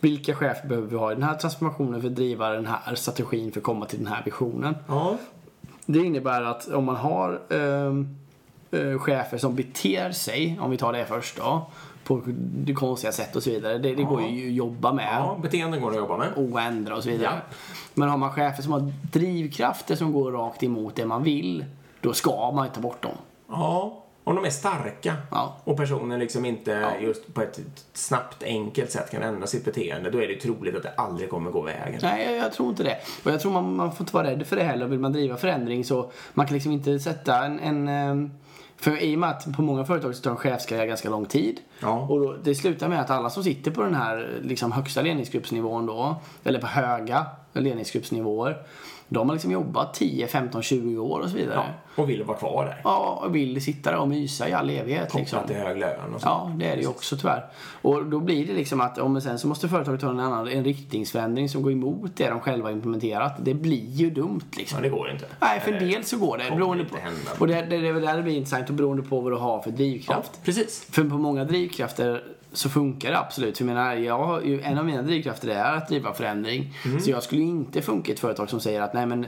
Vilka 0.00 0.34
chefer 0.34 0.68
behöver 0.68 0.88
vi 0.88 0.96
ha 0.96 1.12
i 1.12 1.14
den 1.14 1.24
här 1.24 1.34
transformationen 1.34 2.00
för 2.00 2.08
att 2.08 2.16
driva 2.16 2.48
den 2.48 2.66
här 2.66 2.94
strategin 2.94 3.52
för 3.52 3.60
att 3.60 3.64
komma 3.64 3.86
till 3.86 3.98
den 3.98 4.06
här 4.06 4.22
visionen? 4.24 4.76
Ja. 4.88 5.16
Det 5.86 5.98
innebär 5.98 6.42
att 6.42 6.68
om 6.68 6.84
man 6.84 6.96
har 6.96 7.40
uh, 7.52 8.98
chefer 8.98 9.38
som 9.38 9.54
beter 9.54 10.10
sig, 10.10 10.58
om 10.60 10.70
vi 10.70 10.76
tar 10.76 10.92
det 10.92 11.06
först 11.06 11.36
då, 11.36 11.66
på 12.04 12.22
det 12.36 12.74
konstiga 12.74 13.12
sätt 13.12 13.36
och 13.36 13.42
så 13.42 13.50
vidare. 13.50 13.78
Det, 13.78 13.94
det 13.94 14.02
går 14.02 14.22
ju 14.22 14.48
att 14.48 14.54
jobba 14.54 14.92
med 14.92 15.14
ja, 15.18 15.38
beteenden 15.42 15.80
går 15.80 15.90
att 15.90 15.96
jobba 15.96 16.16
med. 16.16 16.28
och 16.36 16.60
ändra 16.60 16.96
och 16.96 17.02
så 17.02 17.08
vidare. 17.08 17.42
Ja. 17.48 17.56
Men 17.94 18.08
har 18.08 18.16
man 18.16 18.32
chefer 18.32 18.62
som 18.62 18.72
har 18.72 18.92
drivkrafter 19.12 19.96
som 19.96 20.12
går 20.12 20.32
rakt 20.32 20.62
emot 20.62 20.96
det 20.96 21.06
man 21.06 21.22
vill, 21.22 21.64
då 22.00 22.12
ska 22.12 22.50
man 22.50 22.68
ta 22.68 22.80
bort 22.80 23.02
dem. 23.02 23.16
Ja, 23.48 24.03
om 24.24 24.36
de 24.36 24.44
är 24.44 24.50
starka 24.50 25.16
Ja. 25.30 25.56
och 25.64 25.76
personen 25.76 26.20
liksom 26.20 26.44
inte 26.44 26.86
just 27.00 27.34
på 27.34 27.42
ett 27.42 27.60
snabbt, 27.92 28.42
enkelt 28.42 28.90
sätt 28.90 29.10
kan 29.10 29.22
ändra 29.22 29.46
sitt 29.46 29.64
beteende, 29.64 30.10
då 30.10 30.22
är 30.22 30.28
det 30.28 30.36
troligt 30.36 30.76
att 30.76 30.82
det 30.82 30.92
aldrig 30.96 31.30
kommer 31.30 31.50
gå 31.50 31.62
vägen. 31.62 32.00
Nej, 32.02 32.26
jag, 32.26 32.36
jag 32.44 32.52
tror 32.52 32.68
inte 32.68 32.82
det. 32.82 32.96
Och 33.24 33.30
jag 33.30 33.40
tror 33.40 33.52
man, 33.52 33.76
man 33.76 33.92
får 33.92 34.00
inte 34.04 34.14
vara 34.14 34.26
rädd 34.26 34.46
för 34.46 34.56
det 34.56 34.62
heller. 34.62 34.86
Vill 34.86 34.98
man 34.98 35.12
driva 35.12 35.36
förändring 35.36 35.84
så 35.84 36.10
man 36.34 36.46
kan 36.46 36.54
liksom 36.54 36.72
inte 36.72 36.98
sätta 36.98 37.44
en, 37.44 37.60
en 37.60 37.88
ehm, 37.88 38.30
för 38.76 39.02
i 39.02 39.14
och 39.14 39.18
med 39.18 39.30
att 39.30 39.56
på 39.56 39.62
många 39.62 39.84
företag 39.84 40.14
så 40.14 40.22
tar 40.22 40.30
en 40.30 40.36
chefskarriär 40.36 40.86
ganska 40.86 41.10
lång 41.10 41.26
tid. 41.26 41.60
Ja. 41.80 42.00
Och 42.00 42.20
då, 42.20 42.36
det 42.42 42.54
slutar 42.54 42.88
med 42.88 43.00
att 43.00 43.10
alla 43.10 43.30
som 43.30 43.44
sitter 43.44 43.70
på 43.70 43.82
den 43.82 43.94
här 43.94 44.40
liksom, 44.42 44.72
högsta 44.72 45.02
ledningsgruppsnivån 45.02 45.86
då, 45.86 46.16
eller 46.44 46.60
på 46.60 46.66
höga 46.66 47.26
ledningsgruppsnivåer, 47.52 48.62
de 49.14 49.28
har 49.28 49.34
liksom 49.36 49.50
jobbat 49.50 49.94
10, 49.94 50.26
15, 50.26 50.62
20 50.62 50.98
år 50.98 51.20
och 51.20 51.28
så 51.30 51.36
vidare. 51.36 51.54
Ja, 51.54 52.02
och 52.02 52.10
vill 52.10 52.24
vara 52.24 52.36
kvar 52.38 52.64
där. 52.64 52.80
Ja, 52.84 53.22
och 53.26 53.34
vill 53.34 53.62
sitta 53.64 53.90
där 53.90 53.98
och 53.98 54.08
mysa 54.08 54.48
i 54.48 54.52
all 54.52 54.70
evighet. 54.70 55.14
Liksom. 55.14 55.38
Kopplat 55.38 55.46
till 55.46 55.66
hög 55.66 55.78
lön 55.78 56.14
och 56.14 56.20
så. 56.20 56.26
Ja, 56.28 56.52
det 56.56 56.66
är 56.66 56.76
det 56.76 56.82
ju 56.82 56.88
också 56.88 57.16
tyvärr. 57.16 57.44
Och 57.82 58.04
då 58.04 58.20
blir 58.20 58.46
det 58.46 58.52
liksom 58.52 58.80
att, 58.80 58.98
om 58.98 59.20
sen 59.20 59.38
så 59.38 59.48
måste 59.48 59.68
företaget 59.68 60.00
ta 60.00 60.10
en 60.10 60.20
annan, 60.20 60.48
en 60.48 60.64
riktningsförändring 60.64 61.48
som 61.48 61.62
går 61.62 61.72
emot 61.72 62.10
det 62.16 62.28
de 62.28 62.40
själva 62.40 62.70
implementerat. 62.72 63.32
Det 63.38 63.54
blir 63.54 63.90
ju 63.90 64.10
dumt 64.10 64.40
liksom. 64.56 64.78
Ja, 64.78 64.82
det 64.82 64.88
går 64.88 65.10
inte. 65.10 65.26
Nej, 65.40 65.60
för 65.60 65.72
Eller- 65.72 65.86
dels 65.86 66.08
så 66.08 66.18
går 66.18 66.38
det. 66.38 66.56
Beroende 66.56 66.84
på, 66.84 66.96
och 67.38 67.46
det, 67.46 67.62
det 67.62 67.76
är 67.76 67.92
väl 67.92 68.02
där 68.02 68.16
det 68.16 68.22
blir 68.22 68.34
intressant 68.36 68.68
och 68.68 68.74
beroende 68.74 69.02
på 69.02 69.20
vad 69.20 69.32
du 69.32 69.36
har 69.36 69.62
för 69.62 69.70
Ja, 69.70 69.76
drivkraft. 69.76 70.40
precis. 70.44 70.86
För 70.90 71.04
på 71.04 71.18
många 71.18 71.44
drivkrafter 71.44 72.22
så 72.54 72.68
funkar 72.70 73.10
det 73.10 73.18
absolut. 73.18 73.58
För 73.58 73.64
jag 73.64 73.74
menar, 73.74 73.94
jag 73.94 74.48
en 74.62 74.78
av 74.78 74.84
mina 74.84 75.02
drivkrafter 75.02 75.48
är 75.48 75.76
att 75.76 75.88
driva 75.88 76.14
förändring. 76.14 76.74
Mm. 76.84 77.00
Så 77.00 77.10
jag 77.10 77.22
skulle 77.22 77.42
inte 77.42 77.82
funka 77.82 78.10
i 78.10 78.14
ett 78.14 78.20
företag 78.20 78.50
som 78.50 78.60
säger 78.60 78.80
att 78.82 78.94
nej 78.94 79.06
men 79.06 79.26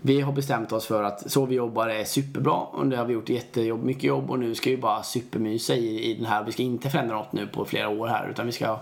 vi 0.00 0.20
har 0.20 0.32
bestämt 0.32 0.72
oss 0.72 0.86
för 0.86 1.02
att 1.02 1.30
så 1.30 1.46
vi 1.46 1.54
jobbar 1.54 1.88
är 1.88 2.04
superbra 2.04 2.52
och 2.54 2.86
det 2.86 2.96
har 2.96 3.04
vi 3.04 3.12
gjort 3.14 3.28
jättejobb, 3.28 3.84
mycket 3.84 4.04
jobb 4.04 4.30
och 4.30 4.38
nu 4.38 4.54
ska 4.54 4.70
vi 4.70 4.76
bara 4.76 5.02
supermysa 5.02 5.74
i, 5.74 6.10
i 6.10 6.14
den 6.14 6.26
här. 6.26 6.44
Vi 6.44 6.52
ska 6.52 6.62
inte 6.62 6.90
förändra 6.90 7.16
något 7.16 7.32
nu 7.32 7.46
på 7.46 7.64
flera 7.64 7.88
år 7.88 8.06
här 8.08 8.28
utan 8.30 8.46
vi 8.46 8.52
ska 8.52 8.78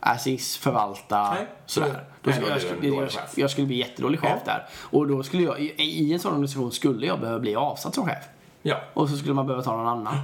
as 0.00 0.26
is 0.26 0.56
förvalta 0.56 1.30
Nej, 1.34 1.46
sådär. 1.66 1.88
så- 1.88 1.94
Då 2.22 2.32
skulle, 2.32 2.48
jag, 2.48 2.60
skulle, 2.62 2.88
jag, 2.88 3.08
jag 3.36 3.50
skulle 3.50 3.66
bli 3.66 3.76
jättedålig 3.76 4.20
chef 4.20 4.40
där. 4.44 4.66
Och 4.90 5.08
då 5.08 5.22
skulle 5.22 5.42
jag, 5.42 5.60
i, 5.60 5.74
i 5.82 6.12
en 6.12 6.18
sån 6.18 6.32
organisation 6.32 6.72
skulle 6.72 7.06
jag 7.06 7.20
behöva 7.20 7.38
bli 7.40 7.54
avsatt 7.56 7.94
som 7.94 8.06
chef. 8.06 8.24
Ja. 8.62 8.76
Och 8.94 9.08
så 9.08 9.16
skulle 9.16 9.34
man 9.34 9.46
behöva 9.46 9.62
ta 9.62 9.76
någon 9.76 9.86
annan. 9.88 10.14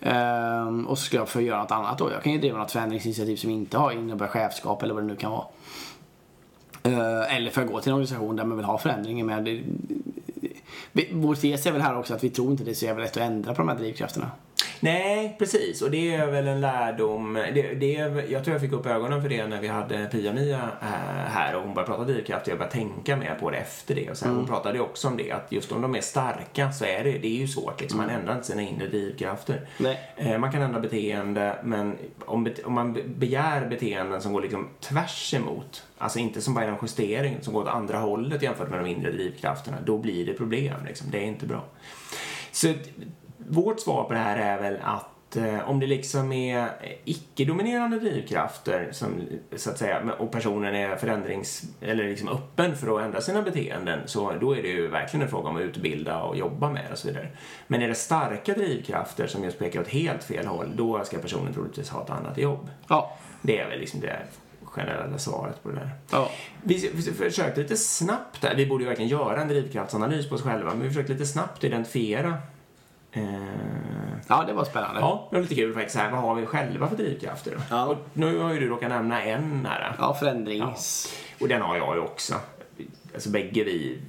Ehm, 0.00 0.86
och 0.86 0.98
så 0.98 1.04
skulle 1.04 1.20
jag 1.20 1.28
få 1.28 1.40
göra 1.40 1.62
något 1.62 1.70
annat 1.70 1.98
då. 1.98 2.12
Jag 2.12 2.22
kan 2.22 2.32
ju 2.32 2.38
driva 2.38 2.58
något 2.58 2.72
förändringsinitiativ 2.72 3.36
som 3.36 3.50
inte 3.50 3.78
har 3.78 3.92
innebär 3.92 4.26
chefskap 4.26 4.82
eller 4.82 4.94
vad 4.94 5.02
det 5.02 5.06
nu 5.06 5.16
kan 5.16 5.30
vara. 5.30 5.46
Ehm, 6.82 7.36
eller 7.36 7.50
för 7.50 7.62
att 7.62 7.68
gå 7.68 7.80
till 7.80 7.90
en 7.90 7.94
organisation 7.94 8.36
där 8.36 8.44
man 8.44 8.56
vill 8.56 8.66
ha 8.66 8.78
förändringar. 8.78 9.24
Men 9.24 9.44
det, 9.44 9.62
vår 11.12 11.34
tes 11.34 11.66
är 11.66 11.72
väl 11.72 11.82
här 11.82 11.98
också 11.98 12.14
att 12.14 12.24
vi 12.24 12.30
tror 12.30 12.50
inte 12.50 12.64
det 12.64 12.70
är 12.70 12.74
så 12.74 12.84
jävla 12.84 13.04
lätt 13.04 13.16
att 13.16 13.22
ändra 13.22 13.54
på 13.54 13.62
de 13.62 13.68
här 13.68 13.76
drivkrafterna. 13.76 14.30
Nej, 14.84 15.36
precis. 15.38 15.82
Och 15.82 15.90
det 15.90 16.14
är 16.14 16.26
väl 16.26 16.46
en 16.48 16.60
lärdom. 16.60 17.34
Det, 17.34 17.74
det 17.74 17.96
är, 17.96 18.32
jag 18.32 18.44
tror 18.44 18.54
jag 18.54 18.60
fick 18.60 18.72
upp 18.72 18.86
ögonen 18.86 19.22
för 19.22 19.28
det 19.28 19.46
när 19.46 19.60
vi 19.60 19.68
hade 19.68 20.06
Pia-Mia 20.06 20.60
eh, 20.82 20.88
här 21.32 21.56
och 21.56 21.62
hon 21.62 21.74
började 21.74 21.92
prata 21.92 22.04
drivkraft 22.04 22.46
jag 22.46 22.58
började 22.58 22.72
tänka 22.74 23.16
mer 23.16 23.34
på 23.40 23.50
det 23.50 23.56
efter 23.56 23.94
det. 23.94 24.10
Och 24.10 24.16
sen 24.16 24.36
Hon 24.36 24.46
pratade 24.46 24.80
också 24.80 25.08
om 25.08 25.16
det 25.16 25.30
att 25.32 25.52
just 25.52 25.72
om 25.72 25.82
de 25.82 25.94
är 25.94 26.00
starka 26.00 26.72
så 26.72 26.84
är 26.84 27.04
det, 27.04 27.12
det 27.18 27.26
är 27.28 27.38
ju 27.40 27.48
svårt. 27.48 27.80
Liksom. 27.80 27.96
Man 28.00 28.10
ändrar 28.10 28.34
inte 28.34 28.46
sina 28.46 28.62
inre 28.62 28.86
drivkrafter. 28.86 29.68
Nej. 29.78 30.00
Eh, 30.16 30.38
man 30.38 30.52
kan 30.52 30.62
ändra 30.62 30.80
beteende 30.80 31.56
men 31.62 31.98
om, 32.26 32.48
om 32.64 32.72
man 32.72 32.92
be- 32.92 33.02
begär 33.16 33.66
beteenden 33.66 34.20
som 34.20 34.32
går 34.32 34.40
liksom 34.42 34.68
tvärs 34.80 35.34
emot, 35.34 35.82
alltså 35.98 36.18
inte 36.18 36.40
som 36.40 36.54
bara 36.54 36.64
en 36.64 36.76
justering 36.82 37.36
som 37.40 37.54
går 37.54 37.62
åt 37.62 37.68
andra 37.68 37.98
hållet 37.98 38.42
jämfört 38.42 38.70
med 38.70 38.78
de 38.78 38.86
inre 38.86 39.10
drivkrafterna, 39.10 39.76
då 39.84 39.98
blir 39.98 40.26
det 40.26 40.32
problem. 40.34 40.76
Liksom. 40.86 41.10
Det 41.10 41.18
är 41.18 41.24
inte 41.26 41.46
bra. 41.46 41.64
Så 42.52 42.72
vårt 43.48 43.80
svar 43.80 44.04
på 44.04 44.12
det 44.12 44.18
här 44.18 44.36
är 44.36 44.62
väl 44.62 44.78
att 44.82 45.36
eh, 45.36 45.70
om 45.70 45.80
det 45.80 45.86
liksom 45.86 46.32
är 46.32 46.68
icke-dominerande 47.04 47.98
drivkrafter 47.98 48.88
som, 48.92 49.22
så 49.56 49.70
att 49.70 49.78
säga, 49.78 50.12
och 50.18 50.32
personen 50.32 50.74
är 50.74 50.96
förändrings 50.96 51.62
eller 51.80 52.04
liksom 52.04 52.28
öppen 52.28 52.76
för 52.76 52.96
att 52.96 53.04
ändra 53.04 53.20
sina 53.20 53.42
beteenden 53.42 54.00
så 54.06 54.32
då 54.40 54.56
är 54.56 54.62
det 54.62 54.68
ju 54.68 54.88
verkligen 54.88 55.22
en 55.22 55.30
fråga 55.30 55.48
om 55.48 55.56
att 55.56 55.62
utbilda 55.62 56.22
och 56.22 56.36
jobba 56.36 56.70
med 56.70 56.92
och 56.92 56.98
så 56.98 57.08
vidare. 57.08 57.28
Men 57.66 57.82
är 57.82 57.88
det 57.88 57.94
starka 57.94 58.54
drivkrafter 58.54 59.26
som 59.26 59.44
just 59.44 59.58
pekar 59.58 59.80
åt 59.80 59.88
helt 59.88 60.24
fel 60.24 60.46
håll 60.46 60.72
då 60.76 61.04
ska 61.04 61.18
personen 61.18 61.52
troligtvis 61.52 61.90
ha 61.90 62.02
ett 62.02 62.10
annat 62.10 62.38
jobb. 62.38 62.70
Ja. 62.88 63.18
Det 63.42 63.58
är 63.58 63.68
väl 63.68 63.80
liksom 63.80 64.00
det 64.00 64.18
generella 64.64 65.18
svaret 65.18 65.62
på 65.62 65.68
det 65.68 65.74
där. 65.74 65.90
ja. 66.10 66.30
Vi 66.62 66.90
vi 66.94 67.02
försökte 67.02 67.60
lite 67.60 67.76
snabbt 67.76 68.40
där, 68.40 68.54
vi 68.54 68.66
borde 68.66 68.84
ju 68.84 68.88
verkligen 68.88 69.10
göra 69.10 69.42
en 69.42 69.48
drivkraftsanalys 69.48 70.28
på 70.28 70.34
oss 70.34 70.42
själva, 70.42 70.70
men 70.70 70.82
vi 70.82 70.88
försökte 70.88 71.12
lite 71.12 71.26
snabbt 71.26 71.64
identifiera 71.64 72.38
Ja, 74.28 74.44
det 74.46 74.52
var 74.52 74.64
spännande. 74.64 75.00
Ja, 75.00 75.26
det 75.30 75.36
var 75.36 75.42
lite 75.42 75.54
kul 75.54 75.74
faktiskt. 75.74 75.96
Här, 75.96 76.10
vad 76.10 76.20
har 76.20 76.34
vi 76.34 76.46
själva 76.46 76.88
för 76.88 76.96
drivkrafter? 76.96 77.58
Ja. 77.70 77.86
Och 77.86 77.96
nu 78.12 78.38
har 78.38 78.52
ju 78.54 78.60
du 78.60 78.68
råkat 78.68 78.88
nämna 78.88 79.22
en 79.22 79.66
här. 79.70 79.96
Ja, 79.98 80.14
förändrings... 80.14 81.14
Och 81.40 81.48
den 81.48 81.62
har 81.62 81.76
jag 81.76 81.94
ju 81.94 82.00
också. 82.00 82.34
Alltså 83.14 83.30
bägge 83.30 83.64
vi 83.64 84.00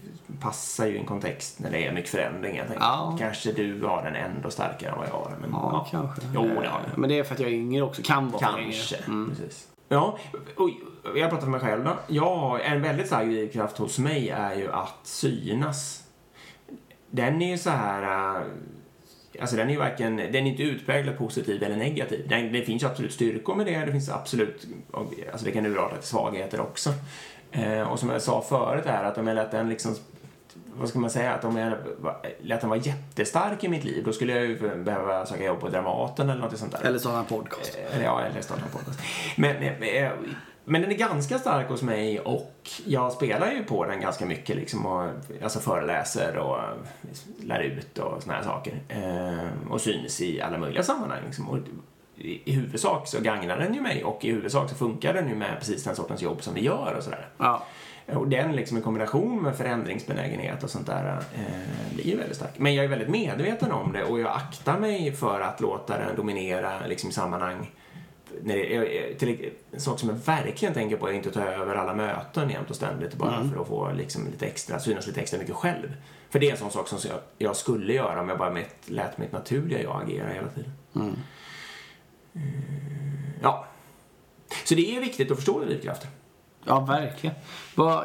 passar 0.41 0.86
ju 0.86 0.95
i 0.95 0.97
en 0.99 1.06
kontext 1.06 1.60
när 1.60 1.72
det 1.72 1.86
är 1.86 1.91
mycket 1.91 2.12
förändring 2.12 2.60
enkelt. 2.60 2.80
Ja. 2.80 3.16
Kanske 3.20 3.51
du 3.51 3.84
har 3.84 4.03
den 4.03 4.16
ändå 4.16 4.49
starkare 4.49 4.91
än 4.91 4.97
vad 4.97 5.08
jag 5.08 5.14
har. 5.14 5.34
Men, 5.41 5.49
Ja, 5.51 5.88
kanske. 5.91 6.22
Jo, 6.34 6.41
det 6.41 6.49
har 6.49 6.64
Eh, 6.64 6.86
jag. 6.89 6.97
Men 6.97 7.10
det 7.10 7.20
är 7.20 7.24
för 7.24 7.34
att 7.34 7.39
jag 7.39 7.49
är 7.49 7.53
yngre 7.53 7.82
också. 7.82 8.01
Kan 8.06 8.32
vara 8.32 8.41
Kanske. 8.41 8.95
Mm. 8.95 9.30
Precis. 9.30 9.68
Ja, 9.89 10.18
och 10.58 10.70
jag 11.16 11.30
pratar 11.30 11.43
för 11.43 11.51
mig 11.51 11.60
själv 11.60 11.84
då. 11.84 11.91
Jag 12.08 12.66
en 12.66 12.82
väldigt 12.82 13.08
stark 13.08 13.26
drivkraft 13.26 13.78
hos 13.78 13.99
mig 13.99 14.30
är 14.30 14.56
ju 14.56 14.72
att 14.72 14.99
synas. 15.03 16.03
Den 17.10 17.41
är 17.41 17.51
ju 17.51 17.58
så 17.58 17.70
här... 17.70 18.43
Alltså 19.39 19.55
den 19.55 19.67
är 19.67 19.71
ju 19.71 19.79
varken, 19.79 20.17
den 20.17 20.36
är 20.36 20.47
inte 20.47 20.63
utpräglat 20.63 21.17
positiv 21.17 21.63
eller 21.63 21.75
negativ. 21.75 22.27
Den, 22.27 22.51
det 22.51 22.61
finns 22.61 22.83
ju 22.83 22.88
absolut 22.88 23.13
styrkor 23.13 23.55
med 23.55 23.65
det, 23.65 23.86
det 23.86 23.91
finns 23.91 24.09
absolut, 24.09 24.67
alltså 25.31 25.45
det 25.45 25.51
kan 25.51 25.65
urarta 25.65 25.95
till 25.95 26.07
svagheter 26.07 26.61
också. 26.61 26.93
Eh, 27.51 27.81
och 27.81 27.99
som 27.99 28.09
jag 28.09 28.21
sa 28.21 28.41
förut 28.41 28.86
är 28.86 29.03
att 29.03 29.17
om 29.17 29.27
jag 29.27 29.36
lät 29.36 29.51
den 29.51 29.69
liksom, 29.69 29.95
vad 30.73 30.89
ska 30.89 30.99
man 30.99 31.09
säga, 31.09 31.33
att 31.33 31.45
om 31.45 31.57
jag 31.57 31.73
lät 32.41 32.61
den 32.61 32.69
vara 32.69 32.79
jättestark 32.79 33.63
i 33.63 33.67
mitt 33.67 33.83
liv, 33.83 34.03
då 34.03 34.13
skulle 34.13 34.33
jag 34.33 34.45
ju 34.45 34.83
behöva 34.83 35.25
söka 35.25 35.43
jobb 35.43 35.59
på 35.59 35.69
Dramaten 35.69 36.29
eller 36.29 36.41
något 36.41 36.57
sånt 36.57 36.71
där. 36.71 36.88
Eller 36.88 36.99
sådana 36.99 37.23
podcast. 37.23 37.77
Eller 37.93 38.03
ja, 38.03 38.21
eller 38.21 38.41
starta 38.41 38.61
en 38.61 38.71
podcast. 38.71 38.99
Men, 39.36 39.55
eh, 39.83 40.11
men 40.66 40.82
den 40.82 40.91
är 40.91 40.95
ganska 40.95 41.39
stark 41.39 41.70
hos 41.70 41.82
mig 41.82 42.20
och 42.20 42.70
jag 42.86 43.11
spelar 43.11 43.51
ju 43.51 43.63
på 43.63 43.86
den 43.86 44.01
ganska 44.01 44.26
mycket 44.26 44.55
liksom 44.55 44.86
och 44.86 45.09
alltså 45.43 45.59
föreläser 45.59 46.38
och 46.38 46.59
lär 47.43 47.59
ut 47.59 47.97
och 47.97 48.24
såna 48.24 48.36
här 48.36 48.43
saker. 48.43 48.82
Eh, 48.89 49.72
och 49.72 49.82
syns 49.82 50.22
i 50.22 50.41
alla 50.41 50.57
möjliga 50.57 50.84
sammanhang 50.84 51.20
liksom. 51.26 51.49
Och 51.49 51.57
i, 52.18 52.41
I 52.45 52.51
huvudsak 52.51 53.07
så 53.07 53.22
gagnar 53.22 53.57
den 53.57 53.74
ju 53.74 53.82
mig 53.82 54.03
och 54.03 54.26
i 54.26 54.32
huvudsak 54.32 54.70
så 54.70 54.76
funkar 54.76 55.13
den 55.13 55.30
ju 55.30 55.36
med 55.36 55.59
precis 55.59 55.84
den 55.84 55.95
sortens 55.95 56.22
jobb 56.22 56.43
som 56.43 56.53
vi 56.53 56.61
gör 56.61 56.95
och 56.97 57.03
sådär. 57.03 57.28
Ja. 57.38 57.66
Och 58.05 58.28
den 58.28 58.55
liksom 58.55 58.78
i 58.78 58.82
kombination 58.82 59.43
med 59.43 59.55
förändringsbenägenhet 59.55 60.63
och 60.63 60.70
sånt 60.70 60.88
där 60.88 61.24
eh, 61.36 61.93
blir 61.93 62.07
ju 62.07 62.18
väldigt 62.18 62.38
stark. 62.38 62.53
Men 62.57 62.76
jag 62.76 62.86
är 62.86 62.89
väldigt 62.89 63.09
medveten 63.09 63.72
om 63.72 63.93
det 63.93 64.03
och 64.03 64.20
jag 64.20 64.32
aktar 64.32 64.80
mig 64.80 65.11
för 65.11 65.41
att 65.41 65.61
låta 65.61 65.97
den 65.97 66.16
dominera 66.16 66.88
liksom 66.88 67.09
i 67.09 67.13
sammanhang 67.13 67.72
när 68.43 68.55
det, 68.55 68.75
är- 68.75 69.13
till, 69.17 69.49
en 69.71 69.79
sak 69.79 69.99
som 69.99 70.09
jag 70.09 70.15
verkligen 70.15 70.73
tänker 70.73 70.97
på 70.97 71.07
är 71.07 71.11
att 71.11 71.15
inte 71.15 71.31
ta 71.31 71.41
över 71.41 71.75
alla 71.75 71.93
möten 71.93 72.49
jämt 72.49 72.69
och 72.69 72.75
ständigt 72.75 73.13
bara 73.15 73.49
för 73.53 73.61
att 73.61 73.67
få 73.67 73.91
liksom 73.97 74.25
lite 74.31 74.45
extra, 74.45 74.79
synas 74.79 75.07
lite 75.07 75.21
extra 75.21 75.39
mycket 75.39 75.55
själv. 75.55 75.93
För 76.29 76.39
det 76.39 76.47
är 76.47 76.51
en 76.51 76.57
sån 76.57 76.71
sak 76.71 76.88
som 76.88 76.99
jag, 77.09 77.19
jag 77.38 77.55
skulle 77.55 77.93
göra 77.93 78.21
om 78.21 78.29
jag 78.29 78.38
bara 78.38 78.51
mitt, 78.51 78.75
lät 78.89 79.17
mitt 79.17 79.31
naturliga 79.31 79.81
jag 79.83 80.01
agera 80.03 80.27
hela 80.29 80.47
tiden. 80.47 80.71
Eh, 80.95 82.39
Ja. 83.41 83.65
Så 84.65 84.75
det 84.75 84.95
är 84.95 85.01
viktigt 85.01 85.31
att 85.31 85.38
förstå 85.38 85.59
drivkrafter. 85.59 86.09
Ja, 86.67 86.79
verkligen. 86.79 87.36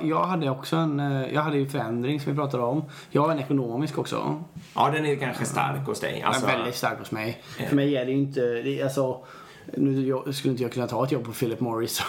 Jag 0.03 0.25
hade 0.25 0.51
också 0.51 0.77
en, 0.77 1.01
eh, 1.01 1.35
jag 1.35 1.43
hade 1.43 1.57
ju 1.59 1.69
förändring 1.69 2.21
som 2.21 2.33
vi 2.33 2.39
pratade 2.39 2.63
om. 2.63 2.85
Jag 3.11 3.23
har 3.23 3.31
en 3.31 3.39
ekonomisk 3.39 3.99
också. 3.99 4.45
Ja, 4.75 4.91
den 4.91 5.07
är 5.07 5.17
kanske 5.17 5.45
stark 5.45 5.87
hos 5.87 6.01
dig. 6.01 6.23
Alltså, 6.23 6.47
Den 6.47 6.51
är 6.55 6.59
väldigt 6.59 6.75
stark 6.77 6.99
hos 6.99 7.11
mig. 7.11 7.43
För 7.69 7.77
mig 7.77 7.97
är 7.97 8.05
det 8.05 8.11
ju 8.13 8.19
inte, 8.19 8.41
det, 8.41 8.83
alltså, 8.83 9.25
nu 9.77 10.23
skulle 10.33 10.53
inte 10.53 10.63
jag 10.63 10.73
kunna 10.73 10.87
ta 10.87 11.05
ett 11.05 11.13
jobb 11.13 11.25
på 11.25 11.33
Philip 11.33 11.61
Morris 11.61 12.03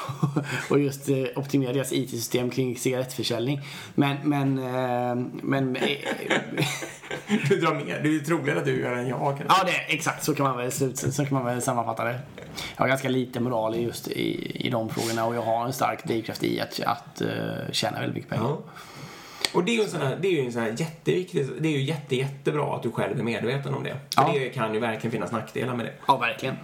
och, 0.69 0.79
just 0.79 1.09
eh, 1.09 1.15
optimera 1.35 1.73
deras 1.73 1.93
IT-system 1.93 2.49
kring 2.49 2.77
cigarettförsäljning. 2.77 3.61
Men, 3.95 4.17
men, 4.23 4.57
eh, 4.57 5.25
men 5.43 5.75
eh, 5.75 5.97
Du 7.49 7.55
drar 7.59 7.75
mer. 7.85 7.99
Det 8.03 8.15
är 8.15 8.19
troligare 8.19 8.59
att 8.59 8.65
du 8.65 8.81
gör 8.81 8.95
än 8.95 9.07
jag. 9.07 9.37
kanske. 9.37 9.45
ja 9.47 9.63
det, 9.65 9.93
exakt 9.93 10.23
så 10.23 10.35
kan 10.35 10.45
man 10.45 10.57
väl 10.57 10.71
slut, 10.71 10.97
så 10.97 11.25
kan 11.25 11.33
man 11.33 11.45
väl 11.45 11.61
sammanfatta 11.61 12.03
det. 12.03 12.19
Jag 12.75 12.83
har 12.83 12.87
ganska 12.87 13.09
lite 13.09 13.39
moral 13.39 13.75
just 13.79 14.07
i, 14.07 14.51
i 14.67 14.69
de 14.69 14.89
frågorna 14.89 15.25
och 15.25 15.35
jag 15.35 15.41
har 15.41 15.65
en 15.65 15.73
stark 15.73 16.03
drivkraft 16.07 16.43
i 16.43 16.59
att, 16.59 16.79
att 16.85 17.21
tjäna 17.71 17.99
väldigt 17.99 18.15
mycket 18.15 18.29
pengar. 18.29 18.43
Ja. 18.43 18.61
Och 19.53 19.63
det 19.63 19.71
är 19.71 19.75
ju 19.75 19.83
en 19.83 19.89
sån 19.89 20.01
här, 20.01 20.17
det 20.21 20.27
är 20.27 20.31
ju 20.31 20.45
en 20.45 20.51
sån 20.53 20.61
här 20.61 20.75
jätteviktig, 20.77 21.47
det 21.59 21.67
är 21.67 21.71
ju 21.71 21.81
jätte, 21.81 22.15
jättebra 22.15 22.75
att 22.75 22.83
du 22.83 22.91
själv 22.91 23.19
är 23.19 23.23
medveten 23.23 23.73
om 23.73 23.83
det. 23.83 23.89
För 24.15 24.21
Ja. 24.21 24.31
det 24.33 24.49
kan 24.49 24.73
ju 24.73 24.79
verkligen 24.79 25.11
finnas 25.11 25.31
nackdelar 25.31 25.75
med 25.75 25.85
det. 25.85 25.93
Ja, 26.07 26.17
verkligen. 26.17 26.55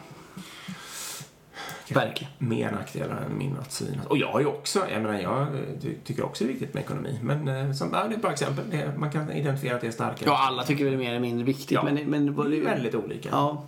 Verkligen. 1.94 2.34
Mer 2.38 2.72
nackdelar 2.72 3.22
än 3.22 3.38
min 3.38 3.58
att 3.58 3.72
synas. 3.72 4.06
Och 4.06 4.18
jag 4.18 4.28
har 4.28 4.40
ju 4.40 4.46
också, 4.46 4.86
jag 4.92 5.02
menar 5.02 5.20
jag 5.20 5.48
ty- 5.82 5.96
tycker 6.04 6.26
också 6.26 6.44
det 6.44 6.50
är 6.50 6.52
viktigt 6.54 6.74
med 6.74 6.84
ekonomi. 6.84 7.20
Men 7.24 7.48
eh, 7.48 7.72
som, 7.72 7.90
ja, 7.94 8.08
det 8.08 8.16
är 8.16 8.20
bra 8.20 8.32
exempel. 8.32 8.70
Det, 8.70 8.94
man 8.98 9.12
kan 9.12 9.32
identifiera 9.32 9.76
att 9.76 9.82
det 9.82 9.88
är 9.88 9.92
starkare. 9.92 10.30
Ja, 10.30 10.48
alla 10.48 10.64
tycker 10.64 10.84
väl 10.84 10.94
det 10.94 10.98
är 10.98 11.00
mer 11.00 11.10
eller 11.10 11.20
mindre 11.20 11.46
viktigt. 11.46 11.72
Ja. 11.72 11.84
Men, 11.84 11.96
men 11.96 12.26
det 12.26 12.32
var 12.32 12.46
Det 12.46 12.58
är 12.58 12.62
väldigt 12.62 12.96
olika. 12.96 13.30
Ja. 13.32 13.64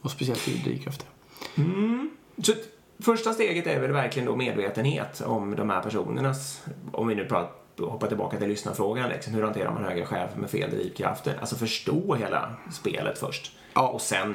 Och 0.00 0.10
speciellt 0.10 0.48
i 0.48 0.58
drivkrafter. 0.58 1.06
Så 2.42 2.52
att 2.52 2.58
första 3.04 3.32
steget 3.32 3.66
är 3.66 3.80
väl 3.80 3.92
verkligen 3.92 4.26
då 4.28 4.36
medvetenhet 4.36 5.20
om 5.26 5.56
de 5.56 5.70
här 5.70 5.82
personernas, 5.82 6.62
om 6.92 7.08
vi 7.08 7.14
nu 7.14 7.24
pratar 7.24 7.60
hoppa 7.86 8.06
tillbaka 8.06 8.38
till 8.38 8.48
lyssnarfrågan, 8.48 9.08
liksom, 9.08 9.34
hur 9.34 9.42
hanterar 9.42 9.72
man 9.72 9.84
höga 9.84 10.06
chefer 10.06 10.40
med 10.40 10.50
fel 10.50 10.70
drivkrafter? 10.70 11.36
Alltså 11.40 11.56
förstå 11.56 12.14
hela 12.14 12.54
spelet 12.72 13.18
först. 13.18 13.52
Ja. 13.74 13.88
Och 13.88 14.00
sen 14.00 14.34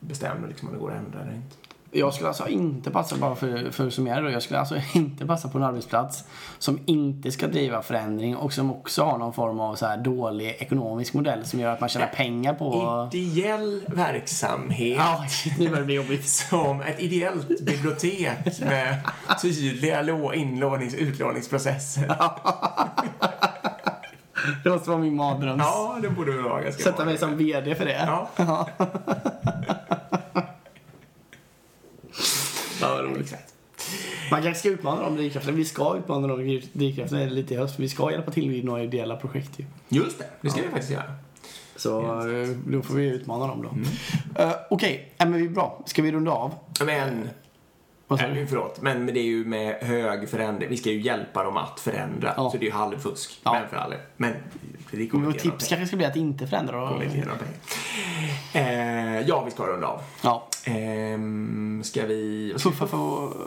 bestämma 0.00 0.46
liksom, 0.46 0.68
om 0.68 0.74
det 0.74 0.80
går 0.80 0.90
att 0.90 0.98
ändra 0.98 1.20
eller 1.20 1.32
inte. 1.34 1.56
Jag 1.98 2.14
skulle 2.14 2.28
alltså 2.28 2.48
inte 2.48 2.90
passa, 2.90 3.16
bara 3.16 3.34
för, 3.34 3.70
för 3.70 3.86
att 3.86 3.92
summera 3.92 4.20
då, 4.20 4.30
jag 4.30 4.42
skulle 4.42 4.58
alltså 4.60 4.76
inte 4.94 5.26
passa 5.26 5.48
på 5.48 5.58
en 5.58 5.64
arbetsplats 5.64 6.24
som 6.58 6.78
inte 6.86 7.30
ska 7.32 7.46
driva 7.46 7.82
förändring 7.82 8.36
och 8.36 8.52
som 8.52 8.70
också 8.70 9.02
har 9.02 9.18
någon 9.18 9.32
form 9.32 9.60
av 9.60 9.74
så 9.74 9.86
här 9.86 9.96
dålig 9.96 10.56
ekonomisk 10.58 11.14
modell 11.14 11.44
som 11.44 11.60
gör 11.60 11.72
att 11.72 11.80
man 11.80 11.88
tjänar 11.88 12.06
pengar 12.06 12.54
på... 12.54 13.08
Ideell 13.12 13.82
verksamhet 13.88 14.96
Ja, 14.98 15.24
nu 15.58 15.64
börjar 15.68 15.80
det 15.80 15.86
bli 15.86 15.94
jobbigt. 15.94 16.28
som 16.28 16.80
ett 16.80 17.00
ideellt 17.00 17.48
bibliotek 17.66 18.60
med 18.60 18.98
tydliga 19.42 20.02
lå- 20.02 20.34
inlånings 20.34 20.94
och 20.94 21.00
utlåningsprocesser. 21.00 22.16
Det 24.64 24.70
måste 24.70 24.90
vara 24.90 25.00
min 25.00 25.16
mardröm. 25.16 25.58
Ja, 25.58 25.98
det 26.02 26.08
borde 26.08 26.42
vara 26.42 26.62
ganska 26.62 26.82
Sätta 26.82 27.04
mig 27.04 27.18
som 27.18 27.36
VD 27.36 27.74
för 27.74 27.84
det. 27.84 28.04
Ja. 28.36 28.68
Ja, 32.88 33.02
roligt. 33.02 33.34
Man 34.30 34.42
kanske 34.42 34.58
ska 34.60 34.68
utmana 34.68 35.02
de 35.02 35.16
drivkrafterna. 35.16 35.56
Vi 35.56 35.64
ska 35.64 35.96
utmana 35.96 36.26
de 36.28 36.60
drivkrafterna 36.72 37.24
lite 37.24 37.54
i 37.54 37.56
höst. 37.56 37.78
Vi 37.78 37.88
ska 37.88 38.10
hjälpa 38.10 38.30
till 38.30 38.50
vid 38.50 38.64
några 38.64 38.82
ideella 38.82 39.16
projekt 39.16 39.50
ju. 39.56 39.64
Just 39.88 40.18
det, 40.18 40.26
det 40.40 40.50
ska 40.50 40.62
vi 40.62 40.68
faktiskt 40.68 40.92
göra. 40.92 41.12
Så 41.76 42.00
eh, 42.30 42.48
då 42.66 42.82
får 42.82 42.94
vi 42.94 43.06
utmana 43.06 43.46
dem 43.46 43.62
då. 43.62 43.70
Eh, 44.42 44.52
Okej, 44.70 45.12
ja, 45.16 45.26
men 45.26 45.40
vi 45.40 45.46
är 45.46 45.50
bra. 45.50 45.82
Ska 45.86 46.02
vi 46.02 46.12
runda 46.12 46.30
av? 46.30 46.54
Men, 46.86 47.28
Vad 48.06 48.18
sa 48.18 48.26
äh, 48.26 48.34
du? 48.34 48.46
förlåt, 48.46 48.80
men 48.82 49.06
det 49.06 49.20
är 49.20 49.24
ju 49.24 49.44
med 49.44 49.74
hög 49.74 50.28
förändring. 50.28 50.70
Vi 50.70 50.76
ska 50.76 50.90
ju 50.90 51.00
hjälpa 51.00 51.44
dem 51.44 51.56
att 51.56 51.80
förändra. 51.80 52.34
Ja. 52.36 52.50
Så 52.50 52.56
det 52.56 52.64
är 52.64 52.66
ju 52.66 52.72
halvfusk. 52.72 53.40
Ja. 53.42 53.52
Men 53.52 53.68
för 53.68 53.76
alla. 53.76 53.96
Men 54.16 54.34
det 54.90 55.12
några 55.12 55.32
tips 55.32 55.68
kanske 55.68 55.86
ska 55.86 55.96
bli 55.96 56.06
att 56.06 56.16
inte 56.16 56.46
förändra 56.46 56.88
pengar. 56.98 57.38
Eh, 58.52 59.20
ja, 59.20 59.42
vi 59.44 59.50
ska 59.50 59.62
runda 59.66 59.86
av. 59.86 60.00
Ja. 60.22 60.46
Ehm, 60.64 61.82
ska 61.84 62.06
vi... 62.06 62.54
Puffa 62.58 62.86
för, 62.86 62.98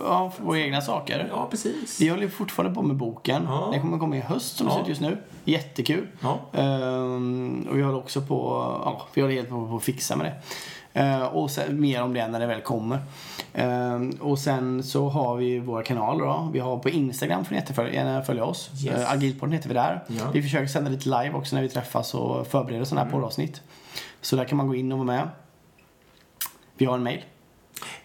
ja, 0.03 0.31
för 0.37 0.43
våra 0.43 0.59
egna 0.59 0.81
saker. 0.81 1.27
Ja, 1.31 1.47
precis. 1.51 2.01
Vi 2.01 2.09
håller 2.09 2.23
ju 2.23 2.29
fortfarande 2.29 2.75
på 2.75 2.81
med 2.81 2.95
boken. 2.95 3.43
Ja. 3.47 3.69
Den 3.71 3.81
kommer 3.81 3.97
komma 3.99 4.17
i 4.17 4.19
höst 4.19 4.57
som 4.57 4.67
det 4.67 4.73
Ja. 4.73 4.75
ser 4.75 4.81
ut 4.83 4.89
just 4.89 5.01
nu. 5.01 5.17
Jättekul. 5.45 6.07
Ja. 6.21 6.39
Ehm, 6.53 7.67
och 7.69 7.77
vi 7.77 7.81
håller 7.81 7.97
också 7.97 8.21
på, 8.21 8.35
ja, 8.85 9.07
vi 9.13 9.21
håller 9.21 9.35
helt 9.35 9.49
på, 9.49 9.67
på 9.67 9.75
att 9.75 9.83
fixa 9.83 10.15
med 10.15 10.25
det. 10.25 10.33
Ehm, 10.99 11.21
och 11.21 11.51
sen, 11.51 11.79
mer 11.81 12.03
om 12.03 12.13
det 12.13 12.27
när 12.27 12.39
det 12.39 12.47
väl 12.47 12.61
kommer. 12.61 12.99
Ehm, 13.53 14.09
och 14.21 14.39
sen 14.39 14.83
så 14.83 15.09
har 15.09 15.35
vi 15.35 15.59
våra 15.59 15.83
kanaler 15.83 16.25
då. 16.25 16.49
Vi 16.53 16.59
har 16.59 16.77
på 16.79 16.89
Instagram 16.89 17.45
får 17.45 17.51
ni 17.51 17.57
jättefölja, 17.61 17.93
gärna 17.93 18.21
följa 18.21 18.43
oss. 18.45 18.69
Yes. 18.85 18.97
Uh, 18.97 19.11
Agilpodden 19.11 19.53
heter 19.53 19.67
vi 19.67 19.73
där. 19.73 20.03
Ja. 20.07 20.31
Vi 20.33 20.41
försöker 20.41 20.67
sända 20.67 20.89
lite 20.89 21.09
live 21.09 21.31
också 21.33 21.55
när 21.55 21.63
vi 21.63 21.69
träffas 21.69 22.13
och 22.13 22.47
förbereder 22.47 22.85
sådana 22.85 23.01
Mm. 23.01 23.11
här 23.13 23.19
poddavsnitt. 23.19 23.61
Så 24.21 24.35
där 24.35 24.45
kan 24.45 24.57
man 24.57 24.67
gå 24.67 24.75
in 24.75 24.91
och 24.91 24.97
vara 24.97 25.05
med. 25.07 25.27
Vi 26.77 26.85
har 26.85 26.95
en 26.95 27.03
mail. 27.03 27.23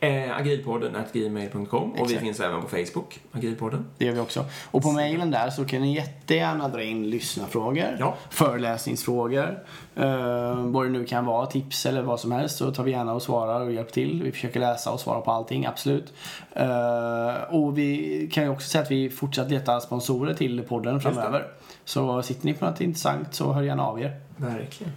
Eh, 0.00 0.36
agilpodden 0.36 0.96
at 0.96 1.12
gmail.com 1.12 1.92
och 1.92 2.10
vi 2.10 2.18
finns 2.18 2.40
även 2.40 2.62
på 2.62 2.68
Facebook, 2.68 3.20
Agilpodden. 3.32 3.86
Det 3.98 4.04
gör 4.04 4.12
vi 4.12 4.20
också. 4.20 4.44
Och 4.70 4.82
på 4.82 4.92
mejlen 4.92 5.30
där 5.30 5.50
så 5.50 5.64
kan 5.64 5.80
ni 5.82 5.94
jättegärna 5.94 6.68
dra 6.68 6.82
in 6.82 7.10
lyssnarfrågor, 7.10 7.96
Ja. 7.98 8.14
föreläsningsfrågor, 8.30 9.58
eh, 9.96 10.56
vad 10.66 10.86
det 10.86 10.90
nu 10.90 11.04
kan 11.04 11.24
vara, 11.26 11.46
tips 11.46 11.86
eller 11.86 12.02
vad 12.02 12.20
som 12.20 12.32
helst. 12.32 12.56
Så 12.56 12.70
tar 12.72 12.84
vi 12.84 12.90
gärna 12.90 13.12
och 13.12 13.22
svarar 13.22 13.60
och 13.60 13.72
hjälper 13.72 13.92
till. 13.92 14.22
Vi 14.22 14.32
försöker 14.32 14.60
läsa 14.60 14.90
och 14.92 15.00
svara 15.00 15.20
på 15.20 15.30
allting, 15.30 15.66
absolut. 15.66 16.12
Eh, 16.52 17.42
och 17.50 17.78
vi 17.78 18.30
kan 18.32 18.44
ju 18.44 18.50
också 18.50 18.68
säga 18.68 18.82
att 18.82 18.90
vi 18.90 19.10
fortsatt 19.10 19.50
letar 19.50 19.80
sponsorer 19.80 20.34
till 20.34 20.62
podden 20.62 21.00
framöver. 21.00 21.46
Så 21.84 22.22
sitter 22.22 22.46
ni 22.46 22.54
på 22.54 22.64
något 22.64 22.80
intressant 22.80 23.34
så 23.34 23.52
hör 23.52 23.62
gärna 23.62 23.86
av 23.86 24.00
er. 24.00 24.20
Verkligen. 24.36 24.92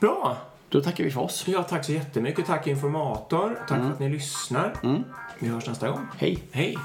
Bra. 0.00 0.36
Då 0.70 0.80
tackar 0.80 1.04
vi 1.04 1.10
för 1.10 1.20
oss. 1.20 1.44
Ja, 1.48 1.62
tack 1.62 1.84
så 1.84 1.92
jättemycket. 1.92 2.46
Tack 2.46 2.66
informator. 2.66 3.58
Tack 3.68 3.82
för 3.82 3.90
att 3.90 4.00
ni 4.00 4.08
lyssnar. 4.08 4.74
Mm. 4.82 5.04
Vi 5.38 5.48
hörs 5.48 5.66
nästa 5.66 5.88
gång. 5.88 6.06
Hej! 6.18 6.38
Hej. 6.50 6.76